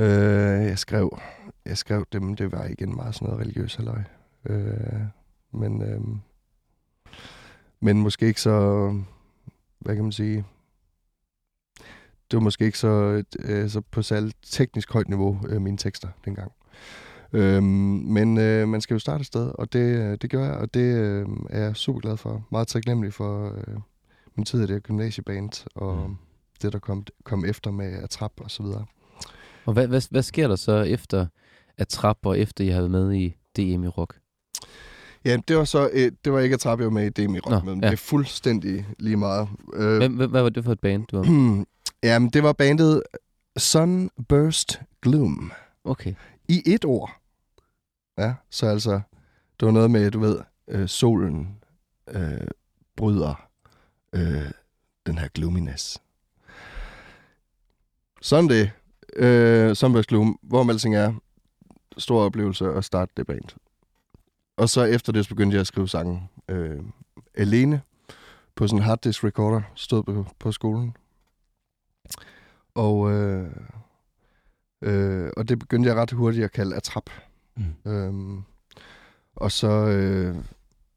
Øh, 0.00 0.66
jeg 0.66 0.78
skrev, 0.78 1.18
jeg 1.64 1.78
skrev 1.78 2.06
dem, 2.12 2.36
det 2.36 2.52
var 2.52 2.64
igen 2.64 2.96
meget 2.96 3.14
sådan 3.14 3.26
noget 3.26 3.40
religiøs 3.40 3.74
halløj. 3.74 4.02
Øh, 4.46 5.00
men, 5.52 5.82
øh, 5.82 6.00
men 7.80 8.02
måske 8.02 8.26
ikke 8.26 8.40
så, 8.40 8.86
hvad 9.78 9.94
kan 9.94 10.04
man 10.04 10.12
sige, 10.12 10.44
det 12.30 12.36
var 12.36 12.40
måske 12.40 12.64
ikke 12.64 12.78
så, 12.78 13.22
øh, 13.38 13.70
så 13.70 13.80
på 13.80 14.02
særligt 14.02 14.36
teknisk 14.42 14.92
højt 14.92 15.08
niveau, 15.08 15.40
øh, 15.48 15.60
mine 15.60 15.76
tekster 15.76 16.08
dengang. 16.24 16.52
Øhm, 17.32 17.64
men 17.64 18.38
øh, 18.38 18.68
man 18.68 18.80
skal 18.80 18.94
jo 18.94 18.98
starte 18.98 19.20
et 19.20 19.26
sted, 19.26 19.52
og 19.54 19.72
det, 19.72 20.22
det 20.22 20.30
gør 20.30 20.44
jeg, 20.44 20.54
og 20.54 20.74
det 20.74 20.94
øh, 20.94 21.26
er 21.50 21.62
jeg 21.62 21.76
super 21.76 22.00
glad 22.00 22.16
for. 22.16 22.46
Meget 22.50 22.68
taknemmelig 22.68 23.12
for 23.12 23.54
øh, 23.56 23.76
min 24.36 24.44
tid 24.44 24.62
i 24.62 24.66
det 24.66 24.82
gymnasieband, 24.82 25.66
og 25.74 26.08
mm. 26.08 26.16
det, 26.62 26.72
der 26.72 26.78
kom, 26.78 27.04
kom 27.24 27.44
efter 27.44 27.70
med 27.70 27.92
at 27.92 28.10
trap 28.10 28.32
og 28.40 28.50
så 28.50 28.62
videre. 28.62 28.86
Og 29.64 29.72
hvad, 29.72 29.86
hvad, 29.86 30.02
hvad 30.10 30.22
sker 30.22 30.48
der 30.48 30.56
så 30.56 30.72
efter 30.72 31.26
at 31.78 31.88
trap, 31.88 32.26
og 32.26 32.38
efter 32.38 32.64
I 32.64 32.68
har 32.68 32.78
været 32.78 32.90
med 32.90 33.12
i 33.12 33.28
DM 33.56 33.84
i 33.84 33.88
rock? 33.88 34.18
Ja, 35.24 35.38
det 35.48 35.56
var 35.56 35.64
så 35.64 35.90
øh, 35.92 36.12
det 36.24 36.32
var 36.32 36.40
ikke 36.40 36.54
at 36.54 36.60
trappe, 36.60 36.84
jeg 36.84 36.92
med 36.92 37.18
i 37.18 37.26
DM 37.26 37.34
i 37.34 37.38
rock, 37.38 37.64
Nå, 37.64 37.74
men 37.74 37.82
ja. 37.82 37.86
det 37.86 37.92
er 37.92 37.96
fuldstændig 37.96 38.86
lige 38.98 39.16
meget. 39.16 39.48
Øh, 39.74 39.96
hvad, 39.96 40.08
hvad, 40.08 40.26
hvad 40.26 40.42
var 40.42 40.48
det 40.48 40.64
for 40.64 40.72
et 40.72 40.80
band, 40.80 41.06
du 41.06 41.16
var 41.16 41.24
Jamen, 42.02 42.30
det 42.30 42.42
var 42.42 42.52
bandet 42.52 43.02
Sunburst 43.56 44.80
Gloom. 45.02 45.52
Okay. 45.84 46.14
I 46.48 46.62
et 46.66 46.84
ord. 46.84 47.10
Ja, 48.18 48.34
så 48.50 48.66
altså, 48.66 49.00
det 49.60 49.66
var 49.66 49.72
noget 49.72 49.90
med, 49.90 50.10
du 50.10 50.20
ved, 50.20 50.38
øh, 50.68 50.88
solen 50.88 51.56
øh, 52.08 52.46
bryder 52.96 53.48
øh, 54.12 54.50
den 55.06 55.18
her 55.18 55.28
gloominess. 55.28 56.02
Sådan 58.20 58.48
det. 58.48 58.70
Øh, 59.16 59.74
Sunburst 59.74 60.08
Gloom, 60.08 60.38
hvor 60.42 60.62
man 60.62 60.74
alting 60.74 60.96
er, 60.96 61.14
stor 61.98 62.22
oplevelse 62.22 62.64
at 62.72 62.84
starte 62.84 63.12
det 63.16 63.26
band. 63.26 63.56
Og 64.56 64.68
så 64.68 64.84
efter 64.84 65.12
det, 65.12 65.24
så 65.24 65.28
begyndte 65.28 65.54
jeg 65.54 65.60
at 65.60 65.66
skrive 65.66 65.88
sange 65.88 66.28
øh, 66.48 66.82
alene 67.34 67.82
på 68.54 68.66
sådan 68.66 68.78
en 68.78 68.84
harddisk 68.84 69.24
recorder, 69.24 69.62
stod 69.74 70.02
på, 70.02 70.26
på 70.38 70.52
skolen. 70.52 70.96
Og, 72.74 73.12
øh, 73.12 73.50
øh, 74.82 75.30
og 75.36 75.48
det 75.48 75.58
begyndte 75.58 75.88
jeg 75.88 75.96
ret 75.96 76.10
hurtigt 76.10 76.44
at 76.44 76.52
kalde 76.52 76.76
Atrap. 76.76 77.10
Mm. 77.56 77.90
Øhm, 77.92 78.42
og 79.36 79.52
så 79.52 79.68
øh, 79.68 80.36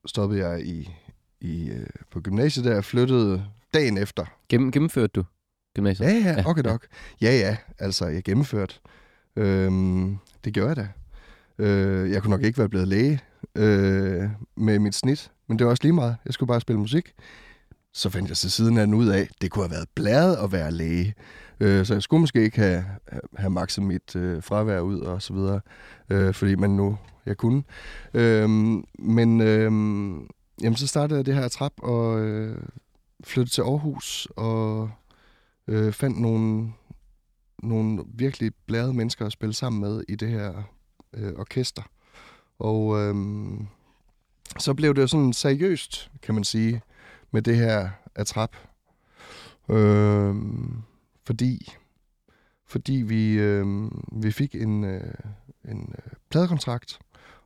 stoppede 0.06 0.48
jeg 0.48 0.66
i, 0.66 0.90
i 1.42 1.70
øh, 1.70 1.88
på 2.10 2.22
gymnasiet 2.22 2.66
der, 2.66 2.78
og 2.78 2.86
flyttede 2.86 3.46
dagen 3.74 3.98
efter. 3.98 4.26
Gennem, 4.50 4.72
gennemførte 4.72 5.08
du 5.08 5.24
gymnasiet? 5.76 6.08
Ja, 6.08 6.14
ja, 6.14 6.44
okay 6.50 6.62
nok. 6.62 6.88
Ja, 7.22 7.32
ja, 7.32 7.58
altså 7.80 8.06
jeg 8.08 8.24
gennemførte. 8.24 8.76
Øhm, 9.36 10.18
det 10.46 10.54
gjorde 10.54 10.70
jeg 10.70 10.76
da. 10.76 10.88
Øh, 11.58 12.12
jeg 12.12 12.22
kunne 12.22 12.32
nok 12.32 12.44
ikke 12.44 12.58
være 12.58 12.70
blevet 12.70 12.88
læge 12.88 13.20
øh, 13.56 14.30
med 14.58 14.80
mit 14.80 14.96
snit, 14.96 15.32
men 15.48 15.60
det 15.60 15.66
var 15.66 15.72
også 15.72 15.84
lige 15.84 15.94
meget. 15.94 16.16
Jeg 16.26 16.34
skulle 16.34 16.48
bare 16.48 16.62
spille 16.62 16.80
musik. 16.80 17.14
Så 17.94 18.10
fandt 18.10 18.30
jeg 18.30 18.38
til 18.38 18.52
siden 18.52 18.78
af 18.78 18.86
ud 18.86 19.08
af, 19.08 19.20
at 19.20 19.42
det 19.42 19.52
kunne 19.52 19.64
have 19.64 19.72
været 19.72 19.88
blæret 19.96 20.36
at 20.36 20.52
være 20.52 20.72
læge. 20.72 21.14
Øh, 21.60 21.86
så 21.86 21.94
jeg 21.94 22.04
skulle 22.04 22.22
måske 22.22 22.44
ikke 22.44 22.58
have, 22.58 22.86
have 23.38 23.50
makset 23.50 23.84
mit 23.84 24.16
øh, 24.16 24.44
fravær 24.44 24.80
ud 24.80 25.00
og 25.00 25.22
så 25.22 25.34
videre, 25.34 25.62
øh, 26.10 26.34
fordi 26.34 26.56
man 26.56 26.70
nu 26.70 26.98
jeg 27.26 27.38
kunne. 27.38 27.64
Øh, 28.14 28.50
men 29.00 29.42
øh, 29.42 29.72
jamen, 30.62 30.76
så 30.76 30.88
startede 30.88 31.18
jeg 31.18 31.26
det 31.26 31.36
her 31.36 31.48
trap 31.48 31.74
og 31.78 32.20
øh, 32.20 32.58
flyttede 33.24 33.56
til 33.56 33.62
Aarhus 33.62 34.28
og 34.36 34.92
øh, 35.68 35.94
fandt 35.94 36.20
nogle, 36.20 36.74
nogle 37.64 38.04
virkelig 38.08 38.52
blærede 38.66 38.94
mennesker 38.94 39.26
at 39.26 39.32
spille 39.32 39.54
sammen 39.54 39.82
med 39.82 40.04
i 40.08 40.16
det 40.16 40.30
her 40.30 40.64
øh, 41.14 41.34
orkester. 41.34 41.84
Og 42.60 43.00
øh, 43.00 43.16
så 44.60 44.74
blev 44.74 44.96
det 44.96 45.10
sådan 45.10 45.34
seriøst, 45.34 46.12
kan 46.22 46.36
man 46.36 46.44
sige, 46.44 46.82
med 47.32 47.42
det 47.42 47.58
her 47.58 47.90
trap. 48.26 48.56
Øh, 49.70 50.36
fordi 51.26 51.74
fordi 52.74 52.94
vi, 52.94 53.34
øh, 53.34 53.92
vi 54.12 54.32
fik 54.32 54.56
en, 54.56 54.84
øh, 54.84 55.14
en 55.66 55.96
øh, 55.98 56.12
pladekontrakt, 56.30 57.00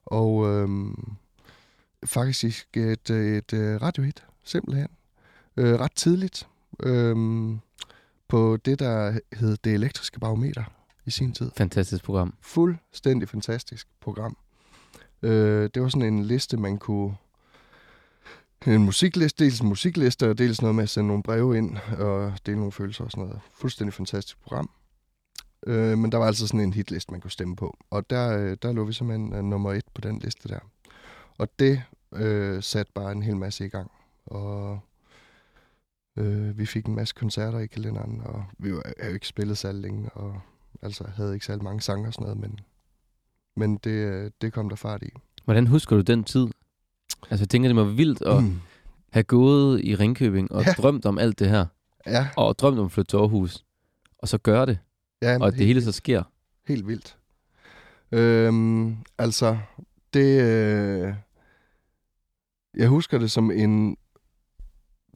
og 0.05 0.47
øh, 0.47 0.69
faktisk 2.05 2.77
et, 2.77 3.09
et, 3.09 3.37
et 3.37 3.53
øh, 3.53 3.81
radiohit, 3.81 4.23
simpelthen. 4.43 4.87
Øh, 5.57 5.79
ret 5.79 5.91
tidligt. 5.95 6.47
Øh, 6.83 7.15
på 8.27 8.57
det, 8.65 8.79
der 8.79 9.19
hed 9.33 9.57
Det 9.63 9.73
Elektriske 9.73 10.19
Barometer 10.19 10.63
i 11.05 11.11
sin 11.11 11.33
tid. 11.33 11.51
Fantastisk 11.57 12.03
program. 12.03 12.33
Fuldstændig 12.41 13.29
fantastisk 13.29 13.87
program. 14.01 14.37
Øh, 15.21 15.69
det 15.73 15.81
var 15.81 15.89
sådan 15.89 16.13
en 16.13 16.23
liste, 16.23 16.57
man 16.57 16.77
kunne... 16.77 17.15
En 18.67 18.85
musikliste, 18.85 19.43
dels 19.43 19.59
en 19.59 19.67
musikliste, 19.67 20.29
og 20.29 20.37
dels 20.37 20.61
noget 20.61 20.75
med 20.75 20.83
at 20.83 20.89
sende 20.89 21.07
nogle 21.07 21.23
breve 21.23 21.57
ind 21.57 21.77
og 21.97 22.33
dele 22.45 22.57
nogle 22.57 22.71
følelser 22.71 23.03
og 23.03 23.11
sådan 23.11 23.23
noget. 23.23 23.41
Fuldstændig 23.53 23.93
fantastisk 23.93 24.41
program. 24.41 24.69
Øh, 25.67 25.97
men 25.97 26.11
der 26.11 26.17
var 26.17 26.25
altså 26.25 26.47
sådan 26.47 26.59
en 26.59 26.73
hitliste, 26.73 27.11
man 27.11 27.21
kunne 27.21 27.31
stemme 27.31 27.55
på. 27.55 27.77
Og 27.89 28.09
der, 28.09 28.37
øh, 28.37 28.57
der 28.61 28.71
lå 28.71 28.83
vi 28.83 28.93
simpelthen 28.93 29.33
uh, 29.33 29.43
nummer 29.43 29.73
et 29.73 29.85
på 29.93 30.01
den 30.01 30.19
liste 30.19 30.49
der. 30.49 30.59
Og 31.37 31.47
det 31.59 31.83
øh, 32.13 32.63
satte 32.63 32.91
bare 32.95 33.11
en 33.11 33.23
hel 33.23 33.37
masse 33.37 33.65
i 33.65 33.69
gang. 33.69 33.91
Og 34.25 34.79
øh, 36.17 36.57
vi 36.57 36.65
fik 36.65 36.85
en 36.85 36.95
masse 36.95 37.15
koncerter 37.17 37.59
i 37.59 37.67
kalenderen, 37.67 38.21
og 38.25 38.45
vi 38.57 38.73
var, 38.73 38.83
jo 39.07 39.13
ikke 39.13 39.27
spillet 39.27 39.57
særlig 39.57 39.81
længe, 39.81 40.09
og 40.09 40.41
altså 40.81 41.03
havde 41.15 41.33
ikke 41.33 41.45
særlig 41.45 41.63
mange 41.63 41.81
sange 41.81 42.07
og 42.07 42.13
sådan 42.13 42.23
noget, 42.23 42.39
men, 42.39 42.59
men 43.55 43.77
det, 43.77 44.31
det 44.41 44.53
kom 44.53 44.69
der 44.69 44.75
fart 44.75 45.03
i. 45.03 45.09
Hvordan 45.45 45.67
husker 45.67 45.95
du 45.95 46.01
den 46.01 46.23
tid? 46.23 46.47
Altså 47.29 47.43
jeg 47.43 47.49
tænker, 47.49 47.69
det 47.69 47.75
var 47.75 47.83
vildt 47.83 48.21
at 48.21 48.43
mm. 48.43 48.59
have 49.09 49.23
gået 49.23 49.81
i 49.83 49.95
Ringkøbing 49.95 50.51
og 50.51 50.65
ja. 50.65 50.71
drømt 50.71 51.05
om 51.05 51.17
alt 51.17 51.39
det 51.39 51.49
her. 51.49 51.65
Ja. 52.05 52.27
Og 52.37 52.59
drømt 52.59 52.79
om 52.79 52.85
at 52.85 52.91
flytte 52.91 53.09
til 53.09 53.17
Aarhus. 53.17 53.65
Og 54.17 54.27
så 54.27 54.37
gøre 54.37 54.65
det. 54.65 54.79
Ja, 55.21 55.37
og 55.39 55.47
at 55.47 55.53
det 55.53 55.65
hele 55.65 55.81
så 55.81 55.91
sker. 55.91 56.23
Helt 56.67 56.87
vildt. 56.87 57.17
Øhm, 58.11 58.97
altså, 59.17 59.57
det... 60.13 60.41
Øh, 60.41 61.13
jeg 62.75 62.87
husker 62.87 63.17
det 63.17 63.31
som 63.31 63.51
en 63.51 63.97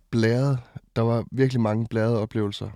blæret... 0.10 0.60
Der 0.96 1.02
var 1.02 1.26
virkelig 1.32 1.62
mange 1.62 1.88
blade 1.88 2.20
oplevelser. 2.20 2.70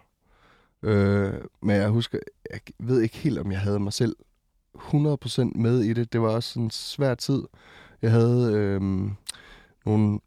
Øh, 0.82 1.34
men 1.62 1.76
jeg 1.76 1.90
husker... 1.90 2.20
Jeg 2.52 2.60
ved 2.80 3.02
ikke 3.02 3.18
helt, 3.18 3.40
om 3.40 3.52
jeg 3.52 3.60
havde 3.60 3.80
mig 3.80 3.94
selv 3.94 4.16
100% 4.78 5.44
med 5.56 5.82
i 5.82 5.94
det. 5.94 6.14
Det 6.14 6.22
var 6.22 6.30
også 6.30 6.60
en 6.60 6.72
svær 6.72 7.16
tid. 7.16 7.44
Jeg 8.02 8.12
havde 8.12 8.54
øh, 8.54 8.82
nogle 9.86 10.20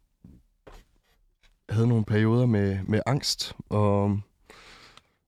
jeg 1.67 1.75
havde 1.75 1.87
nogle 1.87 2.05
perioder 2.05 2.45
med, 2.45 2.79
med 2.87 3.01
angst, 3.05 3.55
og 3.69 4.19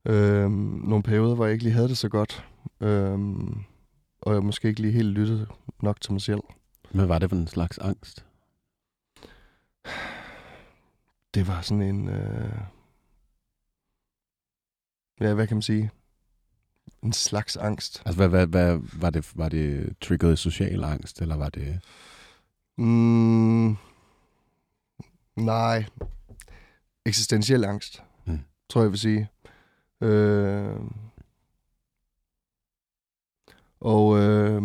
øh, 0.05 0.51
nogle 0.51 1.03
perioder, 1.03 1.35
hvor 1.35 1.45
jeg 1.45 1.53
ikke 1.53 1.63
lige 1.63 1.73
havde 1.73 1.87
det 1.87 1.97
så 1.97 2.09
godt, 2.09 2.45
øh, 2.79 3.19
og 4.21 4.33
jeg 4.33 4.43
måske 4.43 4.67
ikke 4.67 4.81
lige 4.81 4.93
helt 4.93 5.09
lyttede 5.09 5.47
nok 5.81 6.01
til 6.01 6.11
mig 6.11 6.21
selv. 6.21 6.41
Hvad 6.91 7.05
var 7.05 7.19
det 7.19 7.29
for 7.29 7.37
en 7.37 7.47
slags 7.47 7.77
angst? 7.77 8.25
Det 11.33 11.47
var 11.47 11.61
sådan 11.61 11.81
en... 11.81 12.07
Øh, 12.09 12.61
ja, 15.19 15.33
hvad 15.33 15.47
kan 15.47 15.57
man 15.57 15.61
sige? 15.61 15.91
En 17.03 17.13
slags 17.13 17.57
angst. 17.57 18.03
Altså, 18.05 18.27
hvad, 18.27 18.29
hvad, 18.29 18.47
hvad, 18.47 18.79
var, 18.99 19.09
det, 19.09 19.37
var 19.37 19.49
det 19.49 19.95
triggeret 20.01 20.39
social 20.39 20.83
angst, 20.83 21.21
eller 21.21 21.35
var 21.35 21.49
det... 21.49 21.79
Mm, 22.77 23.77
nej. 25.35 25.85
Eksistentiel 27.05 27.63
angst, 27.63 28.03
mm. 28.25 28.39
tror 28.69 28.81
jeg 28.81 28.91
vil 28.91 28.99
sige. 28.99 29.29
Øh, 30.01 30.79
og 33.79 34.19
øh, 34.19 34.61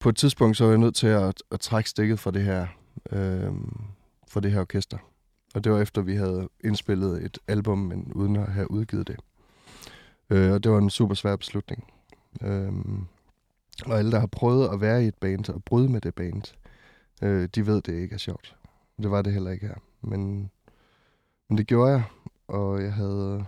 på 0.00 0.08
et 0.08 0.16
tidspunkt 0.16 0.56
så 0.56 0.64
var 0.64 0.70
jeg 0.70 0.78
nødt 0.78 0.94
til 0.94 1.06
at, 1.06 1.42
at 1.50 1.60
trække 1.60 1.90
stikket 1.90 2.18
fra 2.18 2.30
det 2.30 2.42
her 2.42 2.66
øh, 3.12 3.52
fra 4.28 4.40
det 4.40 4.52
her 4.52 4.60
orkester. 4.60 4.98
Og 5.54 5.64
det 5.64 5.72
var 5.72 5.80
efter, 5.80 6.02
vi 6.02 6.14
havde 6.14 6.48
indspillet 6.64 7.24
et 7.24 7.38
album, 7.48 7.78
men 7.78 8.12
uden 8.12 8.36
at 8.36 8.52
have 8.52 8.70
udgivet 8.70 9.08
det. 9.08 9.16
Øh, 10.30 10.52
og 10.52 10.64
det 10.64 10.72
var 10.72 10.78
en 10.78 10.90
super 10.90 11.14
svær 11.14 11.36
beslutning. 11.36 11.92
Øh, 12.42 12.72
og 13.86 13.98
alle, 13.98 14.10
der 14.10 14.20
har 14.20 14.26
prøvet 14.26 14.68
at 14.72 14.80
være 14.80 15.04
i 15.04 15.06
et 15.06 15.14
band 15.14 15.48
og 15.48 15.64
bryde 15.64 15.88
med 15.88 16.00
det 16.00 16.14
band, 16.14 16.42
øh, 17.22 17.48
de 17.54 17.66
ved, 17.66 17.82
det 17.82 17.94
ikke 17.94 18.14
er 18.14 18.18
sjovt. 18.18 18.56
Det 19.02 19.10
var 19.10 19.22
det 19.22 19.32
heller 19.32 19.50
ikke 19.50 19.66
her. 19.66 19.74
Men, 20.00 20.50
men 21.48 21.58
det 21.58 21.66
gjorde 21.66 21.92
jeg, 21.92 22.02
og 22.48 22.82
jeg 22.82 22.92
havde 22.92 23.44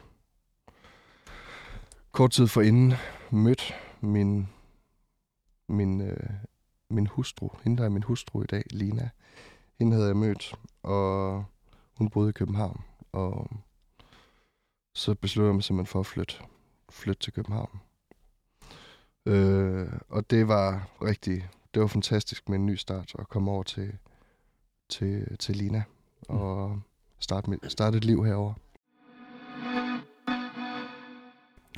kort 2.13 2.31
tid 2.31 2.47
forinden 2.47 2.95
mødt 3.31 3.75
min, 4.01 4.49
min, 5.69 6.01
øh, 6.01 6.31
min 6.91 7.07
hustru. 7.07 7.49
Hende, 7.65 7.77
der 7.77 7.85
er 7.85 7.89
min 7.89 8.03
hustru 8.03 8.43
i 8.43 8.47
dag, 8.47 8.63
Lina. 8.71 9.11
Hende 9.79 9.93
havde 9.93 10.09
jeg 10.09 10.17
mødt, 10.17 10.55
og 10.83 11.45
hun 11.99 12.11
boede 12.11 12.29
i 12.29 12.33
København. 12.33 12.85
Og 13.13 13.51
så 14.95 15.15
besluttede 15.15 15.49
jeg 15.49 15.55
mig 15.55 15.65
simpelthen 15.65 15.93
for 15.93 16.01
at 16.01 16.07
flytte, 16.07 16.35
flytte 16.91 17.23
til 17.23 17.33
København. 17.33 17.81
Øh, 19.27 19.93
og 20.09 20.31
det 20.31 20.49
var 20.49 20.89
rigtig, 21.03 21.49
det 21.75 21.83
var 21.83 21.87
fantastisk 21.87 22.49
med 22.49 22.59
en 22.59 22.67
ny 22.67 22.75
start 22.75 23.13
at 23.19 23.29
komme 23.29 23.51
over 23.51 23.63
til, 23.63 23.99
til, 24.89 25.39
til 25.39 25.57
Lina 25.57 25.83
og 26.29 26.81
starte, 27.19 27.51
mit, 27.51 27.73
starte 27.73 27.97
et 27.97 28.05
liv 28.05 28.25
herover. 28.25 28.55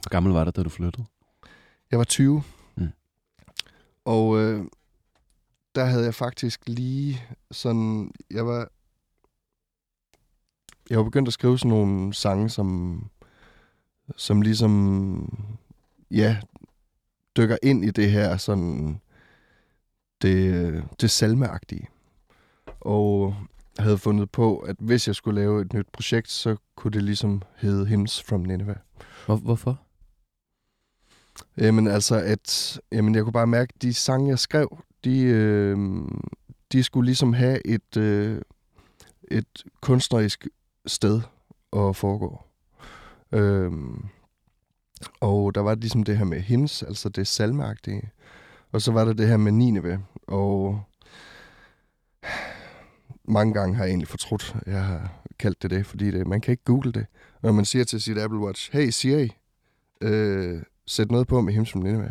Hvor 0.03 0.11
gammel 0.11 0.33
var 0.33 0.45
du, 0.45 0.51
da 0.51 0.63
du 0.63 0.69
flyttede? 0.69 1.07
Jeg 1.91 1.99
var 1.99 2.05
20. 2.05 2.43
Og 4.05 4.39
øh, 4.39 4.65
der 5.75 5.85
havde 5.85 6.05
jeg 6.05 6.15
faktisk 6.15 6.61
lige 6.67 7.23
sådan... 7.51 8.11
Jeg 8.31 8.47
var... 8.47 8.69
Jeg 10.91 10.99
var 10.99 11.05
begyndt 11.05 11.29
at 11.29 11.35
skrive 11.35 11.59
sådan 11.59 11.71
nogle 11.71 12.15
sange, 12.15 12.49
som, 12.51 13.01
som 14.17 14.43
ligesom... 14.43 15.47
Ja, 16.11 16.41
dykker 17.37 17.57
ind 17.63 17.85
i 17.85 17.91
det 17.91 18.11
her 18.11 18.37
sådan... 18.37 19.01
Det, 20.23 20.85
det 21.01 21.11
salmeagtige. 21.11 21.89
Og 22.81 23.35
jeg 23.77 23.85
havde 23.85 23.99
fundet 23.99 24.31
på, 24.31 24.59
at 24.59 24.77
hvis 24.79 25.07
jeg 25.07 25.15
skulle 25.15 25.41
lave 25.41 25.63
et 25.63 25.73
nyt 25.73 25.87
projekt, 25.93 26.31
så 26.31 26.57
kunne 26.77 26.91
det 26.91 27.03
ligesom 27.03 27.43
hedde 27.57 27.87
Hymns 27.87 28.23
from 28.23 28.41
Nineveh. 28.41 28.77
Hvor, 29.27 29.37
hvorfor? 29.37 29.84
Øh, 31.59 31.65
jamen 31.65 31.87
altså, 31.87 32.17
at 32.17 32.81
jamen, 32.93 33.15
jeg 33.15 33.23
kunne 33.23 33.33
bare 33.33 33.47
mærke, 33.47 33.73
at 33.77 33.83
de 33.83 33.95
sange, 33.95 34.29
jeg 34.29 34.39
skrev, 34.39 34.79
de, 35.05 35.21
øh, 35.21 35.79
de 36.73 36.83
skulle 36.83 37.07
ligesom 37.07 37.33
have 37.33 37.67
et, 37.67 37.97
øh, 37.97 38.41
et 39.31 39.65
kunstnerisk 39.81 40.47
sted 40.87 41.21
at 41.77 41.97
foregå. 41.97 42.43
Øh, 43.33 43.73
og 45.21 45.55
der 45.55 45.61
var 45.61 45.75
ligesom 45.75 46.03
det 46.03 46.19
her 46.19 46.25
med 46.25 46.41
hymns, 46.41 46.83
altså 46.83 47.09
det 47.09 47.27
salmagtige. 47.27 48.11
Og 48.73 48.83
så 48.83 48.93
var 48.93 49.05
der 49.05 49.13
det 49.13 49.29
her 49.29 49.37
med 49.37 49.53
Nineve. 49.53 50.05
Og 50.27 50.83
mange 53.25 53.55
gange 53.55 53.77
har 53.77 53.85
jeg 53.85 53.91
egentlig 53.91 54.09
fortrudt, 54.09 54.57
jeg 54.67 54.85
har 54.85 55.13
kaldt 55.39 55.63
det 55.63 55.71
det, 55.71 55.87
fordi 55.87 56.11
det, 56.11 56.27
man 56.27 56.41
kan 56.41 56.53
ikke 56.53 56.65
google 56.65 56.93
det. 56.93 57.07
Når 57.43 57.53
man 57.53 57.65
siger 57.65 57.85
til 57.85 58.01
sit 58.01 58.19
Apple 58.19 58.39
Watch, 58.39 58.73
hey 58.73 58.91
Siri, 58.91 59.33
øh, 60.01 60.63
sæt 60.87 61.11
noget 61.11 61.27
på 61.27 61.41
med 61.41 61.53
him 61.53 61.65
som 61.67 61.81
Nineveh, 61.81 62.11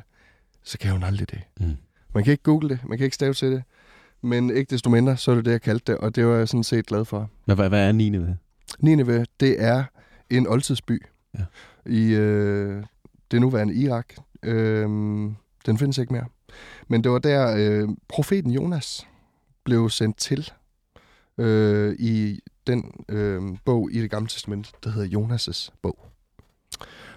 så 0.64 0.78
kan 0.78 0.92
hun 0.92 1.04
aldrig 1.04 1.32
det. 1.32 1.42
Mm. 1.60 1.78
Man 2.14 2.24
kan 2.24 2.32
ikke 2.32 2.44
google 2.44 2.70
det, 2.70 2.80
man 2.86 2.98
kan 2.98 3.06
ikke 3.06 3.16
stave 3.16 3.34
til 3.34 3.52
det, 3.52 3.64
men 4.22 4.50
ikke 4.50 4.70
desto 4.70 4.90
mindre, 4.90 5.18
så 5.18 5.32
er 5.32 5.36
det 5.36 5.46
det, 5.46 5.52
jeg 5.52 5.62
kaldte 5.62 5.92
det, 5.92 6.00
og 6.00 6.16
det 6.16 6.26
var 6.26 6.36
jeg 6.36 6.48
sådan 6.48 6.64
set 6.64 6.86
glad 6.86 7.06
for. 7.06 7.30
Hvad, 7.46 7.56
hvad, 7.56 7.70
hvad 7.70 7.88
er 7.88 7.92
Nineve? 7.92 8.38
Nineveh, 8.80 9.26
det 9.40 9.64
er 9.64 9.84
en 10.30 10.48
oldtidsby 10.48 11.06
Ja. 11.40 11.46
i 11.86 12.14
øh, 12.14 12.84
det 13.32 13.42
nuværende 13.42 13.74
Irak. 13.76 14.14
Øh, 14.44 14.84
den 15.66 15.78
findes 15.78 15.98
ikke 15.98 16.14
mere. 16.14 16.26
Men 16.88 17.04
det 17.04 17.12
var 17.12 17.20
der, 17.20 17.56
øh, 17.58 17.90
profeten 18.08 18.52
Jonas 18.52 19.08
blev 19.64 19.90
sendt 19.90 20.18
til 20.18 20.52
øh, 21.38 21.96
i 22.00 22.40
den 22.68 22.92
øh, 23.10 23.42
bog 23.66 23.90
i 23.92 24.02
det 24.02 24.10
gamle 24.12 24.28
testament, 24.30 24.72
der 24.84 24.90
hedder 24.90 25.20
Jonas' 25.20 25.70
bog. 25.82 26.06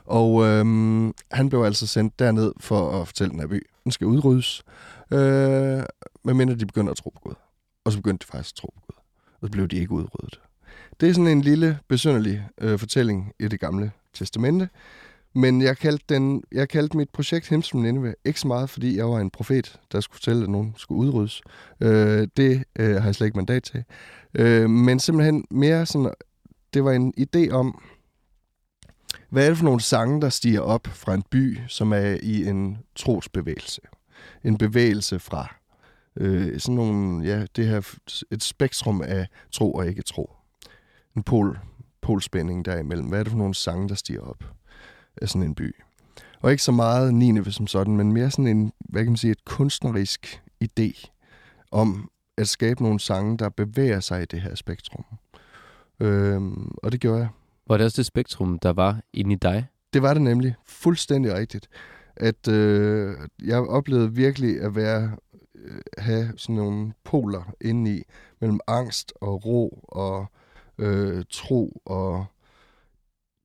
Og 0.07 0.45
øhm, 0.45 1.13
han 1.33 1.49
blev 1.49 1.63
altså 1.63 1.87
sendt 1.87 2.19
derned 2.19 2.53
for 2.61 3.01
at 3.01 3.09
fortælle 3.09 3.31
den 3.31 3.41
her 3.41 3.47
by, 3.47 3.67
den 3.85 3.93
skal 3.93 4.07
udryddes, 4.07 4.63
øh, 5.11 5.83
medmindre 6.25 6.55
de 6.55 6.67
begynder 6.67 6.91
at 6.91 6.97
tro 6.97 7.11
på 7.11 7.21
Gud. 7.21 7.35
Og 7.85 7.93
så 7.93 7.99
begyndte 7.99 8.27
de 8.27 8.31
faktisk 8.31 8.55
at 8.55 8.57
tro 8.57 8.73
på 8.75 8.81
Gud. 8.87 9.03
Og 9.41 9.47
så 9.47 9.51
blev 9.53 9.69
de 9.69 9.77
ikke 9.77 9.93
udryddet. 9.93 10.41
Det 11.01 11.09
er 11.09 11.13
sådan 11.13 11.27
en 11.27 11.43
lille, 11.43 11.79
besynderlig 11.89 12.49
øh, 12.61 12.79
fortælling 12.79 13.33
i 13.41 13.49
det 13.49 13.61
gamle 13.61 13.93
testamente. 14.15 14.69
Men 15.35 15.63
jeg 15.63 15.79
kaldte, 15.79 16.05
den, 16.09 16.43
jeg 16.53 16.69
kaldte 16.69 16.97
mit 16.97 17.11
projekt 17.11 17.49
Hymns 17.49 17.75
Nineveh 17.75 18.13
ikke 18.25 18.41
så 18.41 18.49
meget, 18.49 18.71
fordi 18.71 18.97
jeg 18.97 19.09
var 19.09 19.19
en 19.21 19.31
profet, 19.31 19.81
der 19.93 20.01
skulle 20.01 20.17
fortælle, 20.17 20.43
at 20.43 20.49
nogen 20.49 20.75
skulle 20.77 20.99
udryddes. 20.99 21.43
Øh, 21.81 22.29
det 22.37 22.65
øh, 22.79 22.97
har 22.97 23.05
jeg 23.05 23.15
slet 23.15 23.27
ikke 23.27 23.39
mandat 23.39 23.63
til. 23.63 23.85
Øh, 24.35 24.71
men 24.71 25.01
simpelthen 25.01 25.45
mere 25.51 25.87
sådan, 25.87 26.11
det 26.75 26.85
var 26.85 26.93
en 26.93 27.15
idé 27.21 27.51
om, 27.51 27.83
hvad 29.37 29.45
er 29.45 29.49
det 29.49 29.59
for 29.59 29.64
nogle 29.64 29.80
sange, 29.80 30.20
der 30.20 30.28
stiger 30.28 30.61
op 30.61 30.87
fra 30.87 31.14
en 31.14 31.22
by, 31.30 31.59
som 31.68 31.93
er 31.93 32.18
i 32.22 32.47
en 32.49 32.78
trosbevægelse? 32.95 33.80
En 34.45 34.59
bevægelse 34.59 35.18
fra 35.18 35.55
øh, 36.16 36.61
sådan 36.61 36.74
nogle, 36.74 37.24
ja, 37.24 37.47
det 37.57 37.66
her, 37.66 37.99
et 38.30 38.43
spektrum 38.43 39.03
af 39.03 39.26
tro 39.53 39.72
og 39.72 39.87
ikke 39.87 40.03
tro. 40.03 40.32
En 41.16 41.22
pol, 41.22 41.59
polspænding 42.03 42.64
derimellem. 42.64 43.09
Hvad 43.09 43.18
er 43.18 43.22
det 43.22 43.30
for 43.30 43.39
nogle 43.39 43.55
sange, 43.55 43.89
der 43.89 43.95
stiger 43.95 44.20
op 44.20 44.45
af 45.22 45.28
sådan 45.28 45.43
en 45.43 45.55
by? 45.55 45.74
Og 46.41 46.51
ikke 46.51 46.62
så 46.62 46.72
meget 46.72 47.14
Nineve 47.14 47.53
som 47.53 47.66
sådan, 47.66 47.97
men 47.97 48.12
mere 48.12 48.30
sådan 48.30 48.47
en, 48.47 48.72
hvad 48.78 49.03
kan 49.03 49.12
man 49.12 49.16
sige, 49.16 49.30
et 49.30 49.45
kunstnerisk 49.45 50.43
idé 50.64 51.11
om 51.70 52.11
at 52.37 52.49
skabe 52.49 52.82
nogle 52.82 53.01
sange, 53.01 53.39
der 53.39 53.49
bevæger 53.49 54.01
sig 54.01 54.22
i 54.22 54.26
det 54.26 54.41
her 54.41 54.55
spektrum. 54.55 55.05
Øhm, 56.01 56.74
og 56.82 56.93
det 56.93 57.01
gjorde 57.01 57.18
jeg. 57.18 57.28
Var 57.69 57.77
det 57.77 57.85
også 57.85 57.97
det 57.97 58.07
spektrum, 58.07 58.59
der 58.59 58.73
var 58.73 59.01
inde 59.12 59.33
i 59.33 59.37
dig? 59.37 59.67
Det 59.93 60.03
var 60.03 60.14
det 60.14 60.23
nemlig. 60.23 60.55
Fuldstændig 60.67 61.35
rigtigt. 61.35 61.69
At 62.17 62.49
øh, 62.49 63.17
jeg 63.43 63.59
oplevede 63.59 64.14
virkelig 64.14 64.61
at 64.61 64.75
være 64.75 65.17
øh, 65.55 65.81
have 65.99 66.33
sådan 66.37 66.57
nogle 66.57 66.93
poler 67.05 67.53
indeni 67.61 68.03
mellem 68.41 68.61
angst 68.67 69.12
og 69.21 69.47
ro 69.47 69.85
og 69.89 70.27
øh, 70.79 71.25
tro 71.31 71.83
og 71.85 72.27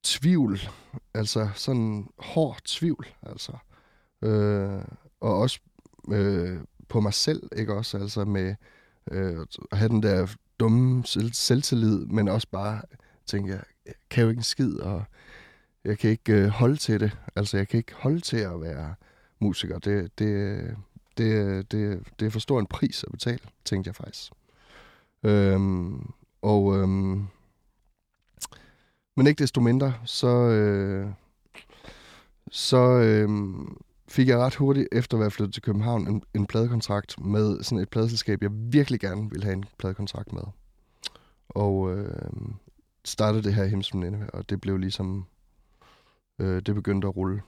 tvivl. 0.04 0.60
Altså 1.14 1.50
sådan 1.56 2.08
hård 2.20 2.58
tvivl. 2.66 3.08
Altså. 3.24 3.52
Øh, 4.22 4.82
og 5.22 5.38
også 5.40 5.60
øh, 6.12 6.60
på 6.90 7.00
mig 7.00 7.14
selv, 7.14 7.50
ikke 7.58 7.74
også? 7.74 7.98
Altså 7.98 8.26
med 8.26 8.56
øh, 9.12 9.40
at 9.72 9.78
have 9.78 9.90
den 9.90 10.04
der 10.04 10.28
dumme 10.60 11.06
selv- 11.06 11.34
selvtillid, 11.34 12.06
men 12.06 12.28
også 12.28 12.48
bare 12.52 12.82
tænke, 13.26 13.52
jeg 13.52 13.62
kan 14.10 14.24
jo 14.24 14.30
ikke 14.30 14.40
en 14.40 14.44
skid, 14.44 14.80
og 14.80 15.04
jeg 15.84 16.00
kan 16.00 16.10
ikke 16.10 16.34
øh, 16.34 16.48
holde 16.48 16.78
til 16.78 17.00
det. 17.00 17.18
Altså, 17.36 17.58
jeg 17.58 17.68
kan 17.68 17.78
ikke 17.78 17.94
holde 17.96 18.20
til 18.20 18.38
at 18.38 18.62
være 18.62 18.96
musiker. 19.40 19.80
Det, 19.80 20.20
det, 20.20 20.62
det, 21.18 21.72
det, 21.72 22.04
det 22.20 22.26
er 22.26 22.30
for 22.30 22.40
stor 22.40 22.60
en 22.60 22.68
pris 22.68 23.04
at 23.04 23.12
betale, 23.12 23.40
tænkte 23.66 23.88
jeg 23.88 23.96
faktisk. 23.96 24.32
Øhm, 25.24 26.12
og, 26.42 26.78
øhm, 26.78 27.28
men 29.18 29.28
ikke 29.28 29.40
desto 29.40 29.62
mindre, 29.62 29.94
så, 30.06 30.28
øh, 30.28 31.08
så 32.52 32.78
øh, 32.78 33.30
fik 34.08 34.28
jeg 34.28 34.38
ret 34.38 34.56
hurtigt, 34.56 34.88
efter 34.92 35.18
at 35.18 35.22
være 35.22 35.32
flyttet 35.32 35.54
til 35.54 35.64
København, 35.64 36.08
en, 36.08 36.24
en 36.34 36.46
pladekontrakt 36.46 37.26
med 37.26 37.64
sådan 37.64 37.82
et 37.84 37.90
pladeselskab, 37.90 38.42
jeg 38.42 38.52
virkelig 38.54 39.00
gerne 39.00 39.30
ville 39.30 39.44
have 39.44 39.54
en 39.54 39.66
pladekontrakt 39.78 40.34
med. 40.34 40.44
Og 41.50 41.98
øh, 41.98 42.32
startede 43.06 43.44
det 43.44 43.54
her 43.54 43.66
Himsen 43.66 44.00
Nineveh, 44.00 44.30
og 44.34 44.50
det 44.50 44.62
blev 44.62 44.78
ligesom, 44.78 45.26
øh, 46.40 46.62
det 46.62 46.76
begyndte 46.76 47.08
at 47.08 47.18
rulle, 47.18 47.42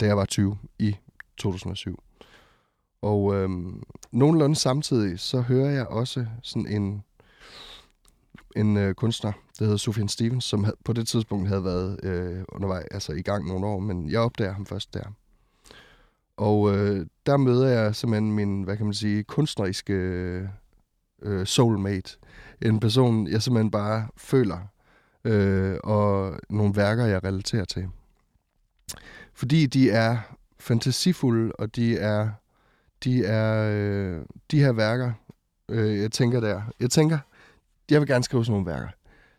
da 0.00 0.06
jeg 0.06 0.16
var 0.16 0.24
20 0.24 0.58
i 0.78 0.96
2007. 1.36 2.02
Og 3.02 3.34
øh, 3.34 3.50
nogenlunde 4.12 4.56
samtidig, 4.56 5.20
så 5.20 5.40
hører 5.40 5.70
jeg 5.70 5.86
også 5.86 6.26
sådan 6.42 6.66
en, 6.66 7.04
en 8.56 8.76
øh, 8.76 8.94
kunstner, 8.94 9.32
der 9.58 9.64
hedder 9.64 9.76
Sofian 9.76 10.08
Stevens, 10.08 10.44
som 10.44 10.64
havde, 10.64 10.76
på 10.84 10.92
det 10.92 11.08
tidspunkt 11.08 11.48
havde 11.48 11.64
været 11.64 12.00
øh, 12.02 12.44
undervejs, 12.48 12.86
altså 12.90 13.12
i 13.12 13.22
gang 13.22 13.48
nogle 13.48 13.66
år, 13.66 13.78
men 13.78 14.10
jeg 14.10 14.20
opdager 14.20 14.52
ham 14.52 14.66
først 14.66 14.94
der. 14.94 15.04
Og 16.36 16.76
øh, 16.76 17.06
der 17.26 17.36
møder 17.36 17.68
jeg 17.68 17.94
simpelthen 17.94 18.32
min, 18.32 18.62
hvad 18.62 18.76
kan 18.76 18.86
man 18.86 18.94
sige, 18.94 19.22
kunstneriske 19.22 19.92
øh, 21.22 21.46
soulmate. 21.46 22.16
En 22.62 22.80
person, 22.80 23.28
jeg 23.28 23.42
simpelthen 23.42 23.70
bare 23.70 24.08
føler, 24.16 24.58
øh, 25.24 25.76
og 25.84 26.38
nogle 26.50 26.76
værker, 26.76 27.04
jeg 27.04 27.24
relaterer 27.24 27.64
til. 27.64 27.88
Fordi 29.34 29.66
de 29.66 29.90
er 29.90 30.18
fantasifulde, 30.58 31.52
og 31.52 31.76
de 31.76 31.98
er, 31.98 32.30
de 33.04 33.24
er, 33.24 33.70
øh, 33.72 34.22
de 34.50 34.60
her 34.60 34.72
værker, 34.72 35.12
øh, 35.68 35.98
jeg 35.98 36.12
tænker 36.12 36.40
der, 36.40 36.62
jeg 36.80 36.90
tænker, 36.90 37.18
jeg 37.90 38.00
vil 38.00 38.08
gerne 38.08 38.24
skrive 38.24 38.44
sådan 38.44 38.52
nogle 38.52 38.66
værker, 38.66 38.88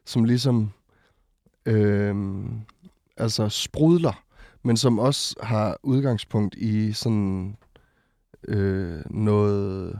som 0.05 0.23
ligesom, 0.23 0.71
øh, 1.65 2.45
altså 3.17 3.49
sprudler, 3.49 4.23
men 4.63 4.77
som 4.77 4.99
også 4.99 5.35
har 5.43 5.77
udgangspunkt 5.83 6.55
i 6.55 6.93
sådan 6.93 7.57
øh, 8.47 9.01
noget, 9.09 9.99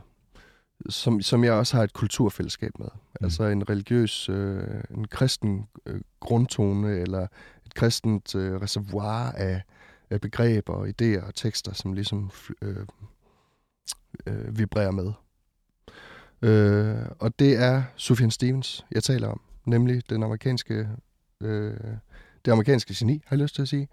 som, 0.90 1.22
som 1.22 1.44
jeg 1.44 1.54
også 1.54 1.78
har 1.78 1.84
et 1.84 1.94
kulturfællesskab 1.94 2.72
med. 2.80 2.88
Mm. 2.94 3.26
Altså 3.26 3.44
en 3.44 3.70
religiøs, 3.70 4.30
øh, 4.30 4.84
en 4.92 5.08
kristen 5.08 5.68
øh, 5.86 6.02
grundtone, 6.20 7.00
eller 7.00 7.28
et 7.66 7.74
kristent 7.74 8.36
øh, 8.36 8.62
reservoir 8.62 9.32
af, 9.32 9.62
af 10.10 10.22
begreber 10.22 10.74
og 10.74 10.88
idéer 10.88 11.28
og 11.28 11.36
tekster, 11.36 11.74
som 11.74 11.94
ligesom 11.94 12.32
øh, 12.62 12.86
øh, 14.26 14.58
vibrerer 14.58 14.92
med. 14.92 15.12
Øh, 16.42 17.06
og 17.20 17.40
det 17.40 17.58
er 17.58 17.84
Sufjan 17.96 18.32
Stevens, 18.32 18.86
jeg 18.92 19.04
taler 19.04 19.28
om, 19.28 19.42
nemlig 19.66 20.10
den 20.10 20.24
amerikanske, 20.24 20.90
øh, 21.42 21.78
det 22.46 22.52
amerikanske 22.52 22.94
geni, 22.98 23.22
har 23.26 23.36
jeg 23.36 23.44
lyst 23.44 23.56
til 23.56 23.62
at 23.62 23.68
sige. 23.68 23.88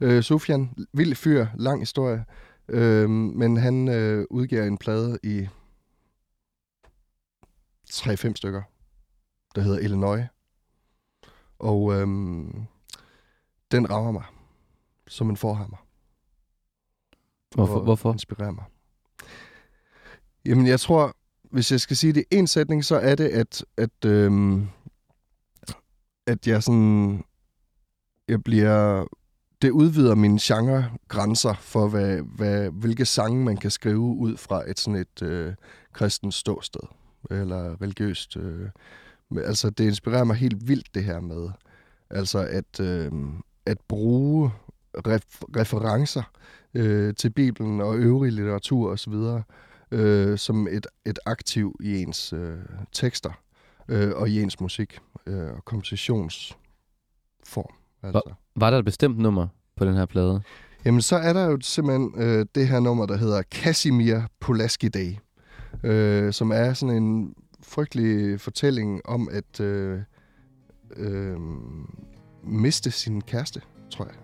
Øh, 0.00 0.22
Sufjan, 0.22 0.70
vild 0.92 1.14
fyr, 1.14 1.46
lang 1.54 1.80
historie, 1.80 2.24
øh, 2.68 3.10
men 3.10 3.56
han 3.56 3.88
øh, 3.88 4.24
udgiver 4.30 4.64
en 4.64 4.78
plade 4.78 5.18
i 5.22 5.48
3-5 7.96 8.32
stykker, 8.34 8.62
der 9.54 9.60
hedder 9.60 9.78
Illinois. 9.78 10.26
Og 11.58 11.94
øhm, 11.94 12.66
den 13.70 13.90
rammer 13.90 14.10
mig 14.12 14.24
som 15.08 15.30
en 15.30 15.36
forhammer. 15.36 15.76
Hvorfor? 17.54 17.74
og 17.74 17.84
Hvorfor? 17.84 18.12
inspirerer 18.12 18.50
mig. 18.50 18.64
Jamen, 20.44 20.66
jeg 20.66 20.80
tror, 20.80 21.16
hvis 21.50 21.72
jeg 21.72 21.80
skal 21.80 21.96
sige 21.96 22.12
det 22.12 22.24
i 22.30 22.36
en 22.36 22.46
sætning, 22.46 22.84
så 22.84 22.96
er 22.96 23.14
det, 23.14 23.28
at, 23.28 23.64
at, 23.76 24.04
øhm, 24.04 24.68
at 26.26 26.46
jeg 26.46 26.62
sådan... 26.62 27.24
Jeg 28.28 28.42
bliver... 28.42 29.06
Det 29.62 29.70
udvider 29.70 30.14
mine 30.14 30.38
genregrænser 30.42 31.54
for, 31.54 31.88
hvad, 31.88 32.22
hvad, 32.22 32.70
hvilke 32.70 33.04
sange 33.04 33.44
man 33.44 33.56
kan 33.56 33.70
skrive 33.70 33.98
ud 33.98 34.36
fra 34.36 34.70
et 34.70 34.78
sådan 34.80 35.00
et 35.00 35.22
øh, 35.22 35.54
kristent 35.92 36.34
ståsted. 36.34 36.80
Eller 37.30 37.82
religiøst. 37.82 38.36
Øh, 38.36 38.68
men 39.30 39.44
altså, 39.44 39.70
det 39.70 39.84
inspirerer 39.84 40.24
mig 40.24 40.36
helt 40.36 40.68
vildt, 40.68 40.94
det 40.94 41.04
her 41.04 41.20
med. 41.20 41.48
Altså, 42.10 42.38
at, 42.38 42.80
øh, 42.80 43.12
at 43.66 43.78
bruge 43.88 44.50
ref, 44.94 45.42
referencer 45.56 46.22
øh, 46.74 47.14
til 47.14 47.30
Bibelen 47.30 47.80
og 47.80 47.96
øvrig 47.96 48.32
litteratur 48.32 48.90
osv., 48.90 49.14
øh, 49.90 50.38
som 50.38 50.68
et, 50.68 50.86
et 51.06 51.18
aktiv 51.26 51.76
i 51.80 52.02
ens 52.02 52.32
øh, 52.32 52.58
tekster 52.92 53.30
øh, 53.88 54.12
og 54.16 54.28
i 54.28 54.42
ens 54.42 54.60
musik 54.60 54.98
øh, 55.26 55.50
og 55.50 55.64
kompositionsform. 55.64 57.74
Altså. 58.02 58.34
Var 58.56 58.70
der 58.70 58.78
et 58.78 58.84
bestemt 58.84 59.18
nummer 59.18 59.46
på 59.76 59.84
den 59.84 59.94
her 59.94 60.06
plade? 60.06 60.42
Jamen, 60.84 61.02
så 61.02 61.16
er 61.16 61.32
der 61.32 61.44
jo 61.44 61.58
simpelthen 61.60 62.14
øh, 62.16 62.46
det 62.54 62.68
her 62.68 62.80
nummer, 62.80 63.06
der 63.06 63.16
hedder 63.16 63.42
Casimir 63.42 64.20
Pulaski 64.40 64.88
Day, 64.88 65.16
øh, 65.82 66.32
som 66.32 66.50
er 66.50 66.72
sådan 66.72 67.02
en 67.02 67.34
frygtelig 67.62 68.40
fortælling 68.40 69.00
om 69.04 69.28
at 69.32 69.60
øh, 69.60 70.00
øh, 70.96 71.36
miste 72.42 72.90
sin 72.90 73.20
kæreste, 73.20 73.60
tror 73.90 74.04
jeg. 74.04 74.14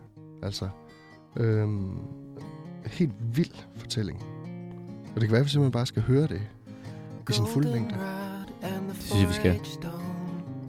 Altså, 0.42 0.68
øh, 1.36 1.68
helt 2.86 3.12
vild 3.36 3.54
fortælling. 3.76 4.22
Og 5.14 5.20
det 5.20 5.22
kan 5.22 5.30
være, 5.32 5.40
at 5.40 5.44
vi 5.44 5.50
simpelthen 5.50 5.72
bare 5.72 5.86
skal 5.86 6.02
høre 6.02 6.26
det 6.26 6.42
i 7.30 7.32
sin 7.32 7.46
fulde 7.46 7.72
længde. 7.72 7.94
Det 8.88 8.96
synes 9.00 9.20
jeg, 9.20 9.28
vi 9.28 9.34
skal. 9.34 9.60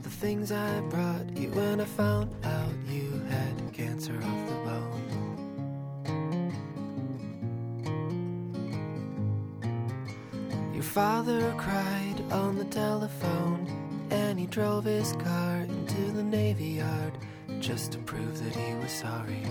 The 0.02 0.26
things 0.26 0.50
I 0.50 0.80
brought 0.90 1.26
you 1.38 1.50
when 1.60 1.80
I 1.80 1.84
found 1.84 2.28
out 2.44 2.74
you 2.88 3.20
had 3.28 3.54
cancer 3.72 4.16
of 4.16 4.48
the 4.48 4.63
father 10.94 11.52
cried 11.58 12.22
on 12.30 12.56
the 12.56 12.64
telephone, 12.66 13.66
and 14.10 14.38
he 14.38 14.46
drove 14.46 14.84
his 14.84 15.12
car 15.14 15.56
into 15.56 16.12
the 16.12 16.22
Navy 16.22 16.78
Yard 16.78 17.18
just 17.58 17.90
to 17.90 17.98
prove 17.98 18.40
that 18.40 18.54
he 18.54 18.74
was 18.76 18.92
sorry. 18.92 19.42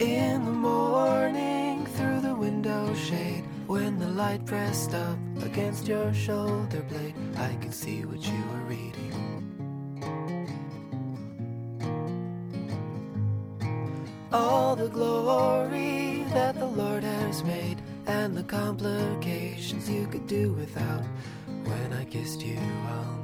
In 0.00 0.44
the 0.44 0.52
morning, 0.52 1.86
through 1.96 2.20
the 2.20 2.34
window 2.34 2.94
shade, 2.94 3.44
when 3.66 3.98
the 3.98 4.08
light 4.08 4.44
pressed 4.44 4.92
up 4.92 5.18
against 5.42 5.88
your 5.88 6.12
shoulder 6.12 6.82
blade, 6.90 7.14
I 7.38 7.54
could 7.54 7.72
see 7.72 8.04
what 8.04 8.20
you 8.20 8.42
were 8.52 8.66
reading. 8.66 9.14
All 14.30 14.76
the 14.76 14.88
glory 14.88 15.97
that 16.30 16.58
the 16.58 16.66
Lord 16.66 17.02
has 17.02 17.42
made, 17.44 17.78
and 18.06 18.36
the 18.36 18.42
complications 18.42 19.88
you 19.88 20.06
could 20.06 20.26
do 20.26 20.52
without. 20.52 21.04
When 21.64 21.92
I 21.92 22.04
kissed 22.04 22.42
you 22.42 22.58
on 22.58 23.17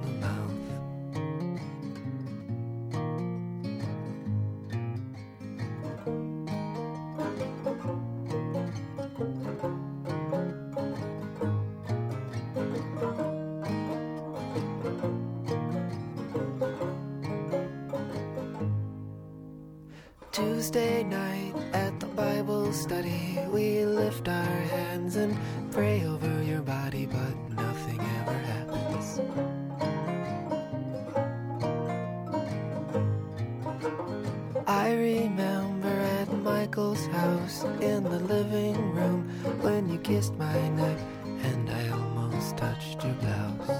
my 40.54 40.68
neck 40.68 40.98
and 41.42 41.68
I 41.68 41.88
almost 41.88 42.56
touched 42.56 43.02
your 43.04 43.14
blouse. 43.14 43.70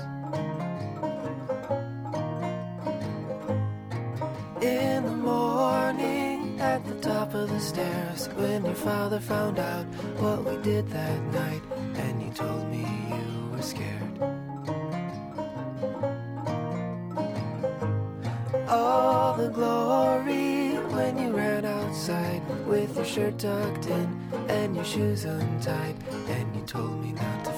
In 4.60 5.04
the 5.04 5.16
morning 5.32 6.60
at 6.60 6.84
the 6.84 6.96
top 7.00 7.34
of 7.34 7.48
the 7.48 7.60
stairs 7.60 8.28
when 8.34 8.64
your 8.64 8.74
father 8.74 9.20
found 9.20 9.58
out 9.60 9.86
what 10.18 10.44
we 10.44 10.56
did 10.62 10.88
that 10.88 11.20
night 11.32 11.62
and 11.94 12.22
you 12.22 12.30
told 12.32 12.68
me 12.68 12.84
you 13.08 13.50
were 13.52 13.62
scared. 13.62 14.14
All 18.68 19.34
the 19.34 19.48
glory 19.48 20.74
when 20.96 21.18
you 21.18 21.30
ran 21.36 21.64
outside 21.64 22.42
with 22.66 22.96
your 22.96 23.04
shirt 23.04 23.38
tucked 23.38 23.86
in 23.86 24.08
and 24.48 24.74
your 24.74 24.84
shoes 24.84 25.24
untied 25.24 25.96
told 26.74 27.00
me 27.00 27.12
not 27.12 27.44
to 27.44 27.53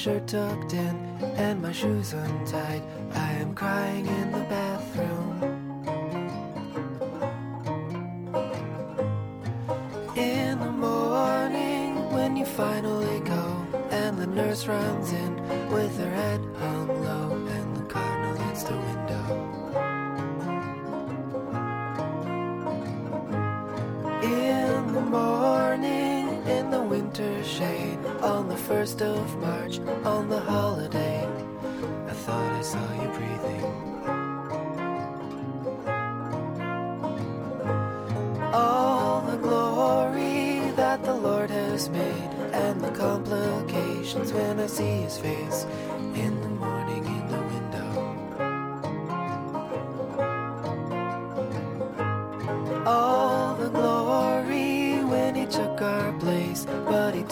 shirt 0.00 0.26
tucked 0.28 0.72
in 0.72 0.96
and 1.36 1.60
my 1.60 1.70
shoes 1.72 2.14
untied, 2.14 2.82
I 3.12 3.32
am 3.32 3.54
crying 3.54 4.06
in 4.06 4.32
the 4.32 4.40
bathroom. 4.48 5.42
In 10.16 10.58
the 10.58 10.70
morning, 10.70 12.10
when 12.14 12.34
you 12.34 12.46
finally 12.46 13.20
go, 13.20 13.66
and 13.90 14.16
the 14.16 14.26
nurse 14.26 14.66
runs 14.66 15.12
in 15.12 15.36
with 15.70 15.94
her 15.98 16.10
head 16.10 16.40
hung 16.58 16.88
low, 17.04 17.32
and 17.58 17.76
the 17.76 17.82
cardinal 17.82 18.36
hits 18.44 18.62
the 18.62 18.78
window. 18.88 19.24
In 24.22 24.94
the 24.94 25.02
morning, 25.02 26.42
in 26.46 26.70
the 26.70 26.80
winter 26.80 27.44
shade, 27.44 27.99
on 28.22 28.48
the 28.48 28.56
first 28.56 29.00
of 29.02 29.36
March, 29.38 29.78
on 30.04 30.28
the 30.28 30.40
holiday, 30.40 31.26
I 32.06 32.12
thought 32.12 32.52
I 32.52 32.62
saw 32.62 33.02
you 33.02 33.08
breathing. 33.18 33.64
All 38.52 39.22
the 39.22 39.36
glory 39.36 40.70
that 40.76 41.02
the 41.02 41.14
Lord 41.14 41.50
has 41.50 41.88
made, 41.88 42.30
and 42.52 42.80
the 42.80 42.90
complications 42.90 44.32
when 44.32 44.60
I 44.60 44.66
see 44.66 45.02
his 45.02 45.18
face 45.18 45.66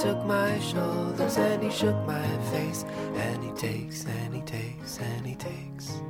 took 0.08 0.24
my 0.26 0.58
shoulders 0.60 1.36
and 1.36 1.62
he 1.62 1.70
shook 1.70 1.96
my 2.06 2.28
face. 2.52 2.86
And 3.16 3.44
he 3.44 3.52
takes 3.56 4.06
and 4.06 4.34
he 4.34 4.42
takes 4.46 5.00
and 5.00 5.26
he 5.26 5.34
takes. 5.34 6.02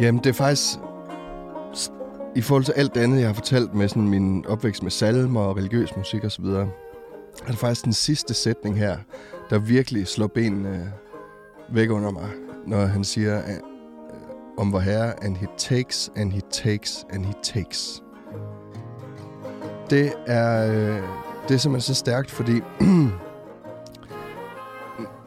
Jamen, 0.00 0.24
det 0.24 0.26
er 0.26 0.32
faktisk... 0.32 0.78
I 2.36 2.40
forhold 2.40 2.64
til 2.64 2.72
alt 2.72 2.94
det 2.94 3.00
andet, 3.00 3.18
jeg 3.18 3.26
har 3.26 3.34
fortalt 3.34 3.74
med 3.74 3.88
sådan 3.88 4.08
min 4.08 4.46
opvækst 4.46 4.82
med 4.82 4.90
salmer 4.90 5.40
og 5.40 5.56
religiøs 5.56 5.96
musik 5.96 6.24
osv., 6.24 6.44
er 6.44 6.66
det 7.48 7.58
faktisk 7.58 7.84
den 7.84 7.92
sidste 7.92 8.34
sætning 8.34 8.78
her, 8.78 8.96
der 9.54 9.60
virkelig 9.60 10.06
slår 10.06 10.26
benene 10.26 10.92
væk 11.72 11.90
under 11.90 12.10
mig, 12.10 12.30
når 12.66 12.86
han 12.86 13.04
siger 13.04 13.38
uh, 13.38 14.58
om 14.58 14.68
hvor 14.68 14.78
herre, 14.78 15.24
and 15.24 15.36
he 15.36 15.46
takes, 15.58 16.12
and 16.16 16.32
he 16.32 16.40
takes, 16.50 17.06
and 17.10 17.24
he 17.24 17.32
takes. 17.42 18.02
Det 19.90 20.12
er, 20.26 20.72
øh, 20.72 21.02
det 21.48 21.54
er 21.54 21.58
simpelthen 21.58 21.80
så 21.80 21.94
stærkt, 21.94 22.30
fordi 22.30 22.60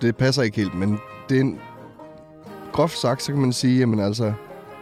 det 0.02 0.18
passer 0.18 0.44
ikke 0.44 0.58
helt, 0.58 0.76
men 0.76 1.00
det 1.30 1.38
er 1.38 1.42
en, 1.42 1.60
groft 2.74 2.98
sagt, 2.98 3.24
så 3.24 3.32
kan 3.32 3.42
man 3.42 3.54
sige, 3.54 3.80
jamen 3.80 4.00
altså, 4.00 4.34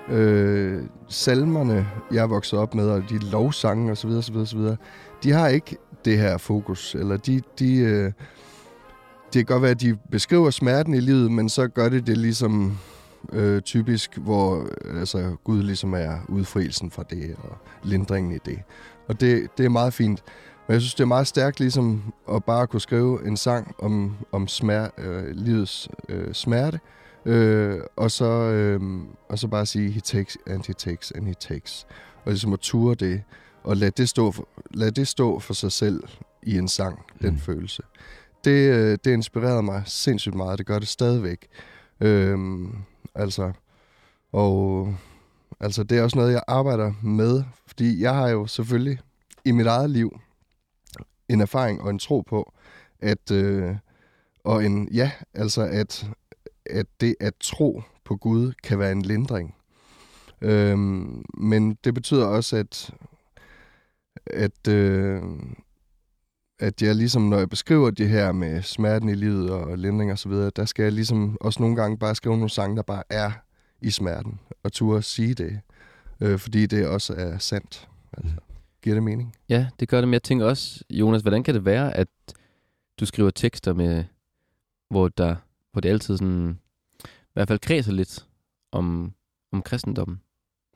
øh, 0.09 0.83
salmerne, 1.07 1.87
jeg 2.11 2.23
er 2.23 2.27
vokset 2.27 2.59
op 2.59 2.75
med, 2.75 2.89
og 2.89 3.03
de 3.09 3.17
lovsange 3.17 3.91
osv., 3.91 4.09
osv., 4.09 4.35
osv., 4.35 4.59
de 5.23 5.31
har 5.31 5.47
ikke 5.47 5.77
det 6.05 6.17
her 6.17 6.37
fokus, 6.37 6.95
eller 6.95 7.17
de, 7.17 7.41
de, 7.59 7.77
øh, 7.77 8.11
kan 9.39 9.45
godt 9.45 9.61
være, 9.61 9.71
at 9.71 9.81
de 9.81 9.97
beskriver 10.11 10.49
smerten 10.49 10.93
i 10.93 10.99
livet, 10.99 11.31
men 11.31 11.49
så 11.49 11.67
gør 11.67 11.89
det 11.89 12.07
det 12.07 12.17
ligesom 12.17 12.77
øh, 13.33 13.61
typisk, 13.61 14.17
hvor 14.17 14.67
altså, 14.99 15.36
Gud 15.43 15.63
ligesom 15.63 15.93
er 15.93 16.17
udfrielsen 16.29 16.91
fra 16.91 17.03
det, 17.09 17.36
og 17.43 17.57
lindringen 17.83 18.31
i 18.36 18.38
det. 18.45 18.59
Og 19.07 19.21
det, 19.21 19.47
det 19.57 19.65
er 19.65 19.69
meget 19.69 19.93
fint. 19.93 20.23
Men 20.67 20.73
jeg 20.73 20.81
synes, 20.81 20.95
det 20.95 21.03
er 21.03 21.07
meget 21.07 21.27
stærkt 21.27 21.59
ligesom 21.59 22.13
at 22.31 22.43
bare 22.43 22.67
kunne 22.67 22.81
skrive 22.81 23.27
en 23.27 23.38
sang 23.38 23.75
om, 23.79 24.15
om 24.31 24.47
smer, 24.47 24.88
øh, 24.97 25.23
livets 25.36 25.89
øh, 26.09 26.33
smerte, 26.33 26.79
øh, 27.25 27.79
og, 27.95 28.11
så, 28.11 28.25
øh, 28.25 28.81
og 29.29 29.39
så 29.39 29.47
bare 29.47 29.65
sige, 29.65 29.89
he 29.91 29.99
takes 29.99 30.38
and 30.47 30.63
he 30.67 30.73
takes 30.73 31.11
and 31.11 31.27
he 31.27 31.33
takes. 31.33 31.88
Og 32.25 32.31
ligesom 32.31 32.53
at 32.53 32.59
ture 32.59 32.95
det, 32.95 33.21
og 33.63 33.77
lad 33.77 33.91
det 33.91 34.09
stå 34.09 34.31
for, 34.31 34.47
lad 34.71 34.91
det 34.91 35.07
stå 35.07 35.39
for 35.39 35.53
sig 35.53 35.71
selv 35.71 36.03
i 36.43 36.57
en 36.57 36.67
sang, 36.67 36.99
den 37.21 37.31
Mm. 37.33 37.39
følelse. 37.39 37.83
Det, 38.45 38.73
øh, 38.73 38.97
det 39.03 39.13
inspirerede 39.13 39.63
mig 39.63 39.83
sindssygt 39.85 40.35
meget, 40.35 40.57
det 40.57 40.65
gør 40.65 40.79
det 40.79 40.87
stadigvæk. 40.87 41.47
Øhm, 42.01 42.75
altså, 43.15 43.51
og 44.31 44.95
altså, 45.59 45.83
det 45.83 45.97
er 45.97 46.03
også 46.03 46.17
noget, 46.17 46.33
jeg 46.33 46.43
arbejder 46.47 46.93
med, 47.03 47.43
fordi 47.67 48.01
jeg 48.01 48.15
har 48.15 48.29
jo 48.29 48.47
selvfølgelig 48.47 48.99
i 49.45 49.51
mit 49.51 49.67
eget 49.67 49.89
liv 49.89 50.19
en 51.29 51.41
erfaring 51.41 51.81
og 51.81 51.89
en 51.89 51.99
tro 51.99 52.21
på, 52.21 52.53
at, 52.99 53.31
øh, 53.31 53.75
og 54.43 54.65
en, 54.65 54.89
ja, 54.93 55.11
altså 55.33 55.61
at, 55.61 56.07
at 56.65 56.85
det 57.01 57.15
at 57.19 57.33
tro 57.39 57.81
på 58.03 58.15
Gud 58.15 58.53
kan 58.63 58.79
være 58.79 58.91
en 58.91 59.01
lindring. 59.01 59.55
Øhm, 60.41 61.25
men 61.37 61.77
det 61.83 61.93
betyder 61.93 62.25
også, 62.25 62.57
at, 62.57 62.93
at, 64.25 64.67
øh, 64.67 65.21
at 66.60 66.82
jeg 66.82 66.95
ligesom, 66.95 67.22
når 67.22 67.38
jeg 67.38 67.49
beskriver 67.49 67.91
det 67.91 68.10
her 68.10 68.32
med 68.32 68.62
smerten 68.62 69.10
i 69.10 69.16
livet 69.16 69.49
og 69.49 69.78
lindring 69.78 70.12
og 70.12 70.20
så 70.20 70.30
videre, 70.30 70.51
der 70.56 70.66
skal 70.66 70.84
jeg 70.84 70.91
ligesom 70.91 71.38
også 71.41 71.62
nogle 71.62 71.76
gange 71.76 71.97
bare 71.97 72.16
skrive 72.16 72.36
nogle 72.36 72.49
sange, 72.49 72.76
der 72.76 72.84
bare 72.84 73.03
er 73.10 73.32
i 73.82 73.91
smerten, 73.91 74.39
og 74.64 74.74
turde 74.74 75.01
sige 75.01 75.34
det, 75.34 75.60
øh, 76.22 76.39
fordi 76.39 76.66
det 76.66 76.88
også 76.88 77.14
er 77.14 77.38
sandt. 77.38 77.89
Altså, 78.18 78.36
giver 78.82 78.95
det 78.95 79.03
mening? 79.03 79.36
Ja, 79.49 79.68
det 79.80 79.89
gør 79.89 80.01
det, 80.01 80.08
men 80.08 80.14
jeg 80.14 80.24
tænker 80.24 80.45
også, 80.45 80.84
Jonas, 80.89 81.22
hvordan 81.22 81.43
kan 81.43 81.53
det 81.53 81.66
være, 81.66 81.97
at 81.97 82.08
du 82.99 83.06
skriver 83.06 83.30
tekster 83.30 83.74
med, 83.74 84.03
hvor, 84.89 85.08
der, 85.08 85.36
hvor 85.72 85.82
det 85.82 85.89
altid 85.89 86.18
sådan, 86.18 86.60
i 87.03 87.34
hvert 87.34 87.47
fald 87.47 87.60
kredser 87.60 87.91
lidt 87.91 88.26
om, 88.72 89.14
om 89.51 89.62
kristendommen? 89.62 90.22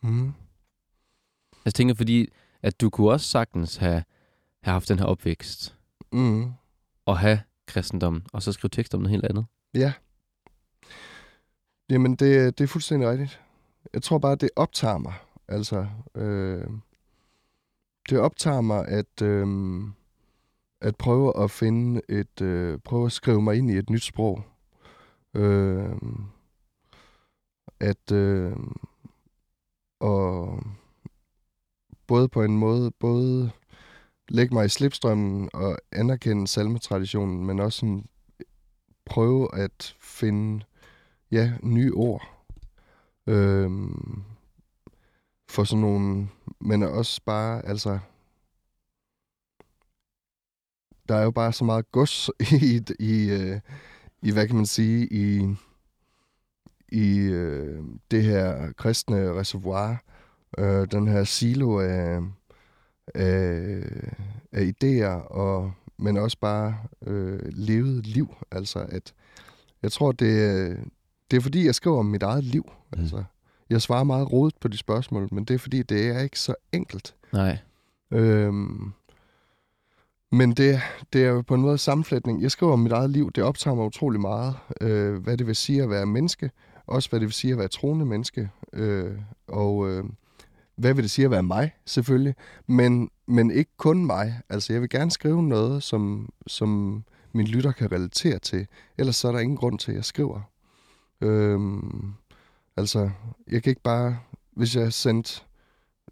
Mm. 0.04 0.34
Jeg 1.66 1.74
tænker, 1.74 1.96
fordi 1.96 2.30
at 2.62 2.82
du 2.82 2.90
kunne 2.90 3.12
også 3.12 3.28
sagtens 3.28 3.76
have, 3.78 4.04
have 4.64 4.74
haft 4.74 4.90
den 4.90 5.00
her 5.00 5.06
opvækst, 5.06 5.76
Mm. 6.12 6.52
og 7.06 7.18
have 7.20 7.42
kristendommen, 7.68 8.26
og 8.34 8.42
så 8.44 8.52
skrive 8.52 8.70
tekster 8.70 8.98
om 8.98 9.02
noget 9.02 9.12
helt 9.12 9.26
andet. 9.26 9.46
Ja. 9.74 9.94
Jamen, 11.90 12.16
det, 12.16 12.58
det 12.58 12.64
er 12.64 12.68
fuldstændig 12.68 13.10
rigtigt. 13.10 13.42
Jeg 13.94 14.02
tror 14.04 14.18
bare, 14.18 14.36
det 14.36 14.50
optager 14.56 14.98
mig. 14.98 15.14
Altså, 15.48 15.88
øh, 16.16 16.68
det 18.10 18.20
optager 18.20 18.62
mig 18.62 18.88
at, 18.88 19.22
øh, 19.22 19.48
at 20.82 20.96
prøve 20.96 21.44
at 21.44 21.52
finde 21.52 22.02
et, 22.10 22.42
øh, 22.42 22.80
prøve 22.80 23.06
at 23.06 23.12
skrive 23.12 23.42
mig 23.42 23.56
ind 23.58 23.72
i 23.72 23.78
et 23.78 23.90
nyt 23.90 24.04
sprog. 24.04 24.44
Øh, 25.34 25.96
at, 27.80 28.12
øh, 28.12 28.56
og 30.00 30.60
både 32.08 32.30
på 32.30 32.44
en 32.44 32.58
måde, 32.58 32.92
både 32.92 33.52
lægge 34.30 34.54
mig 34.54 34.66
i 34.66 34.70
slipstrømmen 34.70 35.50
og 35.54 35.78
anerkende 35.92 36.48
salmetraditionen, 36.48 37.46
men 37.46 37.60
også 37.60 37.80
sådan 37.80 38.06
prøve 39.06 39.56
at 39.56 39.96
finde 40.00 40.66
ja, 41.32 41.54
nye 41.64 41.94
ord. 41.94 42.46
Øhm, 43.28 44.24
for 45.50 45.64
sådan 45.64 45.82
nogle, 45.82 46.28
men 46.60 46.84
også 46.84 47.22
bare, 47.26 47.66
altså, 47.66 48.00
der 51.10 51.16
er 51.16 51.24
jo 51.24 51.32
bare 51.32 51.54
så 51.54 51.64
meget 51.64 51.92
gods 51.92 52.30
i, 52.62 52.82
i, 53.00 53.30
øh, 53.30 53.60
i 54.22 54.32
hvad 54.32 54.48
kan 54.48 54.56
man 54.56 54.66
sige, 54.66 55.08
i, 55.14 55.56
i 56.92 57.18
øh, 57.20 57.84
det 58.12 58.24
her 58.24 58.72
kristne 58.72 59.34
reservoir, 59.34 60.04
øh, 60.58 60.92
den 60.92 61.08
her 61.08 61.24
silo 61.24 61.80
af, 61.80 62.20
af, 63.16 63.84
af 64.52 64.74
idéer, 64.74 65.32
og, 65.32 65.72
men 65.98 66.18
også 66.18 66.38
bare 66.42 66.78
øh, 67.08 67.40
levet 67.44 68.08
liv. 68.08 68.36
Altså, 68.52 68.86
at 68.90 69.14
jeg 69.82 69.92
tror, 69.92 70.12
det, 70.12 70.78
det 71.32 71.38
er 71.38 71.42
fordi, 71.42 71.66
jeg 71.66 71.76
skriver 71.76 72.00
om 72.00 72.06
mit 72.06 72.24
eget 72.24 72.44
liv. 72.44 72.72
Mm. 72.94 73.00
Altså, 73.00 73.24
jeg 73.70 73.82
svarer 73.82 74.04
meget 74.04 74.32
rodet 74.32 74.56
på 74.62 74.68
de 74.68 74.78
spørgsmål, 74.78 75.28
men 75.32 75.46
det 75.46 75.54
er 75.54 75.58
fordi, 75.58 75.84
det 75.84 76.08
er 76.08 76.20
ikke 76.20 76.40
så 76.40 76.56
enkelt. 76.72 77.16
Nej. 77.34 77.58
Øhm, 78.12 78.94
men 80.32 80.52
det, 80.52 80.82
det 81.14 81.24
er 81.24 81.30
jo 81.30 81.42
på 81.42 81.56
en 81.56 81.62
måde 81.62 81.78
sammenflætning. 81.78 82.42
Jeg 82.42 82.52
skriver 82.52 82.74
om 82.74 82.80
mit 82.80 82.92
eget 82.92 83.10
liv. 83.10 83.32
Det 83.32 83.44
optager 83.44 83.76
mig 83.76 83.86
utrolig 83.86 84.22
meget. 84.22 84.56
Øh, 84.82 85.24
hvad 85.24 85.38
det 85.38 85.48
vil 85.48 85.56
sige 85.56 85.84
at 85.84 85.90
være 85.90 86.06
menneske. 86.06 86.52
Også 86.88 87.10
hvad 87.10 87.20
det 87.20 87.26
vil 87.26 87.34
sige 87.34 87.54
at 87.54 87.60
være 87.60 87.68
troende 87.68 88.06
menneske. 88.06 88.50
Øh, 88.74 89.12
og 89.48 89.90
øh, 89.90 90.04
hvad 90.80 90.94
vil 90.94 91.04
det 91.04 91.12
sige 91.12 91.26
at 91.26 91.32
være 91.32 91.44
mig, 91.44 91.72
selvfølgelig. 91.86 92.36
Men, 92.68 93.10
men 93.28 93.52
ikke 93.52 93.72
kun 93.78 94.06
mig. 94.06 94.42
Altså, 94.50 94.74
jeg 94.74 94.82
vil 94.82 94.90
gerne 94.90 95.12
skrive 95.12 95.44
noget, 95.44 95.84
som, 95.84 96.30
som 96.48 97.04
min 97.34 97.48
lytter 97.48 97.72
kan 97.72 97.92
relatere 97.92 98.40
til. 98.40 98.68
Ellers 98.98 99.16
så 99.16 99.28
er 99.28 99.32
der 99.32 99.40
ingen 99.40 99.58
grund 99.58 99.80
til, 99.80 99.92
at 99.92 99.96
jeg 99.96 100.06
skriver. 100.06 100.42
Øhm, 101.22 102.14
altså, 102.78 103.10
jeg 103.52 103.64
kan 103.64 103.70
ikke 103.70 103.82
bare... 103.82 104.20
Hvis 104.52 104.76
jeg 104.76 104.94
sendte 104.94 105.42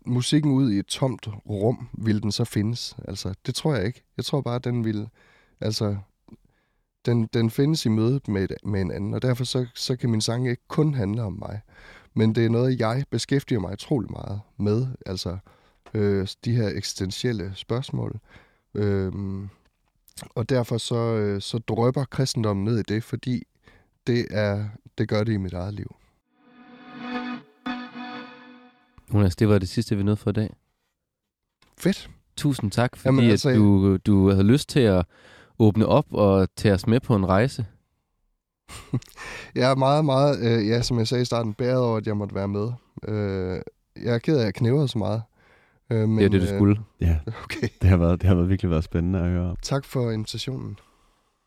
musikken 0.05 0.51
ud 0.51 0.72
i 0.72 0.80
et 0.80 0.86
tomt 0.86 1.28
rum, 1.49 1.88
ville 1.93 2.22
den 2.22 2.32
så 2.32 2.45
findes? 2.45 2.95
Altså, 3.07 3.34
det 3.45 3.55
tror 3.55 3.76
jeg 3.76 3.86
ikke. 3.86 4.03
Jeg 4.18 4.26
tror 4.26 4.41
bare, 4.41 4.59
den 4.59 4.86
vil... 4.86 5.09
Altså, 5.61 5.97
den, 7.05 7.26
den 7.34 7.49
findes 7.49 7.86
i 7.86 7.89
mødet 7.89 8.28
med, 8.28 8.43
et- 8.43 8.65
med 8.65 8.82
en 8.82 8.91
anden, 8.91 9.13
og 9.13 9.22
derfor 9.22 9.43
så, 9.43 9.65
så 9.76 9.95
kan 9.95 10.09
min 10.09 10.22
sang 10.22 10.49
ikke 10.49 10.68
kun 10.68 10.93
handle 10.93 11.24
om 11.24 11.34
mig. 11.34 11.61
Men 12.18 12.36
det 12.36 12.45
er 12.45 12.49
noget, 12.49 12.80
jeg 12.80 13.03
beskæftiger 13.09 13.59
mig 13.59 13.72
utrolig 13.74 14.11
meget 14.11 14.41
med. 14.57 14.88
Altså, 15.05 15.38
øh, 15.93 16.28
de 16.45 16.55
her 16.55 16.70
eksistentielle 16.70 17.51
spørgsmål. 17.55 18.20
Øhm, 18.74 19.49
og 20.36 20.49
derfor 20.49 20.78
så, 20.78 20.95
øh, 20.95 21.41
så 21.41 21.57
drøber 21.57 22.05
kristendommen 22.05 22.65
ned 22.65 22.80
i 22.80 22.82
det, 22.82 23.03
fordi 23.03 23.43
det, 24.07 24.28
er, 24.32 24.65
det 24.97 25.09
gør 25.09 25.24
det 25.24 25.34
i 25.34 25.38
mit 25.38 25.53
eget 25.53 25.74
liv. 25.74 25.95
Jonas, 29.13 29.36
det 29.36 29.49
var 29.49 29.59
det 29.59 29.70
sidste, 29.70 29.97
vi 29.97 30.03
nåede 30.03 30.18
for 30.18 30.30
i 30.30 30.34
dag. 30.34 30.55
Fedt. 31.78 32.09
Tusind 32.38 32.72
tak, 32.72 32.97
fordi 32.97 33.07
Jamen, 33.07 33.32
altså, 33.32 33.49
at 33.49 33.55
du, 33.55 33.97
du 33.97 34.30
havde 34.30 34.43
lyst 34.43 34.70
til 34.70 34.80
at 34.80 35.05
åbne 35.59 35.86
op 35.86 36.05
og 36.11 36.47
tage 36.55 36.74
os 36.74 36.88
med 36.88 36.99
på 36.99 37.15
en 37.15 37.26
rejse. 37.26 37.65
Jeg 39.55 39.72
er 39.72 39.76
meget, 39.76 40.05
meget, 40.05 40.39
øh, 40.39 40.68
ja, 40.68 40.82
som 40.82 40.97
jeg 40.99 41.07
sagde 41.07 41.22
i 41.22 41.26
starten, 41.26 41.53
bæret 41.53 41.80
over, 41.80 41.97
at 41.97 42.07
jeg 42.07 42.18
måtte 42.18 42.36
være 42.36 42.47
med. 42.47 42.72
Øh, 43.07 43.61
jeg 44.03 44.13
er 44.13 44.18
ked 44.20 44.36
af, 44.36 44.39
at 44.39 44.45
jeg 44.45 44.53
knævede 44.53 44.88
så 44.88 44.97
meget. 44.97 45.22
Øh, 45.89 46.09
men, 46.09 46.18
det 46.18 46.26
er 46.26 46.30
det, 46.30 46.41
du 46.41 46.47
skulle. 46.47 46.78
Ja, 47.01 47.15
Øh, 47.28 47.34
okay. 47.43 47.68
det 47.82 47.89
har, 47.89 47.97
været, 47.97 48.22
det 48.22 48.28
har 48.28 48.36
været 48.36 48.49
virkelig 48.49 48.72
været 48.72 48.84
spændende 48.84 49.20
at 49.20 49.30
høre. 49.30 49.55
Tak 49.61 49.86
for 49.86 50.11
invitationen. 50.11 50.80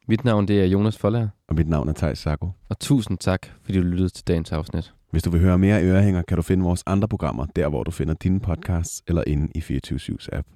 Mit 0.09 0.25
navn 0.25 0.49
det 0.49 0.61
er 0.61 0.65
Jonas 0.67 0.99
Forlager, 0.99 1.29
Og 1.49 1.55
mit 1.55 1.69
navn 1.69 1.89
er 1.89 1.93
Thijs 1.93 2.19
Sacco. 2.19 2.51
og 2.69 2.79
tusind 2.79 3.19
tak, 3.19 3.47
fordi 3.65 3.79
du 3.79 3.85
lyttede 3.85 4.09
til 4.09 4.27
dagens 4.29 4.53
afsnit. 4.53 4.93
Hvis 5.11 5.23
du 5.23 5.31
vil 5.31 5.41
høre 5.41 5.59
mere 5.59 5.85
ørehænger, 5.85 6.23
kan 6.23 6.37
du 6.37 6.43
finde 6.43 6.65
vores 6.65 6.83
andre 6.87 7.09
programmer, 7.09 7.47
der 7.57 7.69
hvor 7.69 7.85
du 7.85 7.91
finder 7.91 8.15
dine 8.15 8.41
podcasts 8.41 9.03
eller 9.09 9.25
inde 9.27 9.49
i 9.55 9.61
24 9.61 10.19
app. 10.33 10.47